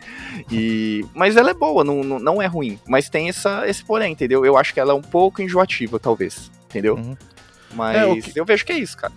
E, 0.51 1.03
mas 1.15 1.36
ela 1.36 1.49
é 1.49 1.53
boa, 1.53 1.84
não, 1.84 2.03
não, 2.03 2.41
é 2.41 2.45
ruim. 2.45 2.80
Mas 2.88 3.09
tem 3.09 3.28
essa, 3.28 3.67
esse 3.67 3.84
porém, 3.84 4.13
entendeu? 4.13 4.45
Eu 4.45 4.55
acho 4.55 4.71
que 4.71 4.80
ela 4.80 4.93
é 4.93 4.95
um 4.95 5.01
pouco 5.01 5.41
enjoativa, 5.41 5.99
talvez, 5.99 6.51
entendeu? 6.69 6.95
Uhum. 6.95 7.17
Mas 7.74 7.97
é, 7.97 8.21
que... 8.21 8.39
eu 8.39 8.45
vejo 8.45 8.63
que 8.63 8.71
é 8.71 8.78
isso, 8.78 8.95
cara. 8.95 9.11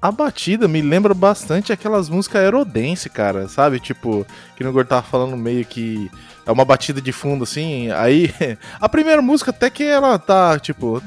A 0.00 0.12
batida 0.12 0.68
me 0.68 0.80
lembra 0.80 1.12
bastante 1.14 1.72
aquelas 1.72 2.08
músicas 2.08 2.42
aerodense, 2.42 3.08
cara, 3.08 3.48
sabe? 3.48 3.80
Tipo, 3.80 4.24
que 4.54 4.62
no 4.62 4.70
Gor 4.70 4.86
tava 4.86 5.02
falando 5.02 5.36
meio 5.36 5.64
que 5.64 6.10
é 6.50 6.52
uma 6.52 6.64
batida 6.64 7.00
de 7.00 7.12
fundo, 7.12 7.44
assim. 7.44 7.90
Aí, 7.92 8.34
a 8.80 8.88
primeira 8.88 9.22
música 9.22 9.50
até 9.50 9.70
que 9.70 9.84
ela 9.84 10.18
tá, 10.18 10.58
tipo. 10.58 11.00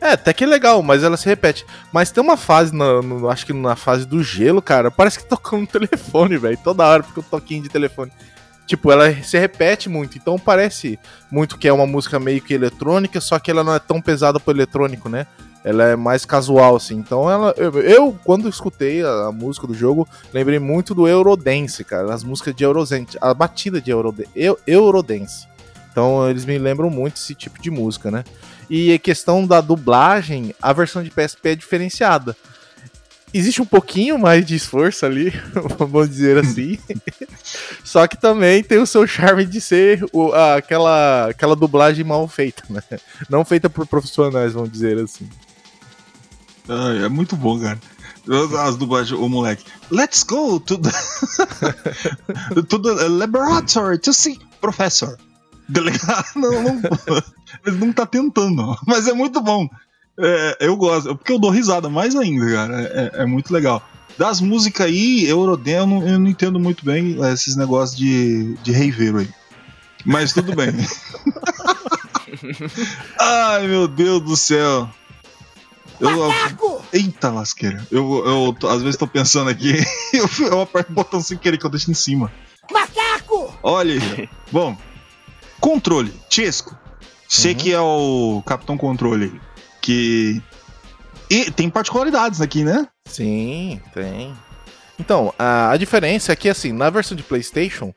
É, 0.00 0.12
até 0.12 0.32
que 0.32 0.44
é 0.44 0.46
legal, 0.46 0.82
mas 0.82 1.02
ela 1.02 1.16
se 1.16 1.26
repete. 1.26 1.64
Mas 1.92 2.10
tem 2.10 2.22
uma 2.22 2.36
fase, 2.36 2.74
no, 2.74 3.02
no- 3.02 3.28
acho 3.30 3.46
que 3.46 3.52
na 3.52 3.74
fase 3.74 4.06
do 4.06 4.22
gelo, 4.22 4.62
cara, 4.62 4.90
parece 4.90 5.18
que 5.18 5.24
tocando 5.28 5.62
no 5.62 5.66
telefone, 5.88 6.36
velho. 6.36 6.58
Toda 6.62 6.86
hora 6.86 7.02
fica 7.02 7.20
um 7.20 7.24
toquinho 7.24 7.62
de 7.62 7.68
telefone. 7.68 8.12
Tipo, 8.66 8.92
ela 8.92 9.12
se 9.22 9.36
repete 9.38 9.88
muito, 9.88 10.16
então 10.16 10.38
parece 10.38 10.98
muito 11.30 11.58
que 11.58 11.66
é 11.66 11.72
uma 11.72 11.86
música 11.86 12.20
meio 12.20 12.40
que 12.40 12.54
eletrônica, 12.54 13.20
só 13.20 13.38
que 13.38 13.50
ela 13.50 13.64
não 13.64 13.74
é 13.74 13.78
tão 13.78 14.00
pesada 14.00 14.38
pro 14.38 14.54
eletrônico, 14.54 15.08
né? 15.08 15.26
Ela 15.64 15.84
é 15.90 15.96
mais 15.96 16.24
casual, 16.24 16.74
assim. 16.76 16.96
Então, 16.96 17.30
ela, 17.30 17.54
eu, 17.56 17.72
eu, 17.80 18.18
quando 18.24 18.48
escutei 18.48 19.02
a, 19.02 19.26
a 19.26 19.32
música 19.32 19.66
do 19.66 19.74
jogo, 19.74 20.08
lembrei 20.32 20.58
muito 20.58 20.92
do 20.94 21.06
Eurodance, 21.06 21.84
cara. 21.84 22.12
As 22.12 22.24
músicas 22.24 22.54
de 22.54 22.64
Eurodance, 22.64 23.16
a 23.20 23.32
batida 23.32 23.80
de 23.80 23.90
Eurode, 23.90 24.26
Eu- 24.34 24.58
Eurodance. 24.66 25.46
Então, 25.92 26.28
eles 26.28 26.44
me 26.44 26.58
lembram 26.58 26.90
muito 26.90 27.16
esse 27.16 27.34
tipo 27.34 27.60
de 27.62 27.70
música, 27.70 28.10
né? 28.10 28.24
E 28.68 28.92
a 28.94 28.98
questão 28.98 29.46
da 29.46 29.60
dublagem, 29.60 30.54
a 30.60 30.72
versão 30.72 31.02
de 31.02 31.10
PSP 31.10 31.50
é 31.50 31.54
diferenciada. 31.54 32.36
Existe 33.34 33.62
um 33.62 33.66
pouquinho 33.66 34.18
mais 34.18 34.44
de 34.44 34.54
esforço 34.56 35.06
ali, 35.06 35.32
vamos 35.78 36.08
dizer 36.10 36.38
assim. 36.38 36.78
Só 37.84 38.06
que 38.06 38.16
também 38.16 38.62
tem 38.62 38.78
o 38.78 38.86
seu 38.86 39.06
charme 39.06 39.44
de 39.46 39.60
ser 39.60 40.04
o- 40.12 40.32
a- 40.32 40.56
aquela, 40.56 41.28
aquela 41.30 41.54
dublagem 41.56 42.04
mal 42.04 42.26
feita, 42.28 42.62
né? 42.68 42.82
Não 43.30 43.44
feita 43.44 43.70
por 43.70 43.86
profissionais, 43.86 44.52
vamos 44.52 44.70
dizer 44.72 44.98
assim. 44.98 45.28
Ai, 46.68 47.04
é 47.04 47.08
muito 47.08 47.36
bom, 47.36 47.58
cara. 47.58 47.80
As 48.66 48.76
dublagens, 48.76 49.18
o 49.18 49.28
moleque. 49.28 49.64
Let's 49.90 50.22
go 50.22 50.60
to 50.60 50.78
the, 50.78 50.90
to 52.68 52.78
the 52.78 53.08
laboratory 53.08 53.98
to 53.98 54.12
see 54.12 54.38
professor. 54.60 55.18
Tá? 56.06 56.24
Não, 56.36 56.50
não, 56.50 56.82
ele 57.66 57.76
não 57.78 57.92
tá 57.92 58.04
tentando, 58.04 58.76
mas 58.86 59.08
é 59.08 59.12
muito 59.12 59.40
bom. 59.40 59.68
É, 60.18 60.58
eu 60.60 60.76
gosto, 60.76 61.16
porque 61.16 61.32
eu 61.32 61.38
dou 61.38 61.50
risada 61.50 61.88
mais 61.88 62.14
ainda, 62.14 62.52
cara. 62.52 62.82
É, 62.82 63.22
é 63.22 63.26
muito 63.26 63.52
legal. 63.52 63.82
Das 64.18 64.40
músicas 64.40 64.86
aí, 64.86 65.24
Eurodance, 65.24 65.70
eu 65.70 65.86
não, 65.86 66.06
eu 66.06 66.18
não 66.18 66.28
entendo 66.28 66.60
muito 66.60 66.84
bem 66.84 67.16
esses 67.32 67.56
negócios 67.56 67.96
de, 67.96 68.54
de 68.62 68.72
reiveiro 68.72 69.18
aí. 69.18 69.28
Mas 70.04 70.32
tudo 70.32 70.54
bem. 70.54 70.68
Ai, 73.18 73.66
meu 73.66 73.88
Deus 73.88 74.20
do 74.20 74.36
céu. 74.36 74.90
Eu, 76.02 76.82
eita 76.92 77.30
lasqueira. 77.30 77.86
Eu, 77.90 78.24
eu 78.26 78.56
tô- 78.58 78.68
às 78.68 78.82
vezes 78.82 78.96
tô 78.98 79.06
pensando 79.06 79.48
aqui, 79.50 79.72
eu, 80.12 80.28
eu 80.46 80.60
aperto 80.62 80.90
o 80.90 80.94
botão 80.94 81.20
sem 81.20 81.38
querer 81.38 81.56
que 81.58 81.64
eu 81.64 81.70
deixo 81.70 81.90
em 81.90 81.94
cima. 81.94 82.30
Macaco! 82.70 83.54
Olha 83.62 83.94
aí. 83.94 84.28
Bom, 84.50 84.76
controle, 85.60 86.12
Chesco. 86.28 86.76
Você 87.28 87.54
que 87.54 87.72
é 87.72 87.80
o 87.80 88.42
Capitão 88.44 88.76
Controle 88.76 89.40
que. 89.80 90.42
E 91.30 91.50
tem 91.50 91.70
particularidades 91.70 92.40
aqui, 92.42 92.62
né? 92.62 92.86
Sim, 93.06 93.80
tem. 93.94 94.34
Então, 95.00 95.32
a, 95.38 95.70
a 95.70 95.76
diferença 95.78 96.30
é 96.32 96.36
que, 96.36 96.48
assim, 96.48 96.70
na 96.72 96.90
versão 96.90 97.16
de 97.16 97.22
PlayStation, 97.22 97.94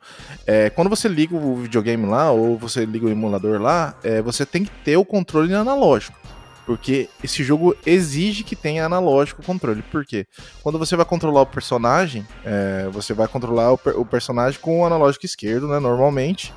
é, 0.48 0.70
quando 0.70 0.90
você 0.90 1.08
liga 1.10 1.36
o 1.36 1.58
videogame 1.58 2.06
lá, 2.06 2.32
ou 2.32 2.58
você 2.58 2.86
liga 2.86 3.06
o 3.06 3.10
emulador 3.10 3.62
lá, 3.62 3.94
é, 4.04 4.22
você 4.22 4.46
tem 4.46 4.64
que 4.64 4.72
ter 4.84 4.96
o 4.96 5.04
controle 5.06 5.54
analógico. 5.54 6.18
Porque 6.66 7.08
esse 7.24 7.44
jogo 7.44 7.76
exige 7.86 8.44
que 8.44 8.56
tenha 8.56 8.86
analógico 8.86 9.44
controle. 9.44 9.84
Por 9.84 10.06
quê? 10.06 10.26
Quando 10.64 10.80
você 10.80 10.96
vai 10.96 11.06
controlar 11.06 11.42
o 11.42 11.46
personagem, 11.46 12.26
é, 12.44 12.88
você 12.92 13.14
vai 13.14 13.28
controlar 13.28 13.72
o, 13.74 13.80
o 13.96 14.06
personagem 14.06 14.60
com 14.60 14.82
o 14.82 14.86
analógico 14.86 15.26
esquerdo, 15.26 15.68
né? 15.68 15.80
Normalmente. 15.80 16.54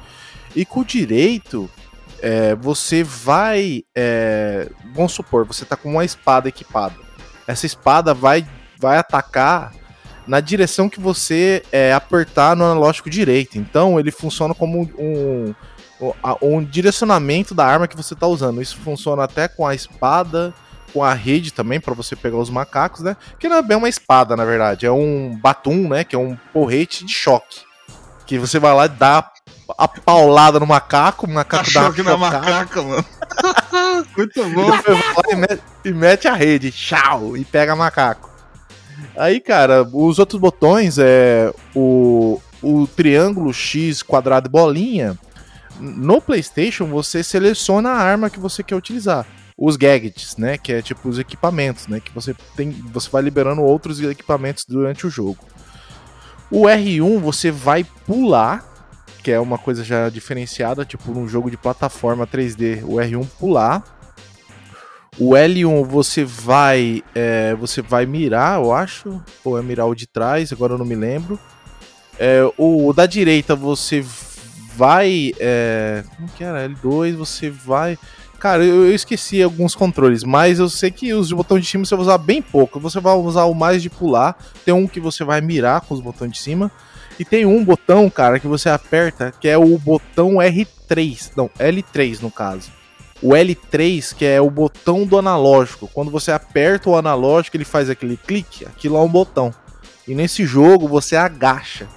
E 0.56 0.64
com 0.64 0.80
o 0.80 0.84
direito, 0.84 1.70
é, 2.22 2.54
você 2.54 3.04
vai. 3.04 3.82
é, 3.94 4.70
vamos 4.94 5.12
supor, 5.12 5.44
você 5.44 5.64
tá 5.64 5.76
com 5.76 5.90
uma 5.90 6.04
espada 6.04 6.48
equipada. 6.48 6.94
Essa 7.46 7.66
espada 7.66 8.14
vai, 8.14 8.46
vai 8.78 8.98
atacar 8.98 9.72
na 10.26 10.40
direção 10.40 10.88
que 10.88 11.00
você 11.00 11.62
é, 11.72 11.92
apertar 11.92 12.54
no 12.54 12.64
analógico 12.64 13.08
direito. 13.08 13.58
Então 13.58 13.98
ele 13.98 14.10
funciona 14.10 14.54
como 14.54 14.82
um, 14.98 15.54
um, 16.00 16.12
a- 16.22 16.36
um 16.42 16.62
direcionamento 16.64 17.54
da 17.54 17.66
arma 17.66 17.88
que 17.88 17.96
você 17.96 18.14
está 18.14 18.26
usando. 18.26 18.60
Isso 18.62 18.76
funciona 18.78 19.24
até 19.24 19.48
com 19.48 19.66
a 19.66 19.74
espada, 19.74 20.52
com 20.92 21.02
a 21.04 21.12
rede 21.14 21.52
também, 21.52 21.80
para 21.80 21.94
você 21.94 22.14
pegar 22.16 22.36
os 22.38 22.50
macacos, 22.50 23.00
né? 23.00 23.16
Que 23.38 23.48
não 23.48 23.56
é 23.56 23.62
bem 23.62 23.76
uma 23.76 23.88
espada, 23.88 24.36
na 24.36 24.44
verdade. 24.44 24.86
É 24.86 24.92
um 24.92 25.38
batum, 25.42 25.88
né? 25.88 26.04
Que 26.04 26.16
é 26.16 26.18
um 26.18 26.36
porrete 26.52 27.04
de 27.04 27.12
choque. 27.12 27.60
Que 28.26 28.38
você 28.38 28.58
vai 28.58 28.74
lá 28.74 28.86
e 28.86 28.90
dá 28.90 29.30
a 29.76 29.86
paulada 29.88 30.58
no 30.58 30.66
macaco, 30.66 31.26
o 31.26 31.30
macaco 31.30 31.70
dá 31.72 31.80
uma 31.80 31.86
Choque 31.88 32.02
na 32.02 32.16
macaca, 32.16 32.82
mano. 32.82 33.04
muito 34.16 34.40
E 34.40 34.50
bom. 34.54 34.70
depois 34.70 34.82
vai 34.82 34.94
lá 34.94 35.22
e 35.32 35.36
mete, 35.36 35.62
e 35.84 35.92
mete 35.92 36.28
a 36.28 36.34
rede, 36.34 36.70
tchau, 36.72 37.36
e 37.36 37.44
pega 37.44 37.76
macaco. 37.76 38.30
Aí, 39.16 39.40
cara, 39.40 39.82
os 39.92 40.18
outros 40.18 40.40
botões 40.40 40.96
é 40.98 41.52
o, 41.74 42.40
o 42.62 42.86
triângulo 42.86 43.52
X, 43.52 44.02
quadrado 44.02 44.48
e 44.48 44.50
bolinha. 44.50 45.18
No 45.78 46.20
PlayStation, 46.20 46.86
você 46.86 47.22
seleciona 47.22 47.90
a 47.90 47.98
arma 47.98 48.30
que 48.30 48.38
você 48.38 48.62
quer 48.62 48.76
utilizar. 48.76 49.26
Os 49.56 49.76
gadgets, 49.76 50.36
né? 50.36 50.56
Que 50.56 50.74
é 50.74 50.82
tipo 50.82 51.08
os 51.08 51.18
equipamentos, 51.18 51.86
né? 51.88 52.00
Que 52.00 52.12
você 52.12 52.34
tem. 52.56 52.70
Você 52.92 53.10
vai 53.10 53.22
liberando 53.22 53.62
outros 53.62 54.00
equipamentos 54.00 54.64
durante 54.66 55.06
o 55.06 55.10
jogo. 55.10 55.38
O 56.50 56.62
R1 56.62 57.18
você 57.18 57.50
vai 57.50 57.84
pular, 57.84 58.64
que 59.22 59.30
é 59.30 59.38
uma 59.38 59.58
coisa 59.58 59.84
já 59.84 60.08
diferenciada, 60.08 60.84
tipo 60.84 61.12
num 61.12 61.28
jogo 61.28 61.50
de 61.50 61.56
plataforma 61.56 62.26
3D, 62.26 62.82
o 62.84 62.94
R1 62.94 63.26
pular. 63.38 63.82
O 65.18 65.30
L1 65.30 65.84
você 65.84 66.24
vai 66.24 67.02
é, 67.14 67.54
você 67.56 67.82
vai 67.82 68.06
mirar, 68.06 68.62
eu 68.62 68.72
acho, 68.72 69.20
ou 69.44 69.58
é 69.58 69.62
mirar 69.62 69.86
o 69.86 69.94
de 69.94 70.06
trás, 70.06 70.52
agora 70.52 70.74
eu 70.74 70.78
não 70.78 70.86
me 70.86 70.94
lembro. 70.94 71.38
É, 72.18 72.42
o, 72.56 72.86
o 72.86 72.92
da 72.92 73.04
direita 73.04 73.54
você 73.54 74.00
vai, 74.78 75.32
é, 75.40 76.04
como 76.16 76.28
que 76.28 76.44
era? 76.44 76.68
L2 76.68 77.16
você 77.16 77.50
vai, 77.50 77.98
cara, 78.38 78.64
eu, 78.64 78.86
eu 78.86 78.94
esqueci 78.94 79.42
alguns 79.42 79.74
controles, 79.74 80.22
mas 80.22 80.60
eu 80.60 80.68
sei 80.68 80.92
que 80.92 81.12
os 81.12 81.32
botões 81.32 81.64
de 81.64 81.70
cima 81.70 81.84
você 81.84 81.96
vai 81.96 82.02
usar 82.04 82.18
bem 82.18 82.40
pouco. 82.40 82.78
Você 82.78 83.00
vai 83.00 83.14
usar 83.16 83.44
o 83.46 83.54
mais 83.54 83.82
de 83.82 83.90
pular. 83.90 84.38
Tem 84.64 84.72
um 84.72 84.86
que 84.86 85.00
você 85.00 85.24
vai 85.24 85.40
mirar 85.40 85.80
com 85.80 85.94
os 85.94 86.00
botões 86.00 86.32
de 86.32 86.38
cima. 86.38 86.70
E 87.18 87.24
tem 87.24 87.44
um 87.44 87.64
botão, 87.64 88.08
cara, 88.08 88.38
que 88.38 88.46
você 88.46 88.68
aperta, 88.68 89.34
que 89.40 89.48
é 89.48 89.58
o 89.58 89.76
botão 89.76 90.34
R3. 90.34 91.32
Não, 91.36 91.50
L3 91.58 92.22
no 92.22 92.30
caso. 92.30 92.70
O 93.20 93.30
L3, 93.30 94.14
que 94.14 94.24
é 94.24 94.40
o 94.40 94.48
botão 94.48 95.04
do 95.04 95.18
analógico. 95.18 95.90
Quando 95.92 96.08
você 96.08 96.30
aperta 96.30 96.88
o 96.88 96.96
analógico, 96.96 97.56
ele 97.56 97.64
faz 97.64 97.90
aquele 97.90 98.16
clique, 98.16 98.64
aquilo 98.64 98.96
é 98.96 99.00
um 99.00 99.08
botão. 99.08 99.52
E 100.06 100.14
nesse 100.14 100.46
jogo 100.46 100.86
você 100.86 101.16
agacha. 101.16 101.88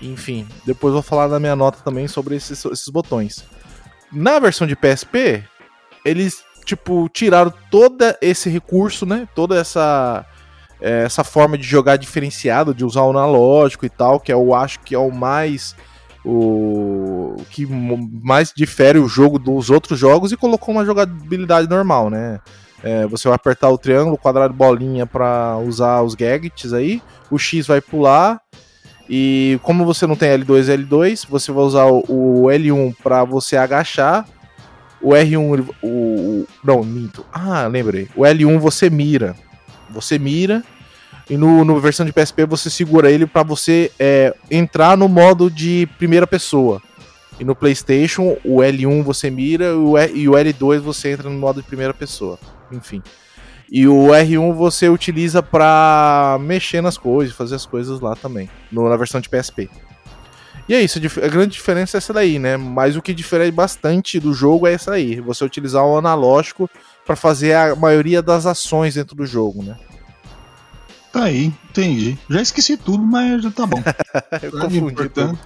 Enfim, 0.00 0.46
depois 0.66 0.92
vou 0.92 1.02
falar 1.02 1.28
na 1.28 1.40
minha 1.40 1.56
nota 1.56 1.78
também 1.84 2.06
sobre 2.08 2.36
esses, 2.36 2.64
esses 2.64 2.88
botões. 2.88 3.44
Na 4.12 4.38
versão 4.38 4.66
de 4.66 4.76
PSP, 4.76 5.42
eles, 6.04 6.42
tipo, 6.64 7.08
tiraram 7.08 7.52
todo 7.70 8.04
esse 8.20 8.50
recurso, 8.50 9.06
né? 9.06 9.28
Toda 9.34 9.58
essa 9.58 10.26
é, 10.80 11.04
essa 11.04 11.24
forma 11.24 11.56
de 11.56 11.64
jogar 11.64 11.96
diferenciado, 11.96 12.74
de 12.74 12.84
usar 12.84 13.02
o 13.02 13.10
analógico 13.10 13.86
e 13.86 13.88
tal, 13.88 14.20
que 14.20 14.32
eu 14.32 14.54
acho 14.54 14.80
que 14.80 14.94
é 14.94 14.98
o 14.98 15.10
mais 15.10 15.74
o 16.24 17.36
que 17.50 17.66
mais 17.66 18.52
difere 18.54 18.98
o 18.98 19.08
jogo 19.08 19.38
dos 19.38 19.68
outros 19.68 19.98
jogos 19.98 20.32
e 20.32 20.36
colocou 20.36 20.74
uma 20.74 20.84
jogabilidade 20.84 21.68
normal, 21.68 22.08
né? 22.10 22.40
É, 22.82 23.06
você 23.06 23.28
vai 23.28 23.36
apertar 23.36 23.70
o 23.70 23.78
triângulo, 23.78 24.18
quadrado, 24.18 24.52
bolinha 24.52 25.06
para 25.06 25.56
usar 25.58 26.02
os 26.02 26.14
gadgets 26.14 26.72
aí, 26.74 27.02
o 27.30 27.38
X 27.38 27.66
vai 27.66 27.80
pular 27.80 28.40
e 29.08 29.58
como 29.62 29.84
você 29.84 30.06
não 30.06 30.16
tem 30.16 30.30
L2 30.30 30.68
e 30.68 30.78
L2, 30.78 31.26
você 31.28 31.52
vai 31.52 31.64
usar 31.64 31.84
o, 31.86 32.02
o 32.08 32.42
L1 32.46 32.94
para 33.02 33.24
você 33.24 33.56
agachar, 33.56 34.26
o 35.00 35.10
R1 35.10 35.52
ele- 35.54 35.70
o, 35.82 36.46
não, 36.64 36.82
minto. 36.82 37.24
Ah, 37.32 37.66
lembrei. 37.66 38.08
O 38.16 38.22
L1 38.22 38.58
você 38.58 38.88
mira. 38.88 39.36
Você 39.90 40.18
mira 40.18 40.64
e 41.28 41.36
no, 41.36 41.64
no 41.64 41.78
versão 41.80 42.04
de 42.04 42.12
PSP 42.12 42.44
você 42.46 42.68
segura 42.68 43.10
ele 43.10 43.26
para 43.26 43.42
você 43.42 43.90
é, 43.98 44.34
entrar 44.50 44.96
no 44.96 45.08
modo 45.08 45.50
de 45.50 45.88
primeira 45.98 46.26
pessoa. 46.26 46.82
E 47.38 47.44
no 47.44 47.54
PlayStation, 47.54 48.36
o 48.44 48.58
L1 48.58 49.02
você 49.02 49.28
mira 49.30 49.66
e 50.14 50.28
o 50.28 50.32
L2 50.32 50.80
você 50.80 51.12
entra 51.12 51.28
no 51.28 51.38
modo 51.38 51.60
de 51.60 51.66
primeira 51.66 51.92
pessoa. 51.92 52.38
Enfim. 52.70 53.02
E 53.70 53.86
o 53.88 54.08
R1 54.08 54.52
você 54.54 54.88
utiliza 54.88 55.42
para 55.42 56.36
mexer 56.40 56.80
nas 56.80 56.96
coisas, 56.98 57.34
fazer 57.34 57.54
as 57.56 57.66
coisas 57.66 58.00
lá 58.00 58.14
também, 58.14 58.48
no- 58.70 58.88
na 58.88 58.96
versão 58.96 59.20
de 59.20 59.28
PSP. 59.28 59.68
E 60.68 60.74
é 60.74 60.80
isso, 60.80 60.98
a 61.22 61.28
grande 61.28 61.52
diferença 61.52 61.96
é 61.96 61.98
essa 61.98 62.12
daí, 62.12 62.38
né? 62.38 62.56
Mas 62.56 62.96
o 62.96 63.02
que 63.02 63.12
difere 63.12 63.50
bastante 63.50 64.18
do 64.18 64.32
jogo 64.32 64.66
é 64.66 64.72
essa 64.72 64.92
aí, 64.92 65.20
você 65.20 65.44
utilizar 65.44 65.84
o 65.84 65.98
analógico 65.98 66.70
para 67.04 67.14
fazer 67.16 67.54
a 67.54 67.74
maioria 67.76 68.22
das 68.22 68.46
ações 68.46 68.94
dentro 68.94 69.14
do 69.14 69.26
jogo, 69.26 69.62
né? 69.62 69.76
Tá 71.12 71.24
aí, 71.24 71.52
entendi. 71.70 72.18
Já 72.30 72.40
esqueci 72.42 72.76
tudo, 72.76 73.04
mas 73.04 73.42
já 73.42 73.50
tá 73.50 73.66
bom. 73.66 73.82
Eu 74.42 74.50
Tá 74.52 74.58
confundi 74.60 75.08
tudo. 75.10 75.38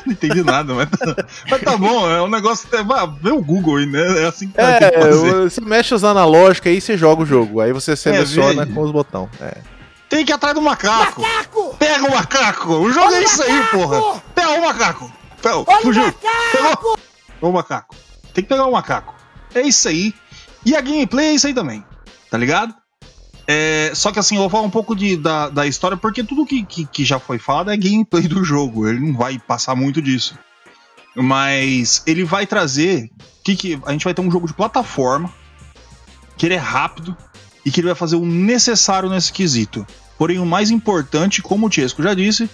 não 0.06 0.12
entendi 0.12 0.42
nada, 0.42 0.74
mas 0.74 0.88
tá, 0.90 1.24
mas 1.50 1.62
tá 1.62 1.76
bom, 1.76 2.10
é 2.10 2.22
um 2.22 2.28
negócio. 2.28 2.68
É, 2.72 2.82
vê 3.22 3.30
o 3.30 3.42
Google 3.42 3.76
aí, 3.76 3.86
né? 3.86 4.22
É 4.22 4.26
assim 4.26 4.48
que 4.48 4.56
vai 4.56 4.78
ter 4.78 4.90
que 4.90 4.96
É, 4.96 5.00
fazer. 5.00 5.50
você 5.50 5.60
mexe 5.60 5.94
os 5.94 6.04
analógicos 6.04 6.70
aí 6.70 6.80
você 6.80 6.96
joga 6.96 7.22
o 7.22 7.26
jogo. 7.26 7.60
Aí 7.60 7.72
você 7.72 7.94
seleciona 7.96 8.64
vê 8.64 8.70
aí. 8.70 8.74
com 8.74 8.82
os 8.82 8.90
botões. 8.90 9.28
É. 9.40 9.58
Tem 10.08 10.24
que 10.24 10.32
ir 10.32 10.34
atrás 10.34 10.54
do 10.54 10.60
macaco. 10.62 11.20
Macaco! 11.22 11.76
Pega 11.78 12.04
o 12.04 12.10
macaco! 12.10 12.72
O 12.74 12.90
jogo 12.92 13.12
é 13.14 13.22
isso 13.22 13.42
aí, 13.42 13.62
porra! 13.70 14.20
Pega 14.34 14.50
o 14.50 14.62
macaco! 14.64 15.12
Pega, 15.40 15.56
Olha 15.58 15.78
o 15.78 15.82
fugiu! 15.82 16.02
macaco! 16.04 16.18
Pegou! 16.52 16.98
O 17.40 17.52
macaco. 17.52 17.96
Tem 18.34 18.42
que 18.44 18.48
pegar 18.48 18.66
o 18.66 18.72
macaco. 18.72 19.14
É 19.54 19.60
isso 19.62 19.88
aí. 19.88 20.12
E 20.66 20.74
a 20.76 20.80
gameplay 20.80 21.28
é 21.28 21.32
isso 21.34 21.46
aí 21.46 21.54
também. 21.54 21.84
Tá 22.30 22.36
ligado? 22.36 22.74
É, 23.52 23.90
só 23.96 24.12
que 24.12 24.18
assim, 24.20 24.36
eu 24.36 24.42
vou 24.42 24.48
falar 24.48 24.62
um 24.62 24.70
pouco 24.70 24.94
de, 24.94 25.16
da, 25.16 25.48
da 25.48 25.66
história, 25.66 25.96
porque 25.96 26.22
tudo 26.22 26.46
que, 26.46 26.64
que, 26.64 26.84
que 26.86 27.04
já 27.04 27.18
foi 27.18 27.36
falado 27.36 27.72
é 27.72 27.76
gameplay 27.76 28.28
do 28.28 28.44
jogo. 28.44 28.86
Ele 28.86 29.00
não 29.00 29.18
vai 29.18 29.40
passar 29.40 29.74
muito 29.74 30.00
disso. 30.00 30.38
Mas 31.16 32.00
ele 32.06 32.22
vai 32.22 32.46
trazer. 32.46 33.10
Que, 33.42 33.56
que 33.56 33.80
a 33.84 33.90
gente 33.90 34.04
vai 34.04 34.14
ter 34.14 34.22
um 34.22 34.30
jogo 34.30 34.46
de 34.46 34.54
plataforma. 34.54 35.34
Que 36.36 36.46
ele 36.46 36.54
é 36.54 36.58
rápido. 36.58 37.16
E 37.66 37.72
que 37.72 37.80
ele 37.80 37.88
vai 37.88 37.96
fazer 37.96 38.14
o 38.14 38.24
necessário 38.24 39.10
nesse 39.10 39.32
quesito. 39.32 39.84
Porém, 40.16 40.38
o 40.38 40.46
mais 40.46 40.70
importante, 40.70 41.42
como 41.42 41.66
o 41.66 41.70
Tiesco 41.70 42.04
já 42.04 42.14
disse, 42.14 42.48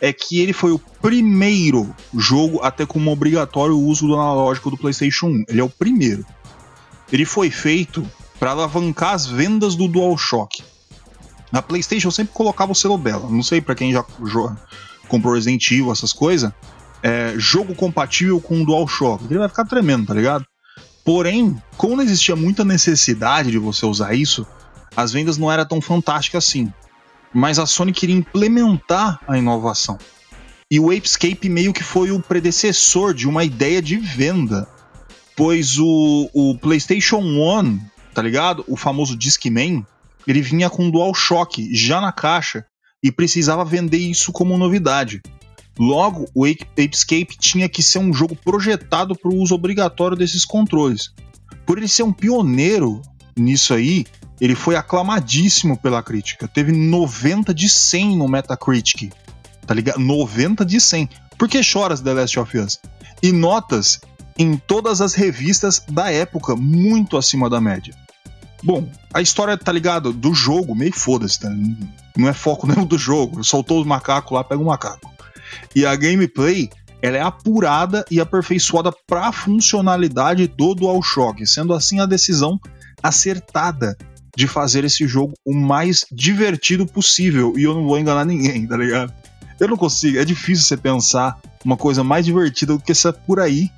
é 0.00 0.12
que 0.12 0.40
ele 0.40 0.52
foi 0.52 0.72
o 0.72 0.80
primeiro 0.80 1.94
jogo 2.12 2.60
a 2.60 2.72
ter 2.72 2.88
como 2.88 3.12
obrigatório 3.12 3.78
uso 3.78 4.08
do 4.08 4.14
analógico 4.14 4.68
do 4.68 4.76
PlayStation 4.76 5.26
1. 5.26 5.44
Ele 5.48 5.60
é 5.60 5.64
o 5.64 5.70
primeiro. 5.70 6.26
Ele 7.12 7.24
foi 7.24 7.52
feito 7.52 8.04
para 8.40 8.52
alavancar 8.52 9.12
as 9.12 9.26
vendas 9.26 9.76
do 9.76 9.86
DualShock. 9.86 10.64
Na 11.52 11.60
PlayStation 11.60 12.08
eu 12.08 12.12
sempre 12.12 12.32
colocava 12.32 12.72
o 12.72 12.74
selo 12.74 12.96
dela. 12.96 13.28
Não 13.28 13.42
sei 13.42 13.60
para 13.60 13.74
quem 13.74 13.92
já 13.92 14.02
comprou 15.06 15.34
Resident 15.34 15.70
Evil, 15.70 15.92
essas 15.92 16.14
coisas. 16.14 16.50
É, 17.02 17.34
jogo 17.36 17.74
compatível 17.74 18.40
com 18.40 18.62
o 18.62 18.64
DualShock. 18.64 19.24
Ele 19.26 19.38
vai 19.38 19.48
ficar 19.48 19.66
tremendo, 19.66 20.06
tá 20.06 20.14
ligado? 20.14 20.46
Porém, 21.04 21.60
como 21.76 21.96
não 21.96 22.02
existia 22.02 22.34
muita 22.34 22.64
necessidade 22.64 23.50
de 23.50 23.58
você 23.58 23.84
usar 23.84 24.14
isso, 24.14 24.46
as 24.96 25.12
vendas 25.12 25.36
não 25.36 25.52
eram 25.52 25.66
tão 25.66 25.80
fantásticas 25.80 26.44
assim. 26.46 26.72
Mas 27.34 27.58
a 27.58 27.66
Sony 27.66 27.92
queria 27.92 28.16
implementar 28.16 29.20
a 29.28 29.36
inovação. 29.36 29.98
E 30.70 30.80
o 30.80 30.90
Apescape 30.90 31.48
meio 31.48 31.72
que 31.72 31.82
foi 31.82 32.10
o 32.10 32.20
predecessor 32.20 33.12
de 33.12 33.28
uma 33.28 33.44
ideia 33.44 33.82
de 33.82 33.96
venda. 33.96 34.66
Pois 35.36 35.78
o, 35.78 36.30
o 36.32 36.58
PlayStation 36.58 37.18
1, 37.18 37.80
tá 38.14 38.22
ligado? 38.22 38.64
O 38.68 38.76
famoso 38.76 39.16
Discman, 39.16 39.84
ele 40.26 40.40
vinha 40.42 40.68
com 40.70 40.90
DualShock 40.90 41.74
já 41.74 42.00
na 42.00 42.12
caixa 42.12 42.64
e 43.02 43.10
precisava 43.10 43.64
vender 43.64 43.98
isso 43.98 44.32
como 44.32 44.58
novidade. 44.58 45.22
Logo, 45.78 46.26
o 46.34 46.44
Ape- 46.44 46.66
Apescape 46.72 47.36
tinha 47.38 47.68
que 47.68 47.82
ser 47.82 47.98
um 47.98 48.12
jogo 48.12 48.36
projetado 48.36 49.16
para 49.16 49.30
o 49.30 49.36
uso 49.36 49.54
obrigatório 49.54 50.16
desses 50.16 50.44
controles. 50.44 51.12
Por 51.64 51.78
ele 51.78 51.88
ser 51.88 52.02
um 52.02 52.12
pioneiro 52.12 53.00
nisso 53.36 53.72
aí, 53.72 54.04
ele 54.40 54.54
foi 54.54 54.76
aclamadíssimo 54.76 55.76
pela 55.78 56.02
crítica. 56.02 56.46
Teve 56.48 56.72
90 56.72 57.54
de 57.54 57.68
100 57.68 58.16
no 58.16 58.28
Metacritic. 58.28 59.12
Tá 59.66 59.72
ligado? 59.72 60.00
90 60.00 60.64
de 60.64 60.80
100. 60.80 61.08
Por 61.38 61.48
que 61.48 61.62
choras 61.62 62.00
The 62.00 62.12
Last 62.12 62.38
of 62.38 62.58
Us? 62.58 62.78
E 63.22 63.32
notas 63.32 64.00
em 64.40 64.56
todas 64.56 65.02
as 65.02 65.12
revistas 65.12 65.82
da 65.86 66.10
época, 66.10 66.56
muito 66.56 67.18
acima 67.18 67.50
da 67.50 67.60
média. 67.60 67.94
Bom, 68.62 68.90
a 69.12 69.20
história, 69.20 69.54
tá 69.58 69.70
ligado? 69.70 70.14
Do 70.14 70.32
jogo, 70.32 70.74
meio 70.74 70.94
foda-se, 70.94 71.40
tá? 71.40 71.50
Não 72.16 72.26
é 72.26 72.32
foco 72.32 72.64
nenhum 72.66 72.86
do 72.86 72.96
jogo. 72.96 73.44
Soltou 73.44 73.82
os 73.82 73.86
macacos 73.86 74.32
lá, 74.32 74.42
pega 74.42 74.62
o 74.62 74.64
macaco. 74.64 75.12
E 75.76 75.84
a 75.84 75.94
gameplay, 75.94 76.70
ela 77.02 77.18
é 77.18 77.20
apurada 77.20 78.02
e 78.10 78.18
aperfeiçoada 78.18 78.90
para 79.06 79.30
funcionalidade 79.30 80.46
do 80.46 80.74
DualShock, 80.74 81.46
sendo 81.46 81.74
assim 81.74 82.00
a 82.00 82.06
decisão 82.06 82.58
acertada 83.02 83.94
de 84.34 84.46
fazer 84.46 84.84
esse 84.84 85.06
jogo 85.06 85.34
o 85.44 85.54
mais 85.54 86.06
divertido 86.10 86.86
possível. 86.86 87.58
E 87.58 87.64
eu 87.64 87.74
não 87.74 87.84
vou 87.84 87.98
enganar 87.98 88.24
ninguém, 88.24 88.66
tá 88.66 88.78
ligado? 88.78 89.12
Eu 89.58 89.68
não 89.68 89.76
consigo, 89.76 90.18
é 90.18 90.24
difícil 90.24 90.64
você 90.64 90.78
pensar 90.78 91.38
uma 91.62 91.76
coisa 91.76 92.02
mais 92.02 92.24
divertida 92.24 92.72
do 92.72 92.80
que 92.80 92.92
essa 92.92 93.12
por 93.12 93.38
aí 93.38 93.70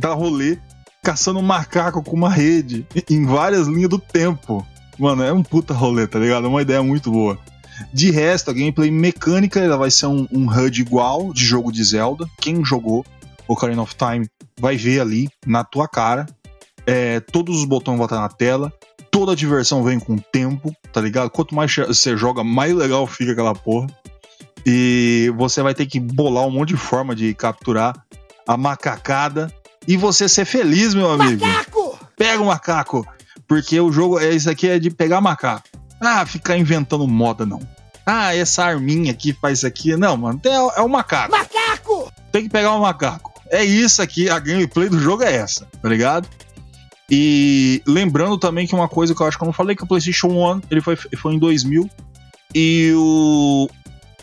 dar 0.00 0.14
rolê 0.14 0.58
caçando 1.02 1.38
um 1.38 1.42
macaco 1.42 2.02
com 2.02 2.16
uma 2.16 2.30
rede 2.30 2.86
em 3.08 3.24
várias 3.24 3.66
linhas 3.66 3.90
do 3.90 3.98
tempo. 3.98 4.66
Mano, 4.98 5.22
é 5.22 5.32
um 5.32 5.42
puta 5.42 5.72
rolê, 5.72 6.06
tá 6.06 6.18
ligado? 6.18 6.46
É 6.46 6.48
uma 6.48 6.62
ideia 6.62 6.82
muito 6.82 7.10
boa. 7.10 7.38
De 7.92 8.10
resto, 8.10 8.50
a 8.50 8.54
gameplay 8.54 8.90
mecânica 8.90 9.60
ela 9.60 9.76
vai 9.76 9.90
ser 9.90 10.06
um, 10.06 10.26
um 10.30 10.46
HUD 10.46 10.82
igual 10.82 11.32
de 11.32 11.44
jogo 11.44 11.72
de 11.72 11.82
Zelda. 11.82 12.26
Quem 12.38 12.64
jogou 12.64 13.04
Ocarina 13.48 13.82
of 13.82 13.94
Time 13.94 14.28
vai 14.58 14.76
ver 14.76 15.00
ali 15.00 15.28
na 15.46 15.64
tua 15.64 15.88
cara. 15.88 16.26
É, 16.86 17.20
todos 17.20 17.58
os 17.58 17.64
botões 17.64 17.96
vão 17.96 18.04
estar 18.04 18.20
na 18.20 18.28
tela. 18.28 18.72
Toda 19.10 19.32
a 19.32 19.34
diversão 19.34 19.82
vem 19.82 19.98
com 19.98 20.14
o 20.14 20.20
tempo, 20.20 20.74
tá 20.92 21.00
ligado? 21.00 21.30
Quanto 21.30 21.54
mais 21.54 21.74
você 21.74 22.16
joga, 22.16 22.44
mais 22.44 22.74
legal 22.74 23.06
fica 23.06 23.32
aquela 23.32 23.54
porra. 23.54 23.86
E 24.66 25.32
você 25.36 25.62
vai 25.62 25.74
ter 25.74 25.86
que 25.86 25.98
bolar 25.98 26.46
um 26.46 26.50
monte 26.50 26.70
de 26.70 26.76
forma 26.76 27.14
de 27.16 27.32
capturar 27.34 28.04
a 28.46 28.56
macacada 28.56 29.50
e 29.86 29.96
você 29.96 30.28
ser 30.28 30.44
feliz, 30.44 30.94
meu 30.94 31.10
amigo. 31.10 31.46
Macaco! 31.46 31.98
Pega 32.16 32.42
o 32.42 32.46
macaco, 32.46 33.06
porque 33.48 33.80
o 33.80 33.90
jogo 33.90 34.18
é 34.18 34.30
isso 34.30 34.50
aqui 34.50 34.68
é 34.68 34.78
de 34.78 34.90
pegar 34.90 35.20
macaco. 35.20 35.68
Ah, 36.00 36.24
ficar 36.24 36.56
inventando 36.56 37.06
moda 37.06 37.44
não. 37.44 37.60
Ah, 38.04 38.34
essa 38.34 38.64
arminha 38.64 39.12
aqui 39.12 39.32
faz 39.32 39.58
isso 39.58 39.66
aqui. 39.66 39.96
Não, 39.96 40.16
mano, 40.16 40.40
é, 40.44 40.80
é 40.80 40.82
o 40.82 40.88
macaco. 40.88 41.30
Macaco! 41.30 42.12
Tem 42.32 42.44
que 42.44 42.48
pegar 42.48 42.74
o 42.74 42.80
macaco. 42.80 43.30
É 43.50 43.64
isso 43.64 44.00
aqui, 44.00 44.30
a 44.30 44.38
gameplay 44.38 44.88
do 44.88 44.98
jogo 44.98 45.24
é 45.24 45.34
essa, 45.34 45.66
tá 45.82 45.88
ligado? 45.88 46.28
E 47.10 47.82
lembrando 47.86 48.38
também 48.38 48.66
que 48.66 48.74
uma 48.74 48.88
coisa 48.88 49.14
que 49.14 49.20
eu 49.20 49.26
acho 49.26 49.36
que 49.36 49.42
eu 49.42 49.46
não 49.46 49.52
falei 49.52 49.74
que 49.74 49.82
o 49.82 49.86
PlayStation 49.86 50.28
1 50.28 50.62
ele 50.70 50.80
foi, 50.80 50.94
foi 50.94 51.34
em 51.34 51.38
2000 51.38 51.90
e 52.54 52.92
o 52.94 53.68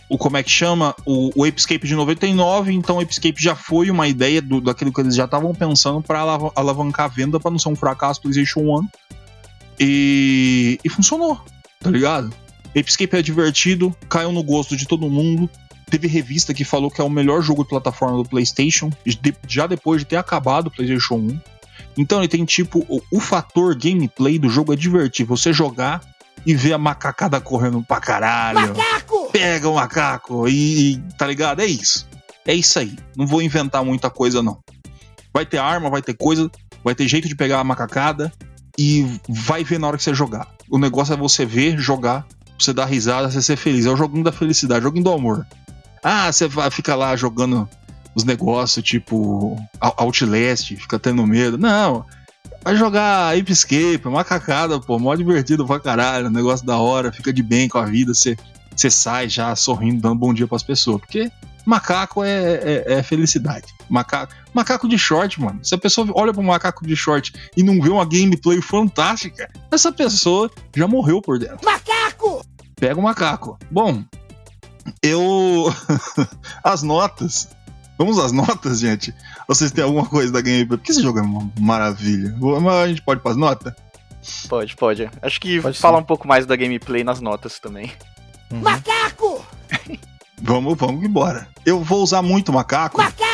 o 0.09 0.17
como 0.17 0.37
é 0.37 0.43
que 0.43 0.49
chama? 0.49 0.95
O, 1.05 1.31
o 1.35 1.43
Apescape 1.43 1.85
de 1.85 1.95
99, 1.95 2.71
então 2.73 2.97
o 2.97 3.01
Apescape 3.01 3.41
já 3.41 3.55
foi 3.55 3.91
uma 3.91 4.07
ideia 4.07 4.41
do, 4.41 4.61
daquilo 4.61 4.93
que 4.93 5.01
eles 5.01 5.15
já 5.15 5.25
estavam 5.25 5.53
pensando 5.53 6.01
para 6.01 6.19
alavancar 6.55 7.05
a 7.05 7.09
venda 7.09 7.39
para 7.39 7.51
não 7.51 7.59
ser 7.59 7.69
um 7.69 7.75
fracasso 7.75 8.21
do 8.21 8.23
PlayStation 8.23 8.61
1. 8.61 8.87
E, 9.79 10.79
e 10.83 10.89
funcionou, 10.89 11.39
tá 11.79 11.89
ligado? 11.89 12.33
Apescape 12.69 13.15
é 13.15 13.21
divertido, 13.21 13.95
caiu 14.09 14.31
no 14.31 14.43
gosto 14.43 14.75
de 14.75 14.87
todo 14.87 15.09
mundo. 15.09 15.49
Teve 15.89 16.07
revista 16.07 16.53
que 16.53 16.63
falou 16.65 16.91
que 16.91 16.99
é 16.99 17.03
o 17.03 17.09
melhor 17.09 17.41
jogo 17.41 17.63
de 17.63 17.69
plataforma 17.69 18.17
do 18.17 18.27
PlayStation, 18.27 18.89
de- 19.05 19.35
já 19.47 19.67
depois 19.67 20.01
de 20.01 20.05
ter 20.05 20.17
acabado 20.17 20.67
o 20.67 20.71
PlayStation 20.71 21.15
1. 21.15 21.39
Então 21.97 22.19
ele 22.19 22.27
tem 22.27 22.43
tipo, 22.45 22.85
o, 22.89 23.01
o 23.11 23.19
fator 23.19 23.75
gameplay 23.75 24.37
do 24.37 24.49
jogo 24.49 24.73
é 24.73 24.75
divertir, 24.75 25.25
você 25.25 25.51
jogar 25.51 26.01
e 26.47 26.55
ver 26.55 26.71
a 26.73 26.77
macacada 26.77 27.41
correndo 27.41 27.83
pra 27.83 27.99
caralho 27.99 28.69
Macaco! 28.75 29.29
pega 29.33 29.67
o 29.69 29.75
macaco 29.75 30.47
e, 30.47 30.93
e- 30.93 30.97
tá 31.17 31.27
ligado? 31.27 31.59
É 31.61 31.65
isso. 31.65 32.07
É 32.45 32.53
isso 32.53 32.79
aí. 32.79 32.95
Não 33.17 33.27
vou 33.27 33.41
inventar 33.41 33.83
muita 33.83 34.09
coisa, 34.09 34.41
não. 34.41 34.57
Vai 35.33 35.45
ter 35.45 35.57
arma, 35.57 35.89
vai 35.89 36.01
ter 36.01 36.13
coisa, 36.13 36.49
vai 36.83 36.95
ter 36.95 37.05
jeito 37.07 37.27
de 37.27 37.35
pegar 37.35 37.59
a 37.59 37.63
macacada 37.63 38.31
e 38.79 39.19
vai 39.27 39.63
ver 39.65 39.77
na 39.79 39.87
hora 39.87 39.97
que 39.97 40.03
você 40.03 40.13
jogar. 40.13 40.47
O 40.69 40.79
negócio 40.79 41.13
é 41.13 41.17
você 41.17 41.45
ver, 41.45 41.77
jogar, 41.77 42.25
você 42.57 42.71
dar 42.71 42.85
risada, 42.85 43.29
você 43.29 43.41
ser 43.41 43.57
feliz. 43.57 43.85
É 43.85 43.89
o 43.89 43.97
joguinho 43.97 44.23
da 44.23 44.31
felicidade, 44.31 44.79
o 44.79 44.83
joguinho 44.83 45.03
do 45.03 45.11
amor. 45.11 45.45
Ah, 46.01 46.31
você 46.31 46.47
vai, 46.47 46.71
fica 46.71 46.95
lá 46.95 47.13
jogando 47.17 47.67
os 48.15 48.23
negócios 48.23 48.83
tipo 48.85 49.57
Out- 49.81 49.95
Outlast, 50.01 50.75
fica 50.77 50.97
tendo 50.97 51.27
medo. 51.27 51.57
Não. 51.57 52.05
Vai 52.67 52.75
jogar 52.75 53.33
Ape 53.33 53.49
Escape, 53.49 54.01
macacada, 54.09 54.77
pô, 54.77 54.99
mó 54.99 55.15
divertido 55.15 55.65
pra 55.65 55.79
caralho, 55.79 56.29
negócio 56.29 56.65
da 56.65 56.75
hora, 56.75 57.13
fica 57.13 57.31
de 57.31 57.41
bem 57.41 57.69
com 57.69 57.77
a 57.77 57.85
vida, 57.85 58.13
você 58.13 58.35
sai 58.89 59.29
já 59.29 59.55
sorrindo, 59.55 60.01
dando 60.01 60.15
bom 60.15 60.33
dia 60.33 60.45
pras 60.49 60.63
pessoas. 60.63 60.99
Porque 60.99 61.31
macaco 61.65 62.25
é, 62.25 62.55
é- 62.55 62.83
é 62.95 63.03
felicidade. 63.03 63.67
Macaco, 63.89 64.33
macaco 64.53 64.85
de 64.89 64.97
short, 64.97 65.39
mano. 65.39 65.61
Se 65.63 65.75
a 65.75 65.77
pessoa 65.77 66.09
olha 66.13 66.33
pro 66.33 66.43
macaco 66.43 66.85
de 66.85 66.93
short 66.93 67.31
e 67.55 67.63
não 67.63 67.81
vê 67.81 67.87
uma 67.87 68.03
gameplay 68.03 68.61
fantástica, 68.61 69.49
essa 69.71 69.89
pessoa 69.89 70.51
já 70.75 70.89
morreu 70.89 71.21
por 71.21 71.39
dentro. 71.39 71.59
Macaco! 71.63 72.45
Pega 72.75 72.99
o 72.99 73.03
macaco. 73.03 73.57
Bom, 73.71 74.03
eu. 75.01 75.73
As 76.61 76.83
notas. 76.83 77.47
Vamos 77.97 78.19
às 78.19 78.31
notas, 78.31 78.79
gente? 78.79 79.13
Vocês 79.47 79.71
têm 79.71 79.83
alguma 79.83 80.05
coisa 80.05 80.31
da 80.31 80.41
gameplay? 80.41 80.77
Porque 80.77 80.91
esse 80.91 81.01
jogo 81.01 81.19
é 81.19 81.21
uma 81.21 81.51
maravilha. 81.59 82.35
Mas 82.39 82.73
a 82.73 82.87
gente 82.87 83.01
pode 83.01 83.19
ir 83.19 83.23
pras 83.23 83.37
notas? 83.37 83.73
Pode, 84.47 84.75
pode. 84.75 85.09
Acho 85.21 85.39
que 85.39 85.61
Pode 85.61 85.79
falar 85.79 85.97
sim. 85.97 86.03
um 86.03 86.05
pouco 86.05 86.27
mais 86.27 86.45
da 86.45 86.55
gameplay 86.55 87.03
nas 87.03 87.19
notas 87.21 87.59
também. 87.59 87.91
Macaco! 88.51 89.45
Vamos, 90.41 90.77
vamos 90.77 91.03
embora. 91.03 91.47
Eu 91.65 91.83
vou 91.83 92.03
usar 92.03 92.21
muito 92.21 92.53
macaco. 92.53 92.97
Macaco! 92.97 93.27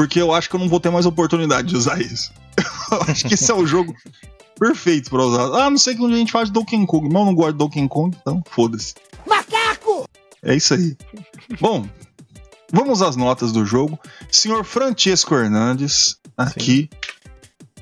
porque 0.00 0.18
eu 0.18 0.32
acho 0.32 0.48
que 0.48 0.56
eu 0.56 0.60
não 0.60 0.68
vou 0.68 0.80
ter 0.80 0.88
mais 0.88 1.04
oportunidade 1.04 1.68
de 1.68 1.76
usar 1.76 2.00
isso. 2.00 2.32
Eu 2.90 3.02
acho 3.02 3.28
que 3.28 3.34
esse 3.34 3.50
é 3.50 3.54
o 3.54 3.66
jogo 3.66 3.94
perfeito 4.58 5.10
pra 5.10 5.22
usar. 5.22 5.42
Ah, 5.62 5.68
não 5.68 5.76
sei 5.76 5.94
que 5.94 6.02
a 6.02 6.08
gente 6.08 6.32
faz 6.32 6.48
Donkey 6.48 6.86
Kong, 6.86 7.06
mas 7.06 7.20
eu 7.20 7.26
não 7.26 7.34
gosto 7.34 7.52
de 7.52 7.58
Donkey 7.58 7.86
Kong, 7.86 8.16
então 8.18 8.42
foda-se. 8.50 8.94
Macaco! 9.26 10.08
É 10.42 10.54
isso 10.54 10.72
aí. 10.72 10.96
Bom, 11.60 11.86
Vamos 12.72 13.02
às 13.02 13.16
notas 13.16 13.52
do 13.52 13.64
jogo. 13.64 13.98
Senhor 14.30 14.64
Francesco 14.64 15.34
Hernandes, 15.34 16.16
aqui, 16.36 16.88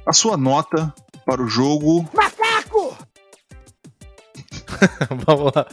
a 0.06 0.12
sua 0.12 0.36
nota 0.36 0.92
para 1.26 1.42
o 1.42 1.48
jogo. 1.48 2.08
Macaco! 2.14 2.96
Vamos 5.26 5.52
lá. 5.54 5.66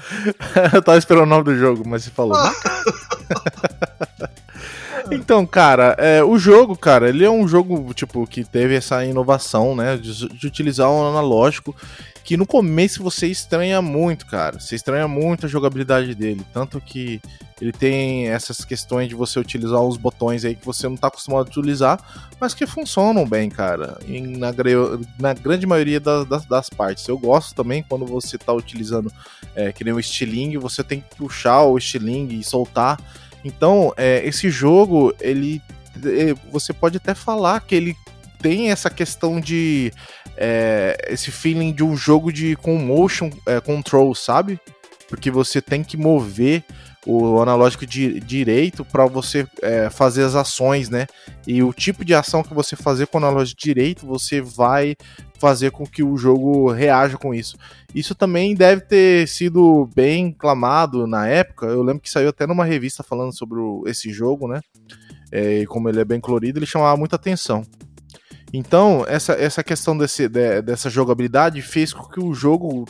Eu 0.73 0.81
tava 0.81 0.97
esperando 0.97 1.23
o 1.23 1.29
nome 1.29 1.43
do 1.43 1.55
jogo, 1.55 1.83
mas 1.87 2.03
você 2.03 2.11
falou. 2.11 2.37
Então, 5.11 5.45
cara, 5.45 5.95
é, 5.99 6.23
o 6.23 6.37
jogo, 6.37 6.75
cara, 6.75 7.09
ele 7.09 7.23
é 7.23 7.29
um 7.29 7.47
jogo, 7.47 7.93
tipo, 7.93 8.25
que 8.25 8.43
teve 8.43 8.75
essa 8.75 9.05
inovação, 9.05 9.75
né, 9.75 9.97
de, 9.97 10.27
de 10.29 10.47
utilizar 10.47 10.89
o 10.89 11.07
analógico, 11.07 11.75
que 12.25 12.35
no 12.35 12.47
começo 12.47 13.03
você 13.03 13.27
estranha 13.27 13.83
muito, 13.83 14.25
cara. 14.25 14.59
Você 14.59 14.75
estranha 14.75 15.07
muito 15.07 15.45
a 15.45 15.49
jogabilidade 15.49 16.15
dele, 16.15 16.43
tanto 16.51 16.81
que 16.81 17.21
ele 17.61 17.71
tem 17.71 18.27
essas 18.27 18.65
questões 18.65 19.07
de 19.07 19.13
você 19.13 19.39
utilizar 19.39 19.79
os 19.79 19.95
botões 19.95 20.43
aí 20.43 20.55
que 20.55 20.65
você 20.65 20.89
não 20.89 20.97
tá 20.97 21.07
acostumado 21.07 21.45
a 21.45 21.49
utilizar, 21.49 21.99
mas 22.41 22.55
que 22.55 22.65
funcionam 22.65 23.27
bem, 23.27 23.47
cara, 23.47 23.99
na, 24.39 24.51
na 25.19 25.33
grande 25.35 25.67
maioria 25.67 25.99
das, 25.99 26.27
das, 26.27 26.45
das 26.47 26.67
partes. 26.67 27.07
Eu 27.07 27.17
gosto 27.17 27.53
também 27.53 27.85
quando 27.87 28.07
você 28.07 28.39
tá 28.39 28.51
utilizando, 28.51 29.13
é, 29.55 29.71
que 29.71 29.83
nem 29.83 29.93
o 29.93 29.99
estilingue, 29.99 30.57
você 30.57 30.83
tem 30.83 31.01
que 31.01 31.15
puxar 31.15 31.61
o 31.61 31.77
estilingue 31.77 32.39
e 32.39 32.43
soltar. 32.43 32.99
Então, 33.43 33.93
é, 33.95 34.25
esse 34.25 34.49
jogo, 34.49 35.13
ele. 35.21 35.61
é, 36.03 36.33
Você 36.51 36.73
pode 36.73 36.97
até 36.97 37.13
falar 37.13 37.61
que 37.61 37.75
ele 37.75 37.95
tem 38.41 38.71
essa 38.71 38.89
questão 38.89 39.39
de. 39.39 39.91
é, 40.37 40.97
esse 41.09 41.31
feeling 41.31 41.73
de 41.73 41.83
um 41.83 41.95
jogo 41.95 42.31
de 42.31 42.55
com 42.57 42.77
motion 42.77 43.29
é, 43.45 43.59
control, 43.59 44.13
sabe? 44.15 44.59
Porque 45.07 45.29
você 45.31 45.61
tem 45.61 45.83
que 45.83 45.95
mover 45.97 46.63
o 47.07 47.39
analógico 47.39 47.85
di- 47.85 48.19
direito 48.19 48.83
para 48.83 49.05
você 49.05 49.45
é, 49.61 49.91
fazer 49.91 50.23
as 50.23 50.33
ações, 50.33 50.89
né? 50.89 51.05
E 51.45 51.61
o 51.61 51.71
tipo 51.71 52.03
de 52.03 52.15
ação 52.15 52.41
que 52.41 52.53
você 52.53 52.75
fazer 52.75 53.05
com 53.05 53.19
o 53.19 53.23
analógico 53.23 53.61
direito, 53.61 54.07
você 54.07 54.41
vai 54.41 54.95
fazer 55.37 55.69
com 55.69 55.85
que 55.85 56.01
o 56.01 56.17
jogo 56.17 56.71
reaja 56.71 57.17
com 57.17 57.31
isso. 57.33 57.55
Isso 57.93 58.15
também 58.15 58.55
deve 58.55 58.81
ter 58.81 59.27
sido 59.27 59.87
bem 59.95 60.31
clamado 60.31 61.05
na 61.05 61.27
época. 61.27 61.67
Eu 61.67 61.83
lembro 61.83 62.01
que 62.01 62.09
saiu 62.09 62.29
até 62.29 62.47
numa 62.47 62.65
revista 62.65 63.03
falando 63.03 63.37
sobre 63.37 63.59
o- 63.59 63.83
esse 63.85 64.11
jogo, 64.11 64.47
né? 64.47 64.59
É, 65.31 65.59
e 65.59 65.65
como 65.67 65.87
ele 65.87 65.99
é 66.01 66.05
bem 66.05 66.19
colorido, 66.19 66.57
ele 66.57 66.65
chamava 66.65 66.97
muita 66.97 67.15
atenção. 67.15 67.63
Então, 68.55 69.03
essa, 69.07 69.33
essa 69.33 69.63
questão 69.63 69.97
desse, 69.97 70.29
de- 70.29 70.61
dessa 70.61 70.89
jogabilidade 70.89 71.61
fez 71.61 71.91
com 71.91 72.03
que 72.07 72.19
o 72.19 72.33
jogo 72.33 72.85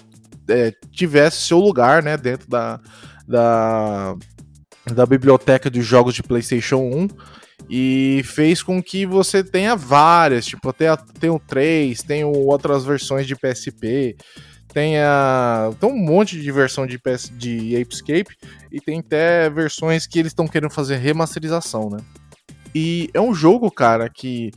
é, 0.47 0.71
tivesse 0.91 1.41
seu 1.41 1.59
lugar, 1.59 2.03
né? 2.03 2.15
Dentro 2.17 2.47
da, 2.47 2.79
da, 3.27 4.15
da 4.93 5.05
biblioteca 5.05 5.69
de 5.69 5.81
jogos 5.81 6.13
de 6.13 6.21
PlayStation 6.21 6.77
1 6.77 7.07
e 7.67 8.21
fez 8.25 8.61
com 8.61 8.81
que 8.81 9.07
você 9.07 9.43
tenha 9.43 9.75
várias, 9.75 10.45
tipo, 10.45 10.69
até 10.69 10.95
tem 11.19 11.31
o 11.31 11.39
3, 11.39 12.03
tem 12.03 12.23
outras 12.23 12.85
versões 12.85 13.25
de 13.25 13.35
PSP, 13.35 14.15
tem, 14.71 14.99
a, 14.99 15.71
tem 15.79 15.89
um 15.89 15.97
monte 15.97 16.39
de 16.39 16.51
versão 16.51 16.85
de, 16.85 16.99
PS, 16.99 17.31
de 17.35 17.75
Apescape 17.81 18.35
e 18.71 18.79
tem 18.79 18.99
até 18.99 19.49
versões 19.49 20.05
que 20.05 20.19
eles 20.19 20.31
estão 20.31 20.47
querendo 20.47 20.69
fazer 20.69 20.97
remasterização, 20.97 21.89
né? 21.89 21.97
E 22.75 23.09
é 23.13 23.21
um 23.21 23.33
jogo, 23.33 23.71
cara, 23.71 24.09
que 24.09 24.51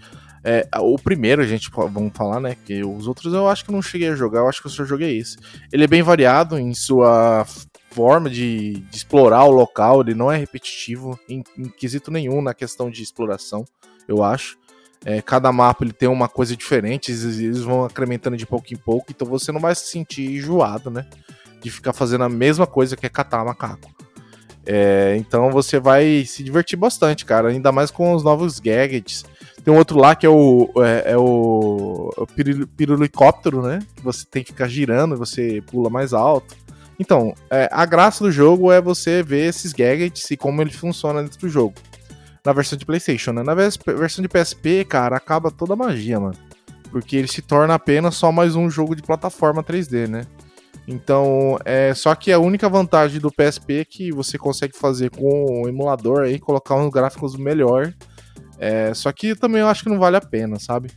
é, 0.45 0.66
o 0.78 0.99
primeiro, 0.99 1.43
a 1.43 1.47
gente 1.47 1.70
vamos 1.70 2.12
falar, 2.14 2.41
né? 2.41 2.57
Que 2.64 2.84
os 2.84 3.07
outros 3.07 3.32
eu 3.34 3.49
acho 3.49 3.64
que 3.64 3.72
não 3.72 3.82
cheguei 3.82 4.09
a 4.09 4.14
jogar, 4.14 4.41
eu 4.41 4.49
acho 4.49 4.61
que 4.61 4.66
eu 4.66 4.72
só 4.72 4.84
joguei 4.84 5.18
esse. 5.18 5.36
Ele 5.72 5.84
é 5.84 5.89
bem 5.89 6.03
variado 6.03 6.59
em 6.59 6.74
sua 6.74 7.45
forma 7.91 8.30
de, 8.30 8.74
de 8.74 8.97
explorar 8.97 9.45
o 9.45 9.51
local, 9.51 10.01
ele 10.01 10.14
não 10.14 10.30
é 10.30 10.36
repetitivo 10.36 11.18
em, 11.28 11.43
em 11.57 11.64
quesito 11.68 12.11
nenhum 12.11 12.41
na 12.41 12.55
questão 12.55 12.91
de 12.91 13.03
exploração, 13.03 13.64
eu 14.07 14.22
acho. 14.22 14.57
É, 15.05 15.22
cada 15.22 15.53
mapa 15.53 15.84
ele 15.84 15.93
tem 15.93 16.09
uma 16.09 16.28
coisa 16.28 16.57
diferente, 16.57 17.12
eles, 17.12 17.61
vão 17.61 17.86
incrementando 17.86 18.36
de 18.36 18.47
pouco 18.47 18.72
em 18.72 18.76
pouco, 18.76 19.07
então 19.11 19.26
você 19.26 19.53
não 19.53 19.61
vai 19.61 19.74
se 19.74 19.86
sentir 19.86 20.36
enjoado, 20.36 20.91
né? 20.91 21.07
De 21.61 21.70
ficar 21.70 21.93
fazendo 21.93 22.24
a 22.24 22.28
mesma 22.28 22.66
coisa 22.66 22.97
que 22.97 23.07
é 23.07 23.09
catar 23.09 23.45
macaco. 23.45 23.91
É, 24.66 25.16
então 25.16 25.51
você 25.51 25.80
vai 25.80 26.24
se 26.26 26.43
divertir 26.43 26.76
bastante, 26.76 27.24
cara, 27.24 27.49
ainda 27.49 27.72
mais 27.72 27.91
com 27.91 28.12
os 28.12 28.22
novos 28.22 28.61
gadgets. 28.61 29.24
Tem 29.68 29.74
um 29.74 29.78
outro 29.78 29.98
lá 29.98 30.16
que 30.16 30.24
é 30.24 30.30
o, 30.30 30.72
é, 30.78 31.12
é 31.12 31.18
o, 31.18 32.10
é 32.16 32.64
pirulicóptero, 32.74 33.60
né? 33.60 33.80
Que 33.94 34.02
você 34.02 34.24
tem 34.24 34.42
que 34.42 34.50
ficar 34.50 34.66
girando 34.66 35.14
e 35.14 35.18
você 35.18 35.62
pula 35.70 35.90
mais 35.90 36.14
alto. 36.14 36.56
Então, 36.98 37.34
é, 37.50 37.68
a 37.70 37.84
graça 37.84 38.24
do 38.24 38.32
jogo 38.32 38.72
é 38.72 38.80
você 38.80 39.22
ver 39.22 39.46
esses 39.46 39.74
gadgets 39.74 40.30
e 40.30 40.38
como 40.38 40.62
ele 40.62 40.72
funciona 40.72 41.22
dentro 41.22 41.38
do 41.40 41.50
jogo. 41.50 41.74
Na 42.42 42.54
versão 42.54 42.78
de 42.78 42.86
PlayStation, 42.86 43.30
né? 43.32 43.42
Na 43.42 43.52
vers- 43.52 43.76
versão 43.86 44.22
de 44.22 44.28
PSP, 44.30 44.86
cara, 44.86 45.18
acaba 45.18 45.50
toda 45.50 45.74
a 45.74 45.76
magia, 45.76 46.18
mano. 46.18 46.38
Porque 46.90 47.14
ele 47.14 47.28
se 47.28 47.42
torna 47.42 47.74
apenas 47.74 48.14
só 48.14 48.32
mais 48.32 48.56
um 48.56 48.70
jogo 48.70 48.96
de 48.96 49.02
plataforma 49.02 49.62
3D, 49.62 50.08
né? 50.08 50.26
Então, 50.86 51.58
é 51.62 51.92
só 51.92 52.14
que 52.14 52.32
a 52.32 52.38
única 52.38 52.70
vantagem 52.70 53.20
do 53.20 53.30
PSP 53.30 53.80
é 53.80 53.84
que 53.84 54.12
você 54.12 54.38
consegue 54.38 54.74
fazer 54.74 55.10
com 55.10 55.60
o 55.62 55.68
emulador 55.68 56.20
aí, 56.20 56.38
colocar 56.38 56.74
uns 56.76 56.90
gráficos 56.90 57.36
melhor. 57.36 57.92
É, 58.59 58.92
só 58.94 59.12
que 59.12 59.34
também 59.34 59.61
eu 59.61 59.68
acho 59.68 59.82
que 59.84 59.88
não 59.88 59.98
vale 59.98 60.16
a 60.16 60.20
pena, 60.20 60.59
sabe? 60.59 60.90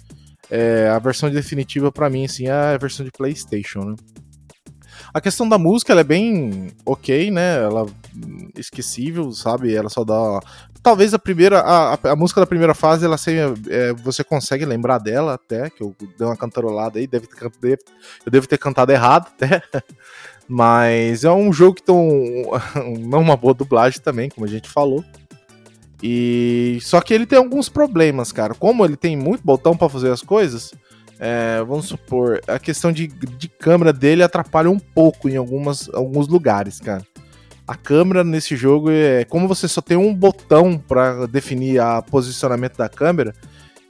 É, 0.50 0.90
a 0.90 1.00
versão 1.00 1.30
definitiva 1.30 1.92
pra 1.92 2.10
mim, 2.10 2.26
assim, 2.26 2.48
é 2.48 2.52
a 2.52 2.78
versão 2.78 3.06
de 3.06 3.12
PlayStation, 3.12 3.82
né? 3.82 3.96
A 5.14 5.20
questão 5.20 5.48
da 5.48 5.58
música, 5.58 5.92
ela 5.92 6.02
é 6.02 6.06
bem 6.06 6.72
ok, 6.86 7.32
né? 7.32 7.58
Ela 7.64 7.84
hum, 7.84 8.50
esquecível, 8.58 9.32
sabe? 9.32 9.74
Ela 9.74 9.90
só 9.90 10.04
dá. 10.04 10.40
Talvez 10.82 11.14
a 11.14 11.20
primeira. 11.20 11.60
A, 11.60 11.94
a- 11.94 12.16
música 12.16 12.40
da 12.40 12.48
primeira 12.48 12.74
fase, 12.74 13.06
ela 13.06 13.18
seja. 13.18 13.54
é, 13.70 13.94
você 13.94 14.24
consegue 14.24 14.66
lembrar 14.66 15.00
dela 15.00 15.34
até, 15.34 15.70
que 15.70 15.84
eu 15.84 15.94
dei 16.18 16.26
uma 16.26 16.38
cantarolada 16.38 16.98
aí, 16.98 17.08
deve 17.08 17.28
ter, 17.28 17.80
eu 18.26 18.32
devo 18.32 18.48
ter 18.48 18.58
cantado 18.58 18.92
errado 18.92 19.28
até. 19.36 19.62
Mas 20.48 21.24
é 21.24 21.32
um 21.32 21.52
jogo 21.52 21.76
que 21.76 21.84
tem 21.84 21.96
um, 21.96 22.98
não 23.08 23.20
uma 23.22 23.36
boa 23.38 23.54
dublagem 23.54 24.02
também, 24.02 24.30
como 24.30 24.46
a 24.46 24.50
gente 24.50 24.70
falou. 24.70 25.04
E 26.04 26.80
só 26.82 27.00
que 27.02 27.14
ele 27.14 27.26
tem 27.26 27.38
alguns 27.38 27.70
problemas, 27.70 28.32
cara. 28.32 28.54
Como 28.56 28.84
ele 28.84 28.96
tem 28.96 29.16
muito 29.16 29.44
botão 29.44 29.78
pra 29.78 29.90
fazer 29.90 30.12
as 30.12 30.22
coisas, 30.22 30.74
é, 31.20 31.64
vamos 31.64 31.86
supor, 31.86 32.42
a 32.48 32.58
questão 32.58 32.92
de, 32.92 33.08
de 33.08 33.48
câmera 33.48 33.94
dele 33.94 34.24
atrapalha 34.24 34.70
um 34.70 34.80
pouco 34.80 35.30
em 35.30 35.36
algumas, 35.38 35.88
alguns 35.94 36.28
lugares, 36.28 36.80
cara. 36.80 37.06
A 37.68 37.76
câmera 37.76 38.24
nesse 38.24 38.56
jogo 38.56 38.90
é 38.90 39.24
como 39.26 39.48
você 39.48 39.68
só 39.68 39.82
tem 39.82 39.96
um 39.96 40.14
botão 40.14 40.78
pra 40.78 41.28
definir 41.28 41.80
o 41.80 42.02
posicionamento 42.02 42.76
da 42.76 42.90
câmera. 42.90 43.34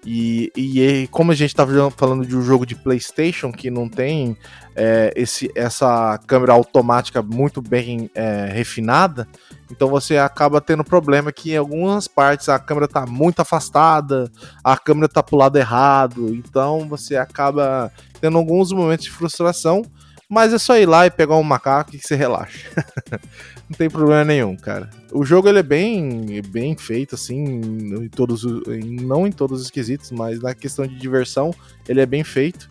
E, 0.05 0.51
e 0.55 1.07
como 1.11 1.31
a 1.31 1.35
gente 1.35 1.55
tá 1.55 1.65
falando 1.95 2.25
de 2.25 2.35
um 2.35 2.41
jogo 2.41 2.65
de 2.65 2.75
PlayStation 2.75 3.51
que 3.51 3.69
não 3.69 3.87
tem 3.87 4.35
é, 4.75 5.13
esse, 5.15 5.51
essa 5.53 6.19
câmera 6.25 6.53
automática 6.53 7.21
muito 7.21 7.61
bem 7.61 8.09
é, 8.15 8.45
refinada, 8.51 9.27
então 9.69 9.89
você 9.89 10.17
acaba 10.17 10.59
tendo 10.59 10.83
problema 10.83 11.31
que 11.31 11.51
em 11.51 11.57
algumas 11.57 12.07
partes 12.07 12.49
a 12.49 12.57
câmera 12.57 12.87
tá 12.87 13.05
muito 13.05 13.41
afastada, 13.41 14.31
a 14.63 14.75
câmera 14.75 15.07
tá 15.07 15.21
pro 15.21 15.37
lado 15.37 15.57
errado, 15.57 16.29
então 16.33 16.87
você 16.89 17.15
acaba 17.15 17.91
tendo 18.19 18.37
alguns 18.37 18.71
momentos 18.71 19.05
de 19.05 19.11
frustração, 19.11 19.83
mas 20.31 20.53
é 20.53 20.57
só 20.57 20.77
ir 20.77 20.85
lá 20.85 21.05
e 21.05 21.11
pegar 21.11 21.35
um 21.35 21.43
macaco 21.43 21.93
e 21.93 21.99
você 21.99 22.15
relaxa. 22.15 22.69
Não 23.69 23.77
tem 23.77 23.89
problema 23.89 24.23
nenhum, 24.23 24.55
cara. 24.55 24.89
O 25.11 25.25
jogo 25.25 25.47
ele 25.49 25.59
é 25.59 25.63
bem, 25.63 26.41
bem 26.47 26.75
feito, 26.77 27.15
assim, 27.15 27.43
em 27.43 28.09
todos, 28.09 28.43
não 28.67 29.25
em 29.25 29.31
todos 29.31 29.61
os 29.61 29.69
quesitos, 29.69 30.11
mas 30.11 30.41
na 30.41 30.53
questão 30.53 30.85
de 30.85 30.95
diversão, 30.97 31.53
ele 31.87 32.01
é 32.01 32.05
bem 32.05 32.21
feito. 32.23 32.67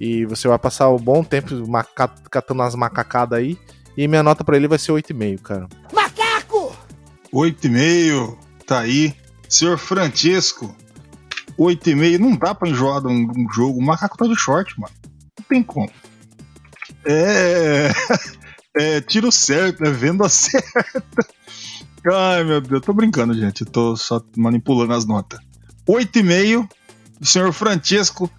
E 0.00 0.24
você 0.26 0.46
vai 0.46 0.56
passar 0.58 0.88
um 0.90 0.98
bom 0.98 1.24
tempo 1.24 1.52
maca- 1.68 2.14
catando 2.30 2.62
as 2.62 2.76
macacadas 2.76 3.38
aí. 3.38 3.58
E 3.96 4.06
minha 4.06 4.22
nota 4.22 4.44
pra 4.44 4.56
ele 4.56 4.68
vai 4.68 4.78
ser 4.78 4.92
8,5, 4.92 5.40
cara. 5.42 5.68
Macaco! 5.92 6.76
8,5. 7.32 8.36
Tá 8.66 8.80
aí. 8.80 9.14
Senhor 9.48 9.78
Francesco. 9.78 10.74
8,5. 11.58 12.18
Não 12.18 12.36
dá 12.36 12.54
pra 12.54 12.68
enjoar 12.68 13.00
de 13.00 13.08
um, 13.08 13.30
um 13.36 13.52
jogo. 13.52 13.78
O 13.80 13.82
macaco 13.82 14.16
tá 14.16 14.26
de 14.26 14.36
short, 14.36 14.78
mano. 14.78 14.92
Não 15.38 15.44
tem 15.48 15.62
como. 15.62 15.90
É. 17.06 17.90
É 18.78 19.00
tiro 19.00 19.32
certo, 19.32 19.82
né? 19.82 19.90
Venda 19.90 20.28
certa. 20.30 21.26
Ai, 22.12 22.44
meu 22.44 22.60
Deus. 22.60 22.82
Tô 22.82 22.92
brincando, 22.92 23.32
gente. 23.32 23.64
Tô 23.64 23.96
só 23.96 24.22
manipulando 24.36 24.92
as 24.92 25.06
notas. 25.06 25.40
8,5 25.88 26.68
do 27.18 27.26
senhor 27.26 27.52
Francesco 27.52 28.30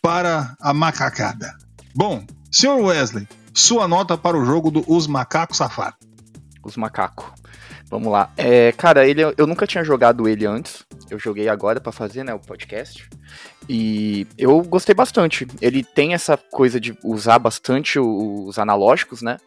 para 0.00 0.54
a 0.60 0.72
macacada. 0.72 1.54
Bom, 1.94 2.24
senhor 2.50 2.80
Wesley, 2.80 3.28
sua 3.52 3.86
nota 3.86 4.16
para 4.16 4.38
o 4.38 4.44
jogo 4.44 4.70
do 4.70 4.84
Os 4.86 5.06
Macacos 5.06 5.58
Safados. 5.58 5.98
Os 6.62 6.76
macacos. 6.76 7.26
Vamos 7.90 8.10
lá. 8.10 8.30
É, 8.36 8.72
cara, 8.72 9.06
ele, 9.06 9.22
eu 9.36 9.46
nunca 9.46 9.66
tinha 9.66 9.84
jogado 9.84 10.28
ele 10.28 10.46
antes. 10.46 10.84
Eu 11.10 11.18
joguei 11.18 11.48
agora 11.48 11.80
pra 11.80 11.92
fazer, 11.92 12.24
né, 12.24 12.34
o 12.34 12.38
podcast. 12.38 13.08
E 13.68 14.26
eu 14.36 14.62
gostei 14.62 14.94
bastante. 14.94 15.46
Ele 15.60 15.82
tem 15.82 16.14
essa 16.14 16.36
coisa 16.36 16.80
de 16.80 16.96
usar 17.04 17.38
bastante 17.38 17.98
os 17.98 18.58
analógicos, 18.58 19.22
né? 19.22 19.38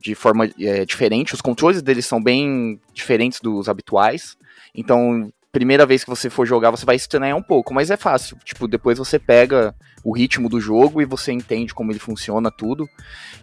de 0.00 0.14
forma 0.14 0.48
é, 0.60 0.84
diferente. 0.84 1.34
Os 1.34 1.40
controles 1.40 1.82
deles 1.82 2.06
são 2.06 2.22
bem 2.22 2.80
diferentes 2.94 3.40
dos 3.40 3.68
habituais. 3.68 4.36
Então, 4.74 5.32
primeira 5.50 5.84
vez 5.84 6.04
que 6.04 6.10
você 6.10 6.30
for 6.30 6.46
jogar, 6.46 6.70
você 6.70 6.86
vai 6.86 6.96
estranhar 6.96 7.36
um 7.36 7.42
pouco, 7.42 7.74
mas 7.74 7.90
é 7.90 7.96
fácil. 7.96 8.36
Tipo, 8.44 8.68
depois 8.68 8.98
você 8.98 9.18
pega 9.18 9.74
o 10.04 10.12
ritmo 10.12 10.48
do 10.48 10.60
jogo 10.60 11.02
e 11.02 11.04
você 11.04 11.32
entende 11.32 11.74
como 11.74 11.90
ele 11.90 11.98
funciona 11.98 12.50
tudo. 12.50 12.88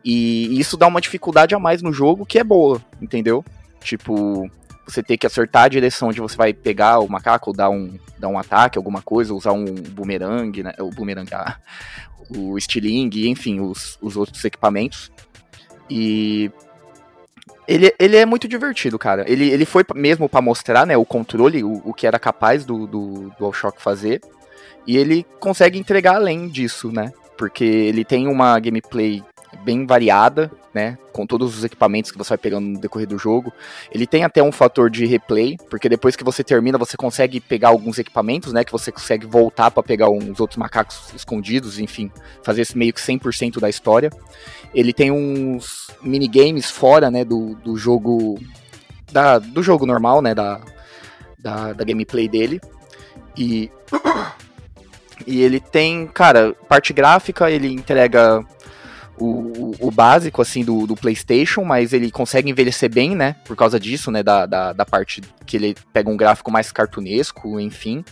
E 0.03 0.59
isso 0.59 0.77
dá 0.77 0.87
uma 0.87 1.01
dificuldade 1.01 1.53
a 1.53 1.59
mais 1.59 1.81
no 1.81 1.91
jogo 1.91 2.25
que 2.25 2.39
é 2.39 2.43
boa, 2.43 2.81
entendeu? 3.01 3.43
Tipo, 3.81 4.49
você 4.85 5.01
ter 5.01 5.17
que 5.17 5.25
acertar 5.25 5.63
a 5.63 5.67
direção 5.67 6.09
onde 6.09 6.21
você 6.21 6.37
vai 6.37 6.53
pegar 6.53 6.99
o 6.99 7.09
macaco, 7.09 7.51
dar 7.51 7.69
um, 7.69 7.97
dar 8.17 8.27
um 8.27 8.37
ataque, 8.37 8.77
alguma 8.77 9.01
coisa, 9.01 9.33
usar 9.33 9.51
um 9.51 9.65
boomerang, 9.65 10.63
né? 10.63 10.73
O 10.79 10.89
boomerang, 10.89 11.33
ah, 11.33 11.57
o 12.35 12.57
estilingue, 12.57 13.27
enfim, 13.29 13.59
os, 13.59 13.97
os 14.01 14.15
outros 14.15 14.43
equipamentos. 14.45 15.11
E 15.89 16.51
ele, 17.67 17.93
ele 17.99 18.15
é 18.15 18.25
muito 18.25 18.47
divertido, 18.47 18.97
cara. 18.97 19.25
Ele, 19.27 19.49
ele 19.49 19.65
foi 19.65 19.83
mesmo 19.95 20.29
para 20.29 20.41
mostrar, 20.41 20.85
né, 20.85 20.95
o 20.95 21.05
controle, 21.05 21.63
o, 21.63 21.81
o 21.83 21.93
que 21.93 22.05
era 22.05 22.19
capaz 22.19 22.65
do, 22.65 22.85
do 22.85 23.31
DualShock 23.37 23.81
fazer. 23.81 24.21
E 24.85 24.97
ele 24.97 25.25
consegue 25.39 25.79
entregar 25.79 26.15
além 26.15 26.47
disso, 26.47 26.91
né? 26.91 27.11
Porque 27.37 27.63
ele 27.63 28.05
tem 28.05 28.27
uma 28.27 28.57
gameplay 28.59 29.23
bem 29.65 29.85
variada, 29.85 30.51
né? 30.73 30.97
Com 31.11 31.25
todos 31.25 31.57
os 31.57 31.63
equipamentos 31.63 32.11
que 32.11 32.17
você 32.17 32.29
vai 32.29 32.37
pegando 32.37 32.67
no 32.67 32.79
decorrer 32.79 33.07
do 33.07 33.17
jogo. 33.17 33.51
Ele 33.91 34.05
tem 34.05 34.23
até 34.23 34.43
um 34.43 34.51
fator 34.51 34.89
de 34.89 35.05
replay, 35.05 35.57
porque 35.69 35.89
depois 35.89 36.15
que 36.15 36.23
você 36.23 36.43
termina, 36.43 36.77
você 36.77 36.95
consegue 36.95 37.39
pegar 37.39 37.69
alguns 37.69 37.97
equipamentos, 37.97 38.53
né? 38.53 38.63
Que 38.63 38.71
você 38.71 38.91
consegue 38.91 39.25
voltar 39.25 39.71
para 39.71 39.81
pegar 39.81 40.09
uns 40.09 40.39
outros 40.39 40.57
macacos 40.57 41.11
escondidos, 41.15 41.79
enfim, 41.79 42.11
fazer 42.43 42.61
esse 42.61 42.77
meio 42.77 42.93
que 42.93 43.01
100% 43.01 43.59
da 43.59 43.67
história. 43.67 44.11
Ele 44.73 44.93
tem 44.93 45.11
uns 45.11 45.87
minigames 46.01 46.69
fora, 46.69 47.09
né? 47.09 47.25
Do, 47.25 47.55
do 47.55 47.75
jogo. 47.75 48.39
Da, 49.11 49.39
do 49.39 49.63
jogo 49.63 49.85
normal, 49.85 50.21
né? 50.21 50.35
Da, 50.35 50.61
da, 51.39 51.73
da 51.73 51.83
gameplay 51.83 52.29
dele. 52.29 52.61
E. 53.35 53.71
E 55.27 55.41
ele 55.41 55.59
tem, 55.59 56.05
cara, 56.05 56.53
parte 56.67 56.93
gráfica, 56.93 57.49
ele 57.49 57.71
entrega 57.71 58.45
o, 59.17 59.73
o, 59.79 59.91
básico, 59.91 60.41
assim, 60.41 60.63
do, 60.63 60.85
do, 60.85 60.95
PlayStation, 60.95 61.63
mas 61.63 61.93
ele 61.93 62.11
consegue 62.11 62.49
envelhecer 62.49 62.89
bem, 62.89 63.15
né? 63.15 63.35
Por 63.45 63.55
causa 63.55 63.79
disso, 63.79 64.11
né? 64.11 64.21
Da, 64.21 64.45
da, 64.45 64.73
da, 64.73 64.85
parte 64.85 65.21
que 65.45 65.55
ele 65.55 65.75
pega 65.93 66.09
um 66.09 66.17
gráfico 66.17 66.51
mais 66.51 66.71
cartunesco, 66.71 67.59
enfim. 67.59 68.03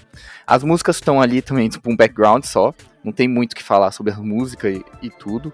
As 0.48 0.64
músicas 0.64 0.98
estão 0.98 1.22
ali 1.22 1.42
também, 1.42 1.68
tipo, 1.68 1.92
um 1.92 1.96
background 1.96 2.46
só. 2.46 2.74
Não 3.04 3.12
tem 3.12 3.28
muito 3.28 3.52
o 3.54 3.56
que 3.56 3.64
falar 3.64 3.92
sobre 3.92 4.14
a 4.14 4.18
música 4.18 4.70
e, 4.70 4.84
e 5.02 5.10
tudo. 5.10 5.52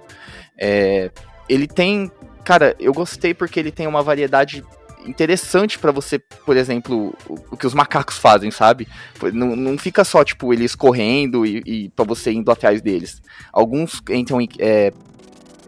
É, 0.58 1.10
ele 1.47 1.68
tem. 1.68 2.12
Cara, 2.43 2.76
eu 2.80 2.93
gostei 2.93 3.34
porque 3.34 3.60
ele 3.60 3.72
tem 3.72 3.88
uma 3.88 4.04
variedade 4.04 4.64
interessante 5.06 5.80
para 5.80 5.91
você, 5.91 6.20
por 6.20 6.58
exemplo, 6.58 7.16
o, 7.28 7.58
que 7.58 7.66
os 7.66 7.74
macacos 7.74 8.18
fazem, 8.18 8.52
sabe? 8.52 8.88
Não, 9.34 9.56
não 9.56 9.78
fica 9.78 10.04
só, 10.04 10.24
tipo, 10.24 10.54
eles 10.54 10.76
correndo 10.76 11.45
e, 11.45 11.62
e 11.66 11.89
para 11.89 12.06
você 12.06 12.32
indo 12.32 12.52
atrás 12.52 12.82
deles. 12.82 13.22
Alguns 13.52 14.02
entram 14.10 14.41
em, 14.41 14.50
é, 14.60 14.91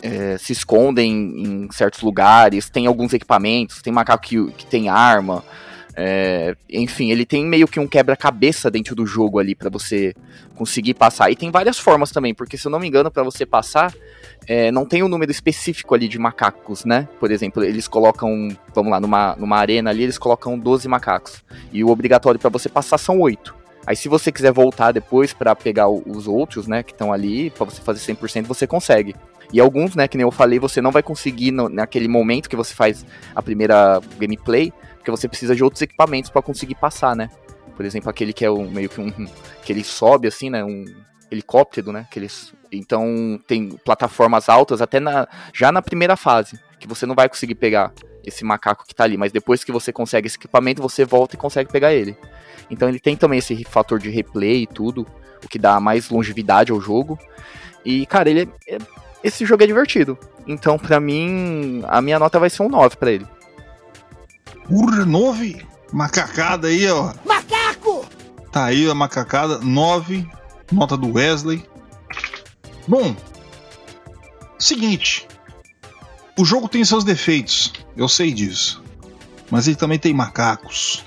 é, 0.01 0.37
se 0.37 0.51
escondem 0.51 1.11
em 1.11 1.71
certos 1.71 2.01
lugares, 2.01 2.69
tem 2.69 2.87
alguns 2.87 3.13
equipamentos, 3.13 3.81
tem 3.81 3.93
macaco 3.93 4.23
que, 4.23 4.51
que 4.51 4.65
tem 4.65 4.89
arma. 4.89 5.43
É, 5.95 6.55
enfim, 6.69 7.11
ele 7.11 7.25
tem 7.25 7.45
meio 7.45 7.67
que 7.67 7.79
um 7.79 7.87
quebra-cabeça 7.87 8.71
dentro 8.71 8.95
do 8.95 9.05
jogo 9.05 9.39
ali 9.39 9.53
para 9.53 9.69
você 9.69 10.13
conseguir 10.55 10.93
passar. 10.93 11.29
E 11.31 11.35
tem 11.35 11.51
várias 11.51 11.77
formas 11.77 12.11
também, 12.11 12.33
porque 12.33 12.57
se 12.57 12.65
eu 12.65 12.71
não 12.71 12.79
me 12.79 12.87
engano, 12.87 13.11
para 13.11 13.23
você 13.23 13.45
passar, 13.45 13.93
é, 14.47 14.71
não 14.71 14.85
tem 14.85 15.03
um 15.03 15.07
número 15.07 15.31
específico 15.31 15.93
ali 15.93 16.07
de 16.07 16.17
macacos, 16.17 16.85
né? 16.85 17.07
Por 17.19 17.29
exemplo, 17.29 17.63
eles 17.63 17.87
colocam, 17.87 18.49
vamos 18.73 18.91
lá, 18.91 18.99
numa, 18.99 19.35
numa 19.35 19.57
arena 19.57 19.89
ali, 19.89 20.03
eles 20.03 20.17
colocam 20.17 20.57
12 20.57 20.87
macacos. 20.87 21.43
E 21.71 21.83
o 21.83 21.89
obrigatório 21.89 22.39
para 22.39 22.49
você 22.49 22.69
passar 22.69 22.97
são 22.97 23.19
8. 23.19 23.60
Aí 23.85 23.95
se 23.95 24.07
você 24.07 24.31
quiser 24.31 24.51
voltar 24.51 24.91
depois 24.91 25.33
para 25.33 25.55
pegar 25.55 25.89
os 25.89 26.27
outros, 26.27 26.67
né, 26.67 26.83
que 26.83 26.91
estão 26.91 27.11
ali, 27.11 27.49
para 27.49 27.65
você 27.65 27.81
fazer 27.81 28.13
100%, 28.13 28.45
você 28.45 28.67
consegue. 28.67 29.15
E 29.51 29.59
alguns, 29.59 29.95
né, 29.95 30.07
que 30.07 30.17
nem 30.17 30.23
eu 30.23 30.31
falei, 30.31 30.59
você 30.59 30.81
não 30.81 30.91
vai 30.91 31.03
conseguir 31.03 31.51
no, 31.51 31.67
naquele 31.67 32.07
momento 32.07 32.49
que 32.49 32.55
você 32.55 32.73
faz 32.73 33.05
a 33.35 33.41
primeira 33.41 33.99
gameplay, 34.17 34.71
porque 34.95 35.11
você 35.11 35.27
precisa 35.27 35.55
de 35.55 35.63
outros 35.63 35.81
equipamentos 35.81 36.29
para 36.29 36.41
conseguir 36.41 36.75
passar, 36.75 37.15
né? 37.15 37.29
Por 37.75 37.85
exemplo, 37.85 38.09
aquele 38.09 38.31
que 38.31 38.45
é 38.45 38.51
um, 38.51 38.69
meio 38.69 38.87
que 38.87 39.01
um. 39.01 39.11
que 39.63 39.73
ele 39.73 39.83
sobe 39.83 40.27
assim, 40.27 40.49
né? 40.49 40.63
Um 40.63 40.85
helicóptero, 41.31 41.91
né? 41.91 42.07
Que 42.11 42.19
eles, 42.19 42.53
então 42.71 43.39
tem 43.47 43.69
plataformas 43.83 44.47
altas 44.47 44.81
até 44.81 44.99
na, 44.99 45.27
já 45.53 45.71
na 45.71 45.81
primeira 45.81 46.15
fase, 46.15 46.59
que 46.79 46.87
você 46.87 47.05
não 47.05 47.15
vai 47.15 47.27
conseguir 47.27 47.55
pegar 47.55 47.91
esse 48.23 48.43
macaco 48.43 48.85
que 48.85 48.93
tá 48.93 49.03
ali, 49.03 49.17
mas 49.17 49.31
depois 49.31 49.63
que 49.63 49.71
você 49.71 49.91
consegue 49.91 50.27
esse 50.27 50.37
equipamento, 50.37 50.81
você 50.81 51.05
volta 51.05 51.35
e 51.35 51.39
consegue 51.39 51.71
pegar 51.71 51.93
ele. 51.93 52.15
Então 52.69 52.87
ele 52.87 52.99
tem 52.99 53.15
também 53.15 53.39
esse 53.39 53.63
fator 53.63 53.99
de 53.99 54.09
replay 54.09 54.63
e 54.63 54.67
tudo, 54.67 55.05
o 55.43 55.47
que 55.47 55.59
dá 55.59 55.79
mais 55.79 56.09
longevidade 56.09 56.71
ao 56.71 56.79
jogo. 56.79 57.19
E, 57.83 58.05
cara, 58.05 58.29
ele 58.29 58.49
é, 58.67 58.75
é 58.75 58.77
esse 59.23 59.45
jogo 59.45 59.63
é 59.63 59.67
divertido. 59.67 60.17
Então, 60.47 60.77
para 60.77 60.99
mim, 60.99 61.83
a 61.87 62.01
minha 62.01 62.17
nota 62.17 62.39
vai 62.39 62.49
ser 62.49 62.63
um 62.63 62.69
9 62.69 62.95
para 62.95 63.11
ele. 63.11 63.27
Urra, 64.69 65.05
9? 65.05 65.65
Macacada 65.91 66.67
aí, 66.67 66.89
ó. 66.89 67.13
Macaco! 67.25 68.05
Tá 68.51 68.65
aí 68.65 68.89
a 68.89 68.95
macacada, 68.95 69.59
9. 69.59 70.27
Nota 70.71 70.97
do 70.97 71.13
Wesley. 71.13 71.63
Bom, 72.87 73.15
seguinte. 74.57 75.27
O 76.41 76.45
jogo 76.45 76.67
tem 76.67 76.83
seus 76.83 77.03
defeitos, 77.03 77.71
eu 77.95 78.09
sei 78.09 78.33
disso. 78.33 78.81
Mas 79.51 79.67
ele 79.67 79.75
também 79.75 79.99
tem 79.99 80.11
macacos. 80.11 81.05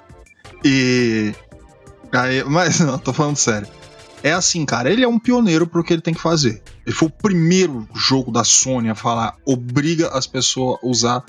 E. 0.64 1.34
Aí, 2.12 2.44
mas 2.46 2.78
não, 2.78 2.96
tô 2.98 3.12
falando 3.12 3.36
sério 3.36 3.66
é 4.22 4.32
assim, 4.32 4.64
cara, 4.64 4.90
ele 4.90 5.04
é 5.04 5.08
um 5.08 5.18
pioneiro 5.18 5.66
pro 5.66 5.84
que 5.84 5.92
ele 5.92 6.00
tem 6.00 6.14
que 6.14 6.20
fazer. 6.20 6.62
Ele 6.86 6.96
foi 6.96 7.08
o 7.08 7.10
primeiro 7.10 7.86
jogo 7.94 8.32
da 8.32 8.42
Sony 8.42 8.88
a 8.88 8.94
falar 8.94 9.36
obriga 9.44 10.08
as 10.16 10.26
pessoas 10.26 10.78
a 10.82 10.86
usar 10.86 11.24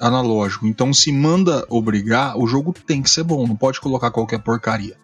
analógico. 0.00 0.66
Então, 0.66 0.92
se 0.92 1.12
manda 1.12 1.64
obrigar, 1.68 2.36
o 2.36 2.44
jogo 2.48 2.72
tem 2.72 3.02
que 3.02 3.08
ser 3.08 3.22
bom, 3.22 3.46
não 3.46 3.54
pode 3.54 3.80
colocar 3.80 4.10
qualquer 4.10 4.40
porcaria. 4.40 4.96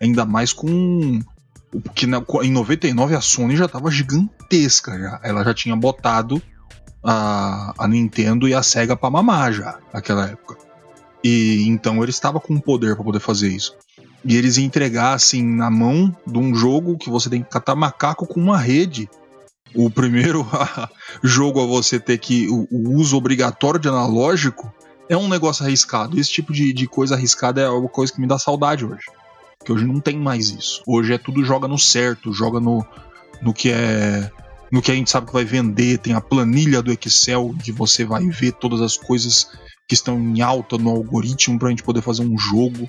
Ainda 0.00 0.24
mais 0.24 0.54
com. 0.54 1.20
Porque 1.70 2.06
em 2.06 2.50
99 2.50 3.14
a 3.14 3.20
Sony 3.20 3.54
já 3.54 3.68
tava 3.68 3.90
gigantesca 3.90 4.98
já. 4.98 5.20
Ela 5.22 5.44
já 5.44 5.52
tinha 5.52 5.76
botado 5.76 6.40
a, 7.10 7.72
a 7.78 7.88
Nintendo 7.88 8.46
e 8.46 8.52
a 8.52 8.62
Sega 8.62 8.96
pra 8.96 9.08
mamar 9.08 9.52
já 9.52 9.78
naquela 9.94 10.26
época. 10.26 10.56
E 11.24 11.64
então 11.66 12.02
ele 12.02 12.10
estava 12.10 12.38
com 12.38 12.60
poder 12.60 12.94
para 12.94 13.04
poder 13.04 13.20
fazer 13.20 13.48
isso 13.48 13.74
e 14.24 14.36
eles 14.36 14.58
entregassem 14.58 15.42
na 15.44 15.70
mão 15.70 16.14
de 16.26 16.38
um 16.38 16.54
jogo 16.54 16.98
que 16.98 17.10
você 17.10 17.30
tem 17.30 17.42
que 17.42 17.50
catar 17.50 17.74
macaco 17.74 18.26
com 18.26 18.40
uma 18.40 18.58
rede. 18.58 19.08
O 19.74 19.90
primeiro 19.90 20.46
jogo 21.22 21.62
a 21.62 21.66
você 21.66 22.00
ter 22.00 22.18
que. 22.18 22.48
O, 22.48 22.66
o, 22.70 22.96
uso 22.96 23.16
obrigatório 23.16 23.78
de 23.78 23.88
analógico 23.88 24.72
é 25.08 25.16
um 25.16 25.28
negócio 25.28 25.64
arriscado. 25.64 26.18
Esse 26.18 26.30
tipo 26.30 26.52
de, 26.52 26.72
de 26.72 26.86
coisa 26.86 27.14
arriscada 27.14 27.60
é 27.60 27.68
uma 27.68 27.88
coisa 27.88 28.12
que 28.12 28.20
me 28.20 28.26
dá 28.26 28.38
saudade 28.38 28.84
hoje. 28.84 29.04
Que 29.64 29.72
hoje 29.72 29.86
não 29.86 30.00
tem 30.00 30.18
mais 30.18 30.50
isso. 30.50 30.82
Hoje 30.86 31.12
é 31.12 31.18
tudo 31.18 31.44
joga 31.44 31.68
no 31.68 31.78
certo, 31.78 32.32
joga 32.32 32.60
no, 32.60 32.84
no 33.42 33.52
que 33.52 33.70
é. 33.70 34.30
No 34.70 34.82
que 34.82 34.90
a 34.90 34.94
gente 34.94 35.10
sabe 35.10 35.26
que 35.26 35.32
vai 35.32 35.44
vender, 35.44 35.98
tem 35.98 36.12
a 36.12 36.20
planilha 36.20 36.82
do 36.82 36.92
Excel 36.92 37.54
que 37.62 37.72
você 37.72 38.04
vai 38.04 38.26
ver 38.28 38.52
todas 38.52 38.80
as 38.80 38.96
coisas 38.96 39.50
que 39.88 39.94
estão 39.94 40.18
em 40.18 40.42
alta 40.42 40.76
no 40.76 40.90
algoritmo 40.90 41.58
para 41.58 41.68
a 41.68 41.70
gente 41.70 41.82
poder 41.82 42.02
fazer 42.02 42.22
um 42.22 42.38
jogo. 42.38 42.88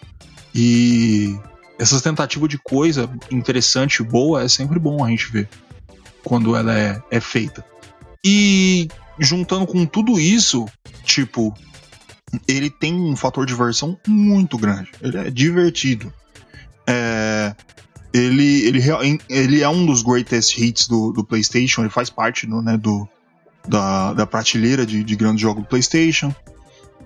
E 0.53 1.37
essas 1.77 2.01
tentativas 2.01 2.49
de 2.49 2.57
coisa 2.57 3.09
interessante, 3.31 4.03
boa, 4.03 4.43
é 4.43 4.49
sempre 4.49 4.77
bom 4.77 5.03
a 5.03 5.09
gente 5.09 5.31
ver 5.31 5.47
quando 6.23 6.55
ela 6.55 6.77
é, 6.77 7.01
é 7.09 7.19
feita. 7.21 7.63
E 8.23 8.89
juntando 9.17 9.65
com 9.65 9.85
tudo 9.85 10.19
isso, 10.19 10.65
tipo, 11.05 11.53
ele 12.47 12.69
tem 12.69 12.93
um 12.93 13.15
fator 13.15 13.45
de 13.45 13.53
diversão 13.53 13.97
muito 14.05 14.57
grande. 14.57 14.91
Ele 15.01 15.17
é 15.17 15.29
divertido. 15.29 16.13
É, 16.85 17.55
ele, 18.13 18.65
ele, 18.67 18.81
ele 19.29 19.61
é 19.61 19.69
um 19.69 19.85
dos 19.85 20.01
greatest 20.01 20.57
hits 20.57 20.87
do, 20.87 21.11
do 21.11 21.23
PlayStation. 21.23 21.81
Ele 21.81 21.89
faz 21.89 22.09
parte 22.09 22.47
do, 22.47 22.61
né, 22.61 22.77
do, 22.77 23.07
da, 23.67 24.13
da 24.13 24.25
prateleira 24.25 24.85
de, 24.85 25.03
de 25.03 25.15
grandes 25.15 25.41
jogos 25.41 25.63
do 25.63 25.69
PlayStation. 25.69 26.33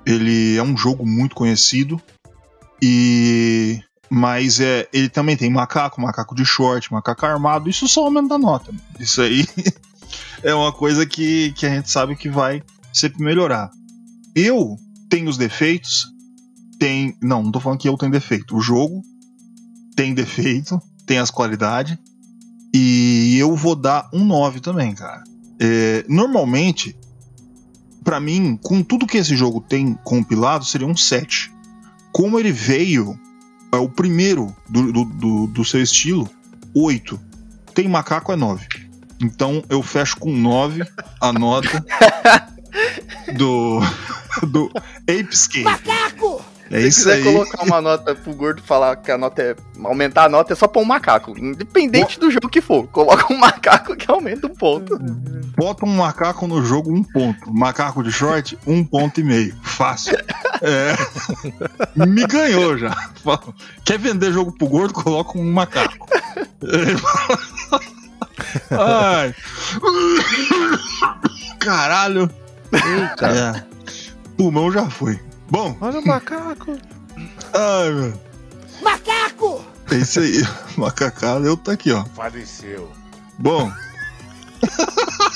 Ele 0.05 0.55
é 0.57 0.63
um 0.63 0.75
jogo 0.77 1.05
muito 1.05 1.35
conhecido. 1.35 2.01
E 2.81 3.81
mas 4.09 4.59
é, 4.59 4.87
ele 4.93 5.09
também 5.09 5.35
tem 5.35 5.49
macaco, 5.49 5.99
macaco 5.99 6.35
de 6.35 6.45
short, 6.45 6.93
macaco 6.93 7.25
armado, 7.25 7.67
isso 7.67 7.87
só 7.87 8.05
aumenta 8.05 8.35
a 8.35 8.37
nota. 8.37 8.71
Isso 8.99 9.21
aí 9.23 9.43
é 10.43 10.53
uma 10.53 10.71
coisa 10.71 11.03
que, 11.03 11.51
que 11.53 11.65
a 11.65 11.69
gente 11.69 11.89
sabe 11.89 12.15
que 12.15 12.29
vai 12.29 12.61
sempre 12.93 13.23
melhorar. 13.23 13.71
Eu 14.35 14.77
tenho 15.09 15.29
os 15.29 15.37
defeitos, 15.37 16.07
tem. 16.77 17.17
Não, 17.21 17.41
não 17.41 17.51
tô 17.51 17.59
falando 17.59 17.79
que 17.79 17.89
eu 17.89 17.97
tenho 17.97 18.11
defeito. 18.11 18.55
O 18.55 18.61
jogo 18.61 19.01
tem 19.95 20.13
defeito, 20.13 20.79
tem 21.05 21.17
as 21.17 21.29
qualidades. 21.29 21.97
E 22.73 23.37
eu 23.37 23.55
vou 23.55 23.75
dar 23.75 24.09
um 24.11 24.25
9 24.25 24.59
também, 24.59 24.93
cara. 24.95 25.23
É, 25.59 26.03
normalmente, 26.09 26.95
pra 28.03 28.19
mim, 28.19 28.57
com 28.61 28.81
tudo 28.81 29.05
que 29.05 29.17
esse 29.17 29.35
jogo 29.35 29.61
tem 29.61 29.93
compilado, 30.03 30.65
seria 30.65 30.87
um 30.87 30.97
7. 30.97 31.53
Como 32.11 32.39
ele 32.39 32.51
veio, 32.51 33.17
é 33.71 33.77
o 33.77 33.89
primeiro 33.89 34.55
do, 34.69 34.91
do, 34.91 35.05
do, 35.05 35.47
do 35.47 35.65
seu 35.65 35.81
estilo, 35.81 36.29
8. 36.75 37.19
Tem 37.73 37.87
macaco, 37.87 38.31
é 38.31 38.35
9. 38.35 38.67
Então 39.21 39.63
eu 39.69 39.81
fecho 39.81 40.17
com 40.17 40.35
9 40.35 40.83
a 41.21 41.31
nota 41.31 41.85
do, 43.37 43.79
do 44.47 44.71
Apescape. 45.07 45.63
Macaco! 45.63 46.22
É 46.73 46.81
Se 46.81 46.87
isso 46.87 46.99
quiser 47.01 47.13
aí. 47.13 47.23
colocar 47.23 47.63
uma 47.63 47.79
nota 47.79 48.15
pro 48.15 48.33
gordo 48.33 48.59
falar 48.63 48.95
que 48.95 49.11
a 49.11 49.17
nota 49.17 49.43
é. 49.43 49.55
aumentar 49.83 50.23
a 50.23 50.29
nota, 50.29 50.53
é 50.53 50.55
só 50.55 50.67
pôr 50.67 50.81
um 50.81 50.85
macaco. 50.85 51.37
Independente 51.37 52.19
do 52.19 52.31
jogo 52.31 52.49
que 52.49 52.61
for. 52.61 52.87
Coloca 52.87 53.31
um 53.31 53.37
macaco 53.37 53.95
que 53.95 54.09
aumenta 54.09 54.47
um 54.47 54.55
ponto. 54.55 54.97
Bota 55.55 55.85
um 55.85 55.95
macaco 55.95 56.47
no 56.47 56.65
jogo, 56.65 56.91
um 56.91 57.03
ponto. 57.03 57.53
Macaco 57.53 58.01
de 58.01 58.11
short, 58.11 58.57
um 58.65 58.83
ponto 58.83 59.19
e 59.19 59.23
meio. 59.23 59.55
Fácil. 59.61 60.17
É. 60.63 60.95
Me 61.95 62.25
ganhou 62.25 62.75
já. 62.75 62.95
Quer 63.85 63.99
vender 63.99 64.33
jogo 64.33 64.51
pro 64.51 64.67
gordo? 64.67 64.95
Coloca 64.95 65.37
um 65.37 65.53
macaco. 65.53 66.07
Ai. 68.71 69.35
Caralho. 71.59 72.31
É. 72.73 73.63
Pulmão 74.35 74.71
já 74.71 74.89
foi. 74.89 75.19
Bom, 75.53 75.77
Olha 75.81 75.99
o 75.99 76.07
macaco. 76.07 76.79
ai, 77.53 77.91
meu. 77.91 78.19
Macaco! 78.81 79.63
É 79.91 79.95
isso 79.97 80.19
aí. 80.19 80.41
Macacada, 80.75 81.45
eu 81.45 81.55
tô 81.55 81.69
aqui, 81.69 81.91
ó. 81.91 82.03
Faleceu. 82.05 82.91
Bom. 83.37 83.71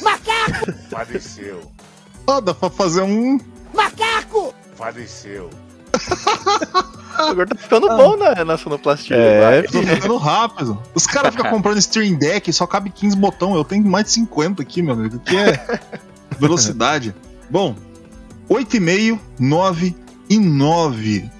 Macaco! 0.00 0.72
Faleceu. 0.88 1.68
ó, 2.28 2.40
dá 2.40 2.54
pra 2.54 2.70
fazer 2.70 3.02
um. 3.02 3.40
Macaco! 3.74 4.54
Faleceu. 4.76 5.50
O 7.18 7.34
gordo 7.34 7.54
tá 7.54 7.60
ficando 7.60 7.88
bom 7.88 8.16
na, 8.16 8.44
na 8.44 8.56
sonoplastia. 8.56 9.16
É, 9.16 9.62
tô 9.62 9.82
ficando 9.82 10.16
rápido. 10.16 10.82
Os 10.94 11.06
caras 11.06 11.34
ficam 11.34 11.50
comprando 11.50 11.78
Stream 11.78 12.14
Deck, 12.14 12.52
só 12.52 12.66
cabe 12.66 12.90
15 12.90 13.16
botão. 13.16 13.54
Eu 13.54 13.64
tenho 13.64 13.84
mais 13.84 14.06
de 14.06 14.12
50 14.12 14.62
aqui, 14.62 14.82
meu 14.82 14.94
amigo. 14.94 15.18
Que 15.18 15.36
é 15.36 15.80
velocidade. 16.38 17.14
Bom, 17.48 17.74
8,5, 18.48 19.18
9 19.38 19.96
e 20.28 20.38
9 20.38 21.30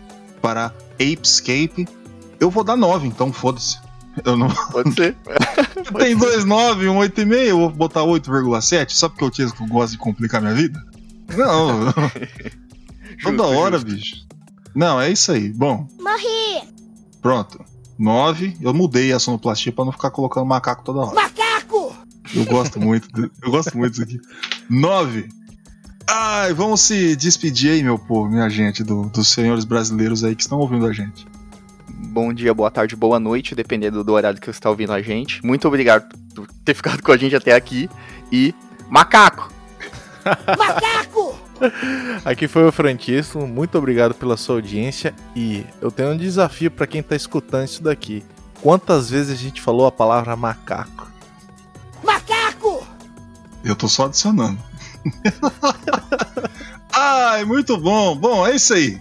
para 0.43 0.73
Apescape. 0.95 1.89
Eu 2.39 2.51
vou 2.51 2.65
dar 2.65 2.77
9, 2.77 3.07
então 3.07 3.33
foda-se. 3.33 3.79
Eu 4.25 4.37
não. 4.37 4.49
Pode 4.49 4.95
ser. 4.95 5.17
Tem 5.99 6.17
dois 6.17 6.45
9 6.45 6.89
um 6.89 6.99
8,5, 6.99 7.33
eu 7.35 7.59
vou 7.59 7.71
botar 7.71 8.01
8,7 8.01 8.91
só 8.91 9.09
porque 9.09 9.25
eu 9.25 9.31
tinha 9.31 9.51
que 9.51 9.63
eu 9.63 9.67
gosto 9.67 9.93
de 9.93 9.99
complicar 9.99 10.41
minha 10.41 10.55
vida? 10.55 10.83
Não. 11.37 11.93
Toda 13.23 13.47
hora, 13.47 13.79
justo. 13.79 13.91
bicho. 13.91 14.30
Não, 14.75 15.01
é 15.01 15.11
isso 15.11 15.33
aí. 15.33 15.49
Bom, 15.53 15.87
Morri! 16.01 16.69
pronto. 17.21 17.65
9, 17.99 18.57
eu 18.63 18.73
mudei 18.73 19.13
a 19.13 19.19
sonoplastia 19.19 19.71
pra 19.73 19.85
não 19.85 19.93
ficar 19.93 20.11
colocando 20.11 20.47
macaco 20.47 20.83
toda 20.83 21.01
hora. 21.01 21.15
Macaco! 21.15 21.95
Eu 22.35 22.45
gosto 22.47 22.81
muito, 22.81 23.07
de- 23.13 23.31
eu 23.43 23.51
gosto 23.51 23.77
muito 23.77 23.91
disso 23.93 24.03
aqui. 24.05 24.19
9. 24.71 25.29
Ai, 26.09 26.55
vamos 26.55 26.81
se 26.81 27.15
despedir 27.15 27.73
aí, 27.73 27.83
meu 27.83 27.99
povo, 27.99 28.31
minha 28.31 28.49
gente, 28.49 28.83
do- 28.83 29.05
dos 29.11 29.29
senhores 29.29 29.65
brasileiros 29.65 30.25
aí 30.25 30.35
que 30.35 30.43
estão 30.43 30.59
ouvindo 30.59 30.87
a 30.87 30.93
gente. 30.93 31.27
Bom 31.89 32.33
dia, 32.33 32.55
boa 32.55 32.71
tarde, 32.71 32.97
boa 32.97 33.21
noite, 33.21 33.55
dependendo 33.55 34.03
do 34.03 34.13
horário 34.15 34.41
que 34.41 34.47
você 34.47 34.51
está 34.53 34.71
ouvindo 34.71 34.93
a 34.93 35.03
gente. 35.03 35.45
Muito 35.45 35.69
obrigado 35.69 36.09
por 36.35 36.47
ter 36.65 36.73
ficado 36.75 37.03
com 37.03 37.13
a 37.13 37.17
gente 37.17 37.37
até 37.37 37.53
aqui. 37.55 37.89
E. 38.33 38.55
Macaco! 38.89 39.53
Macaco! 40.59 41.39
Aqui 42.25 42.49
foi 42.49 42.65
o 42.67 42.73
Francisco, 42.73 43.47
muito 43.47 43.77
obrigado 43.77 44.15
pela 44.15 44.37
sua 44.37 44.57
audiência 44.57 45.15
e 45.35 45.65
eu 45.81 45.91
tenho 45.91 46.11
um 46.11 46.17
desafio 46.17 46.71
pra 46.71 46.87
quem 46.87 47.03
tá 47.03 47.15
escutando 47.17 47.65
isso 47.65 47.83
daqui. 47.83 48.25
Quantas 48.63 49.11
vezes 49.11 49.33
a 49.33 49.43
gente 49.43 49.61
falou 49.61 49.87
a 49.87 49.93
palavra 49.93 50.37
macaco? 50.37 51.11
Macaco! 52.05 52.87
Eu 53.65 53.75
tô 53.75 53.89
só 53.89 54.07
adicionando. 54.07 54.59
Ai, 56.93 57.45
muito 57.45 57.77
bom. 57.79 58.17
Bom, 58.17 58.47
é 58.47 58.55
isso 58.57 58.75
aí. 58.75 59.01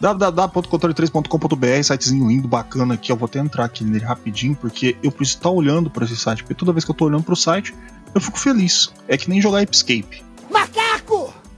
www.controle3.com.br, 0.00 1.82
sitezinho 1.82 2.28
lindo, 2.28 2.46
bacana 2.46 2.94
aqui. 2.94 3.10
Eu 3.10 3.16
vou 3.16 3.26
até 3.26 3.40
entrar 3.40 3.64
aqui 3.64 3.82
nele 3.84 4.04
rapidinho, 4.04 4.54
porque 4.54 4.96
eu 5.02 5.10
preciso 5.10 5.38
estar 5.38 5.50
olhando 5.50 5.90
para 5.90 6.04
esse 6.04 6.16
site. 6.16 6.42
Porque 6.42 6.54
toda 6.54 6.72
vez 6.72 6.84
que 6.84 6.90
eu 6.90 6.94
tô 6.94 7.06
olhando 7.06 7.24
pro 7.24 7.34
site, 7.34 7.74
eu 8.14 8.20
fico 8.20 8.38
feliz. 8.38 8.92
É 9.08 9.16
que 9.16 9.28
nem 9.28 9.40
jogar 9.40 9.62
Escape. 9.62 10.22
Macaco! 10.50 10.83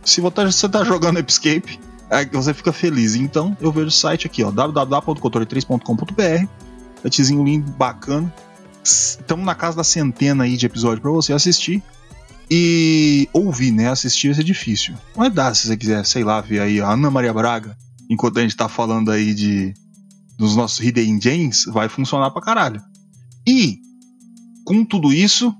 Se 0.06 0.20
você 0.20 0.68
tá 0.68 0.84
jogando 0.84 1.18
Escape, 1.18 1.80
é 2.08 2.24
que 2.24 2.36
você 2.36 2.54
fica 2.54 2.72
feliz. 2.72 3.16
Então, 3.16 3.56
eu 3.60 3.72
vejo 3.72 3.88
o 3.88 3.90
site 3.90 4.28
aqui, 4.28 4.44
ó, 4.44 4.52
www.controle3.com.br. 4.52 6.48
Sitezinho 7.02 7.44
lindo, 7.44 7.72
bacana. 7.72 8.32
Estamos 8.84 9.44
na 9.44 9.56
casa 9.56 9.78
da 9.78 9.84
centena 9.84 10.44
aí 10.44 10.56
de 10.56 10.64
episódio 10.64 11.02
para 11.02 11.10
você 11.10 11.32
assistir 11.32 11.82
e 12.48 13.28
ouvir, 13.32 13.72
né? 13.72 13.88
Assistir 13.88 14.28
vai 14.28 14.36
ser 14.36 14.44
difícil. 14.44 14.94
Mas 15.16 15.34
dá 15.34 15.52
se 15.52 15.66
você 15.66 15.76
quiser, 15.76 16.06
sei 16.06 16.22
lá, 16.22 16.40
ver 16.40 16.60
aí 16.60 16.80
a 16.80 16.88
Ana 16.92 17.10
Maria 17.10 17.34
Braga, 17.34 17.76
enquanto 18.08 18.38
a 18.38 18.42
gente 18.42 18.56
tá 18.56 18.68
falando 18.68 19.10
aí 19.10 19.34
de 19.34 19.74
dos 20.38 20.54
nossos 20.54 20.78
Hidden 20.78 21.20
Gems, 21.20 21.64
vai 21.64 21.88
funcionar 21.88 22.30
pra 22.30 22.40
caralho. 22.40 22.80
E 23.44 23.80
com 24.64 24.84
tudo 24.84 25.12
isso, 25.12 25.52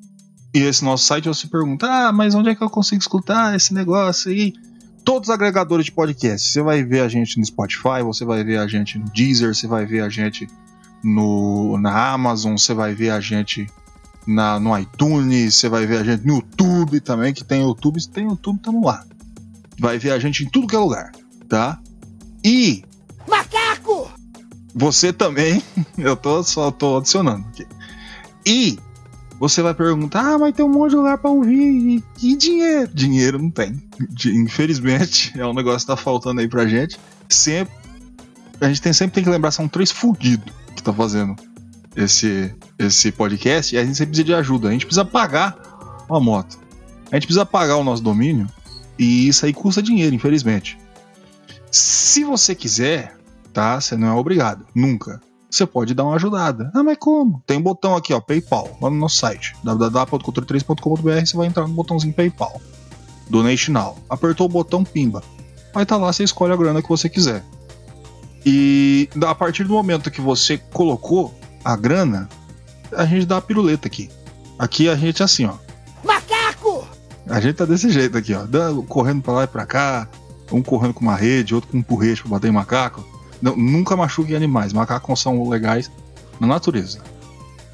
e 0.56 0.62
esse 0.62 0.82
nosso 0.82 1.04
site, 1.04 1.28
você 1.28 1.46
pergunta: 1.46 1.86
"Ah, 1.86 2.12
mas 2.12 2.34
onde 2.34 2.48
é 2.48 2.54
que 2.54 2.62
eu 2.62 2.70
consigo 2.70 3.00
escutar 3.00 3.54
esse 3.54 3.74
negócio 3.74 4.30
aí?" 4.30 4.54
Todos 5.04 5.28
os 5.28 5.34
agregadores 5.34 5.84
de 5.84 5.92
podcast. 5.92 6.50
Você 6.50 6.62
vai 6.62 6.82
ver 6.82 7.00
a 7.00 7.08
gente 7.08 7.38
no 7.38 7.44
Spotify, 7.44 8.02
você 8.02 8.24
vai 8.24 8.42
ver 8.42 8.58
a 8.58 8.66
gente 8.66 8.98
no 8.98 9.04
Deezer, 9.04 9.54
você 9.54 9.66
vai 9.66 9.84
ver 9.84 10.00
a 10.00 10.08
gente 10.08 10.48
no, 11.04 11.76
na 11.78 12.12
Amazon, 12.12 12.56
você 12.56 12.72
vai 12.72 12.94
ver 12.94 13.10
a 13.10 13.20
gente 13.20 13.66
na, 14.26 14.58
no 14.58 14.76
iTunes, 14.76 15.56
você 15.56 15.68
vai 15.68 15.86
ver 15.86 15.98
a 15.98 16.04
gente 16.04 16.26
no 16.26 16.36
YouTube 16.36 17.00
também, 17.00 17.34
que 17.34 17.44
tem 17.44 17.60
YouTube, 17.60 18.00
se 18.00 18.08
tem 18.08 18.24
YouTube, 18.24 18.58
tamo 18.58 18.84
lá. 18.84 19.04
Vai 19.78 19.98
ver 19.98 20.12
a 20.12 20.18
gente 20.18 20.42
em 20.42 20.48
tudo 20.48 20.66
que 20.66 20.74
é 20.74 20.78
lugar, 20.78 21.12
tá? 21.48 21.78
E 22.42 22.82
Macaco! 23.28 24.10
você 24.74 25.12
também, 25.12 25.62
eu 25.98 26.16
tô 26.16 26.42
só 26.42 26.70
tô 26.70 26.96
adicionando 26.96 27.46
aqui. 27.48 27.66
E 28.44 28.78
você 29.38 29.62
vai 29.62 29.74
perguntar: 29.74 30.34
"Ah, 30.34 30.38
mas 30.38 30.54
tem 30.54 30.64
um 30.64 30.72
monte 30.72 30.90
de 30.90 30.96
lugar 30.96 31.18
pra 31.18 31.30
ouvir 31.30 31.60
e, 31.60 32.04
e 32.22 32.36
dinheiro?" 32.36 32.90
Dinheiro 32.92 33.38
não 33.38 33.50
tem. 33.50 33.82
Infelizmente, 34.26 35.32
é 35.38 35.46
um 35.46 35.54
negócio 35.54 35.80
que 35.80 35.86
tá 35.86 35.96
faltando 35.96 36.40
aí 36.40 36.48
pra 36.48 36.66
gente. 36.66 36.98
Sempre 37.28 37.74
a 38.60 38.68
gente 38.68 38.80
tem 38.80 38.92
sempre 38.92 39.14
tem 39.14 39.24
que 39.24 39.30
lembrar 39.30 39.50
são 39.50 39.68
três 39.68 39.90
fudidos 39.90 40.52
que 40.74 40.82
tá 40.82 40.92
fazendo 40.92 41.36
esse 41.94 42.54
esse 42.78 43.10
podcast 43.12 43.74
e 43.74 43.78
a 43.78 43.84
gente 43.84 43.96
sempre 43.96 44.10
precisa 44.10 44.24
de 44.24 44.34
ajuda. 44.34 44.68
A 44.68 44.72
gente 44.72 44.86
precisa 44.86 45.04
pagar 45.04 45.56
uma 46.08 46.20
moto. 46.20 46.58
A 47.10 47.16
gente 47.16 47.26
precisa 47.26 47.46
pagar 47.46 47.76
o 47.76 47.84
nosso 47.84 48.02
domínio 48.02 48.46
e 48.98 49.28
isso 49.28 49.46
aí 49.46 49.52
custa 49.52 49.82
dinheiro, 49.82 50.14
infelizmente. 50.14 50.78
Se 51.70 52.24
você 52.24 52.54
quiser, 52.54 53.16
tá? 53.52 53.80
Você 53.80 53.96
não 53.96 54.08
é 54.08 54.12
obrigado, 54.12 54.66
nunca. 54.74 55.20
Você 55.50 55.64
pode 55.64 55.94
dar 55.94 56.04
uma 56.04 56.16
ajudada. 56.16 56.70
Ah, 56.74 56.82
mas 56.82 56.98
como? 56.98 57.42
Tem 57.46 57.56
um 57.58 57.62
botão 57.62 57.96
aqui, 57.96 58.12
ó, 58.12 58.20
PayPal, 58.20 58.76
lá 58.80 58.90
no 58.90 58.96
nosso 58.96 59.16
site, 59.16 59.54
www.cultura3.com.br, 59.62 61.26
você 61.26 61.36
vai 61.36 61.46
entrar 61.46 61.66
no 61.66 61.74
botãozinho 61.74 62.12
PayPal. 62.12 62.60
Donate 63.30 63.70
Now. 63.70 63.96
Apertou 64.08 64.46
o 64.46 64.48
botão, 64.48 64.84
pimba. 64.84 65.22
Vai 65.72 65.82
estar 65.82 65.96
lá, 65.96 66.12
você 66.12 66.24
escolhe 66.24 66.52
a 66.52 66.56
grana 66.56 66.82
que 66.82 66.88
você 66.88 67.08
quiser. 67.08 67.44
E 68.44 69.08
a 69.26 69.34
partir 69.34 69.64
do 69.64 69.72
momento 69.72 70.10
que 70.10 70.20
você 70.20 70.58
colocou 70.72 71.34
a 71.64 71.74
grana, 71.74 72.28
a 72.92 73.04
gente 73.04 73.26
dá 73.26 73.38
a 73.38 73.42
piruleta 73.42 73.88
aqui. 73.88 74.08
Aqui 74.58 74.88
a 74.88 74.94
gente 74.94 75.22
é 75.22 75.24
assim, 75.24 75.46
ó. 75.46 75.54
Macaco! 76.04 76.86
A 77.28 77.40
gente 77.40 77.56
tá 77.56 77.64
desse 77.64 77.90
jeito 77.90 78.16
aqui, 78.16 78.32
ó. 78.34 78.46
Correndo 78.84 79.22
pra 79.22 79.32
lá 79.32 79.44
e 79.44 79.48
pra 79.48 79.66
cá. 79.66 80.08
Um 80.52 80.62
correndo 80.62 80.94
com 80.94 81.00
uma 81.00 81.16
rede, 81.16 81.54
outro 81.54 81.70
com 81.70 81.78
um 81.78 81.82
porrete 81.82 82.22
pra 82.22 82.30
bater 82.30 82.48
em 82.48 82.52
macaco. 82.52 83.04
Não, 83.40 83.56
nunca 83.56 83.96
machuque 83.96 84.34
animais. 84.34 84.72
Macacos 84.72 85.20
são 85.20 85.48
legais 85.48 85.90
na 86.40 86.46
natureza. 86.46 87.00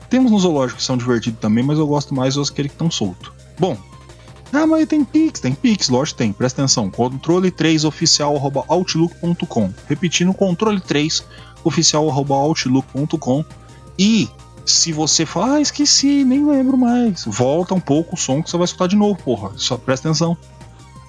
Temos 0.08 0.30
no 0.30 0.38
zoológico 0.38 0.78
que 0.78 0.84
são 0.84 0.96
divertidos 0.96 1.40
também, 1.40 1.64
mas 1.64 1.78
eu 1.78 1.86
gosto 1.86 2.14
mais 2.14 2.34
dos 2.34 2.50
que 2.50 2.62
estão 2.62 2.90
soltos. 2.90 3.32
Bom. 3.58 3.76
Ah, 4.52 4.66
mas 4.66 4.86
tem 4.86 5.02
Pix, 5.02 5.40
tem 5.40 5.54
Pix, 5.54 5.88
lógico 5.88 6.18
tem. 6.18 6.32
Presta 6.32 6.60
atenção. 6.60 6.90
Controle 6.90 7.50
3 7.50 7.84
oficial 7.84 8.36
outlook.com. 8.68 9.72
Repetindo, 9.88 10.34
controle 10.34 10.80
3 10.80 11.24
oficial 11.64 12.06
outlook.com. 12.10 13.44
E 13.98 14.28
se 14.66 14.92
você 14.92 15.24
falar, 15.24 15.54
ah, 15.54 15.60
esqueci, 15.60 16.24
nem 16.24 16.46
lembro 16.46 16.76
mais, 16.76 17.24
volta 17.24 17.74
um 17.74 17.80
pouco 17.80 18.14
o 18.14 18.18
som 18.18 18.42
que 18.42 18.50
você 18.50 18.56
vai 18.56 18.64
escutar 18.64 18.86
de 18.86 18.96
novo, 18.96 19.18
porra. 19.22 19.52
Só 19.56 19.76
presta 19.76 20.08
atenção. 20.08 20.36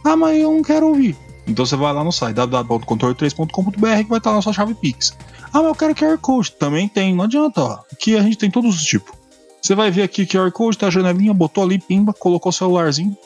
Ah, 0.04 0.16
mas 0.16 0.38
eu 0.38 0.52
não 0.52 0.62
quero 0.62 0.88
ouvir. 0.88 1.18
Então 1.46 1.66
você 1.66 1.76
vai 1.76 1.94
lá 1.94 2.04
no 2.04 2.12
site 2.12 2.36
www.controle3.com.br 2.36 3.72
que 3.78 4.10
vai 4.10 4.18
estar 4.18 4.32
na 4.32 4.42
sua 4.42 4.54
chave 4.54 4.74
Pix. 4.74 5.16
Ah, 5.52 5.60
mas 5.60 5.66
eu 5.66 5.76
quero 5.76 5.96
QR 5.96 6.18
Code. 6.18 6.52
Também 6.54 6.88
tem, 6.88 7.14
não 7.14 7.26
adianta, 7.26 7.62
ó. 7.62 7.80
Aqui 7.92 8.16
a 8.16 8.22
gente 8.22 8.38
tem 8.38 8.50
todos 8.50 8.76
os 8.76 8.84
tipos. 8.84 9.14
Você 9.62 9.76
vai 9.76 9.92
ver 9.92 10.04
aqui 10.04 10.26
QR 10.26 10.52
Code, 10.52 10.78
tá 10.78 10.88
a 10.88 10.92
janelinha, 10.92 11.34
botou 11.34 11.64
ali, 11.64 11.80
pimba, 11.80 12.14
colocou 12.14 12.50
o 12.50 12.54
celularzinho. 12.54 13.18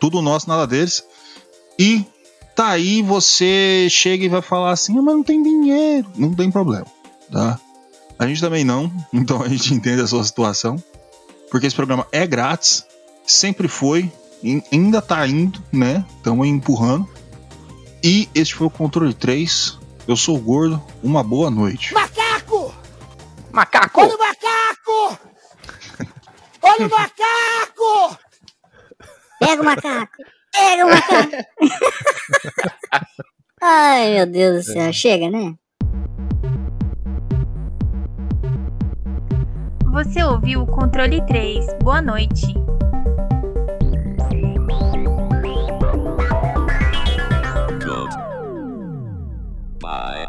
Tudo 0.00 0.20
nosso, 0.20 0.48
nada 0.48 0.66
deles. 0.66 1.04
E 1.78 2.04
tá 2.54 2.70
aí, 2.70 3.02
você 3.02 3.86
chega 3.90 4.24
e 4.24 4.28
vai 4.28 4.42
falar 4.42 4.72
assim, 4.72 4.98
ah, 4.98 5.02
mas 5.02 5.14
não 5.14 5.22
tem 5.22 5.42
dinheiro. 5.42 6.08
Não 6.16 6.34
tem 6.34 6.50
problema, 6.50 6.86
tá? 7.30 7.60
A 8.18 8.26
gente 8.26 8.40
também 8.40 8.64
não, 8.64 8.90
então 9.12 9.42
a 9.42 9.48
gente 9.48 9.74
entende 9.74 10.00
a 10.00 10.06
sua 10.06 10.24
situação. 10.24 10.82
Porque 11.50 11.66
esse 11.66 11.76
programa 11.76 12.06
é 12.10 12.26
grátis, 12.26 12.84
sempre 13.24 13.68
foi, 13.68 14.10
ainda 14.72 15.00
tá 15.00 15.26
indo, 15.26 15.62
né? 15.72 16.04
Estamos 16.16 16.46
empurrando. 16.46 17.08
E 18.02 18.28
este 18.34 18.54
foi 18.54 18.66
o 18.66 18.70
Controle 18.70 19.14
3. 19.14 19.78
Eu 20.06 20.16
sou 20.16 20.36
o 20.36 20.40
Gordo, 20.40 20.82
uma 21.02 21.22
boa 21.22 21.50
noite. 21.50 21.92
Macaco! 21.92 22.74
Macaco! 23.52 24.00
Olha 24.00 24.14
o 24.14 24.18
macaco! 24.18 25.18
Olha 26.62 26.86
o 26.86 26.90
macaco! 26.90 28.18
Pega 29.40 29.62
o 29.62 29.64
macaco! 29.64 30.22
Pega 30.52 30.86
o 30.86 30.90
macaco! 30.90 31.36
Ai, 33.62 34.14
meu 34.14 34.26
Deus 34.26 34.66
do 34.66 34.72
céu. 34.72 34.92
Chega, 34.92 35.30
né? 35.30 35.54
Você 39.92 40.22
ouviu 40.22 40.62
o 40.62 40.66
Controle 40.66 41.24
3. 41.26 41.66
Boa 41.82 42.02
noite. 42.02 42.54
Bye. 49.86 50.26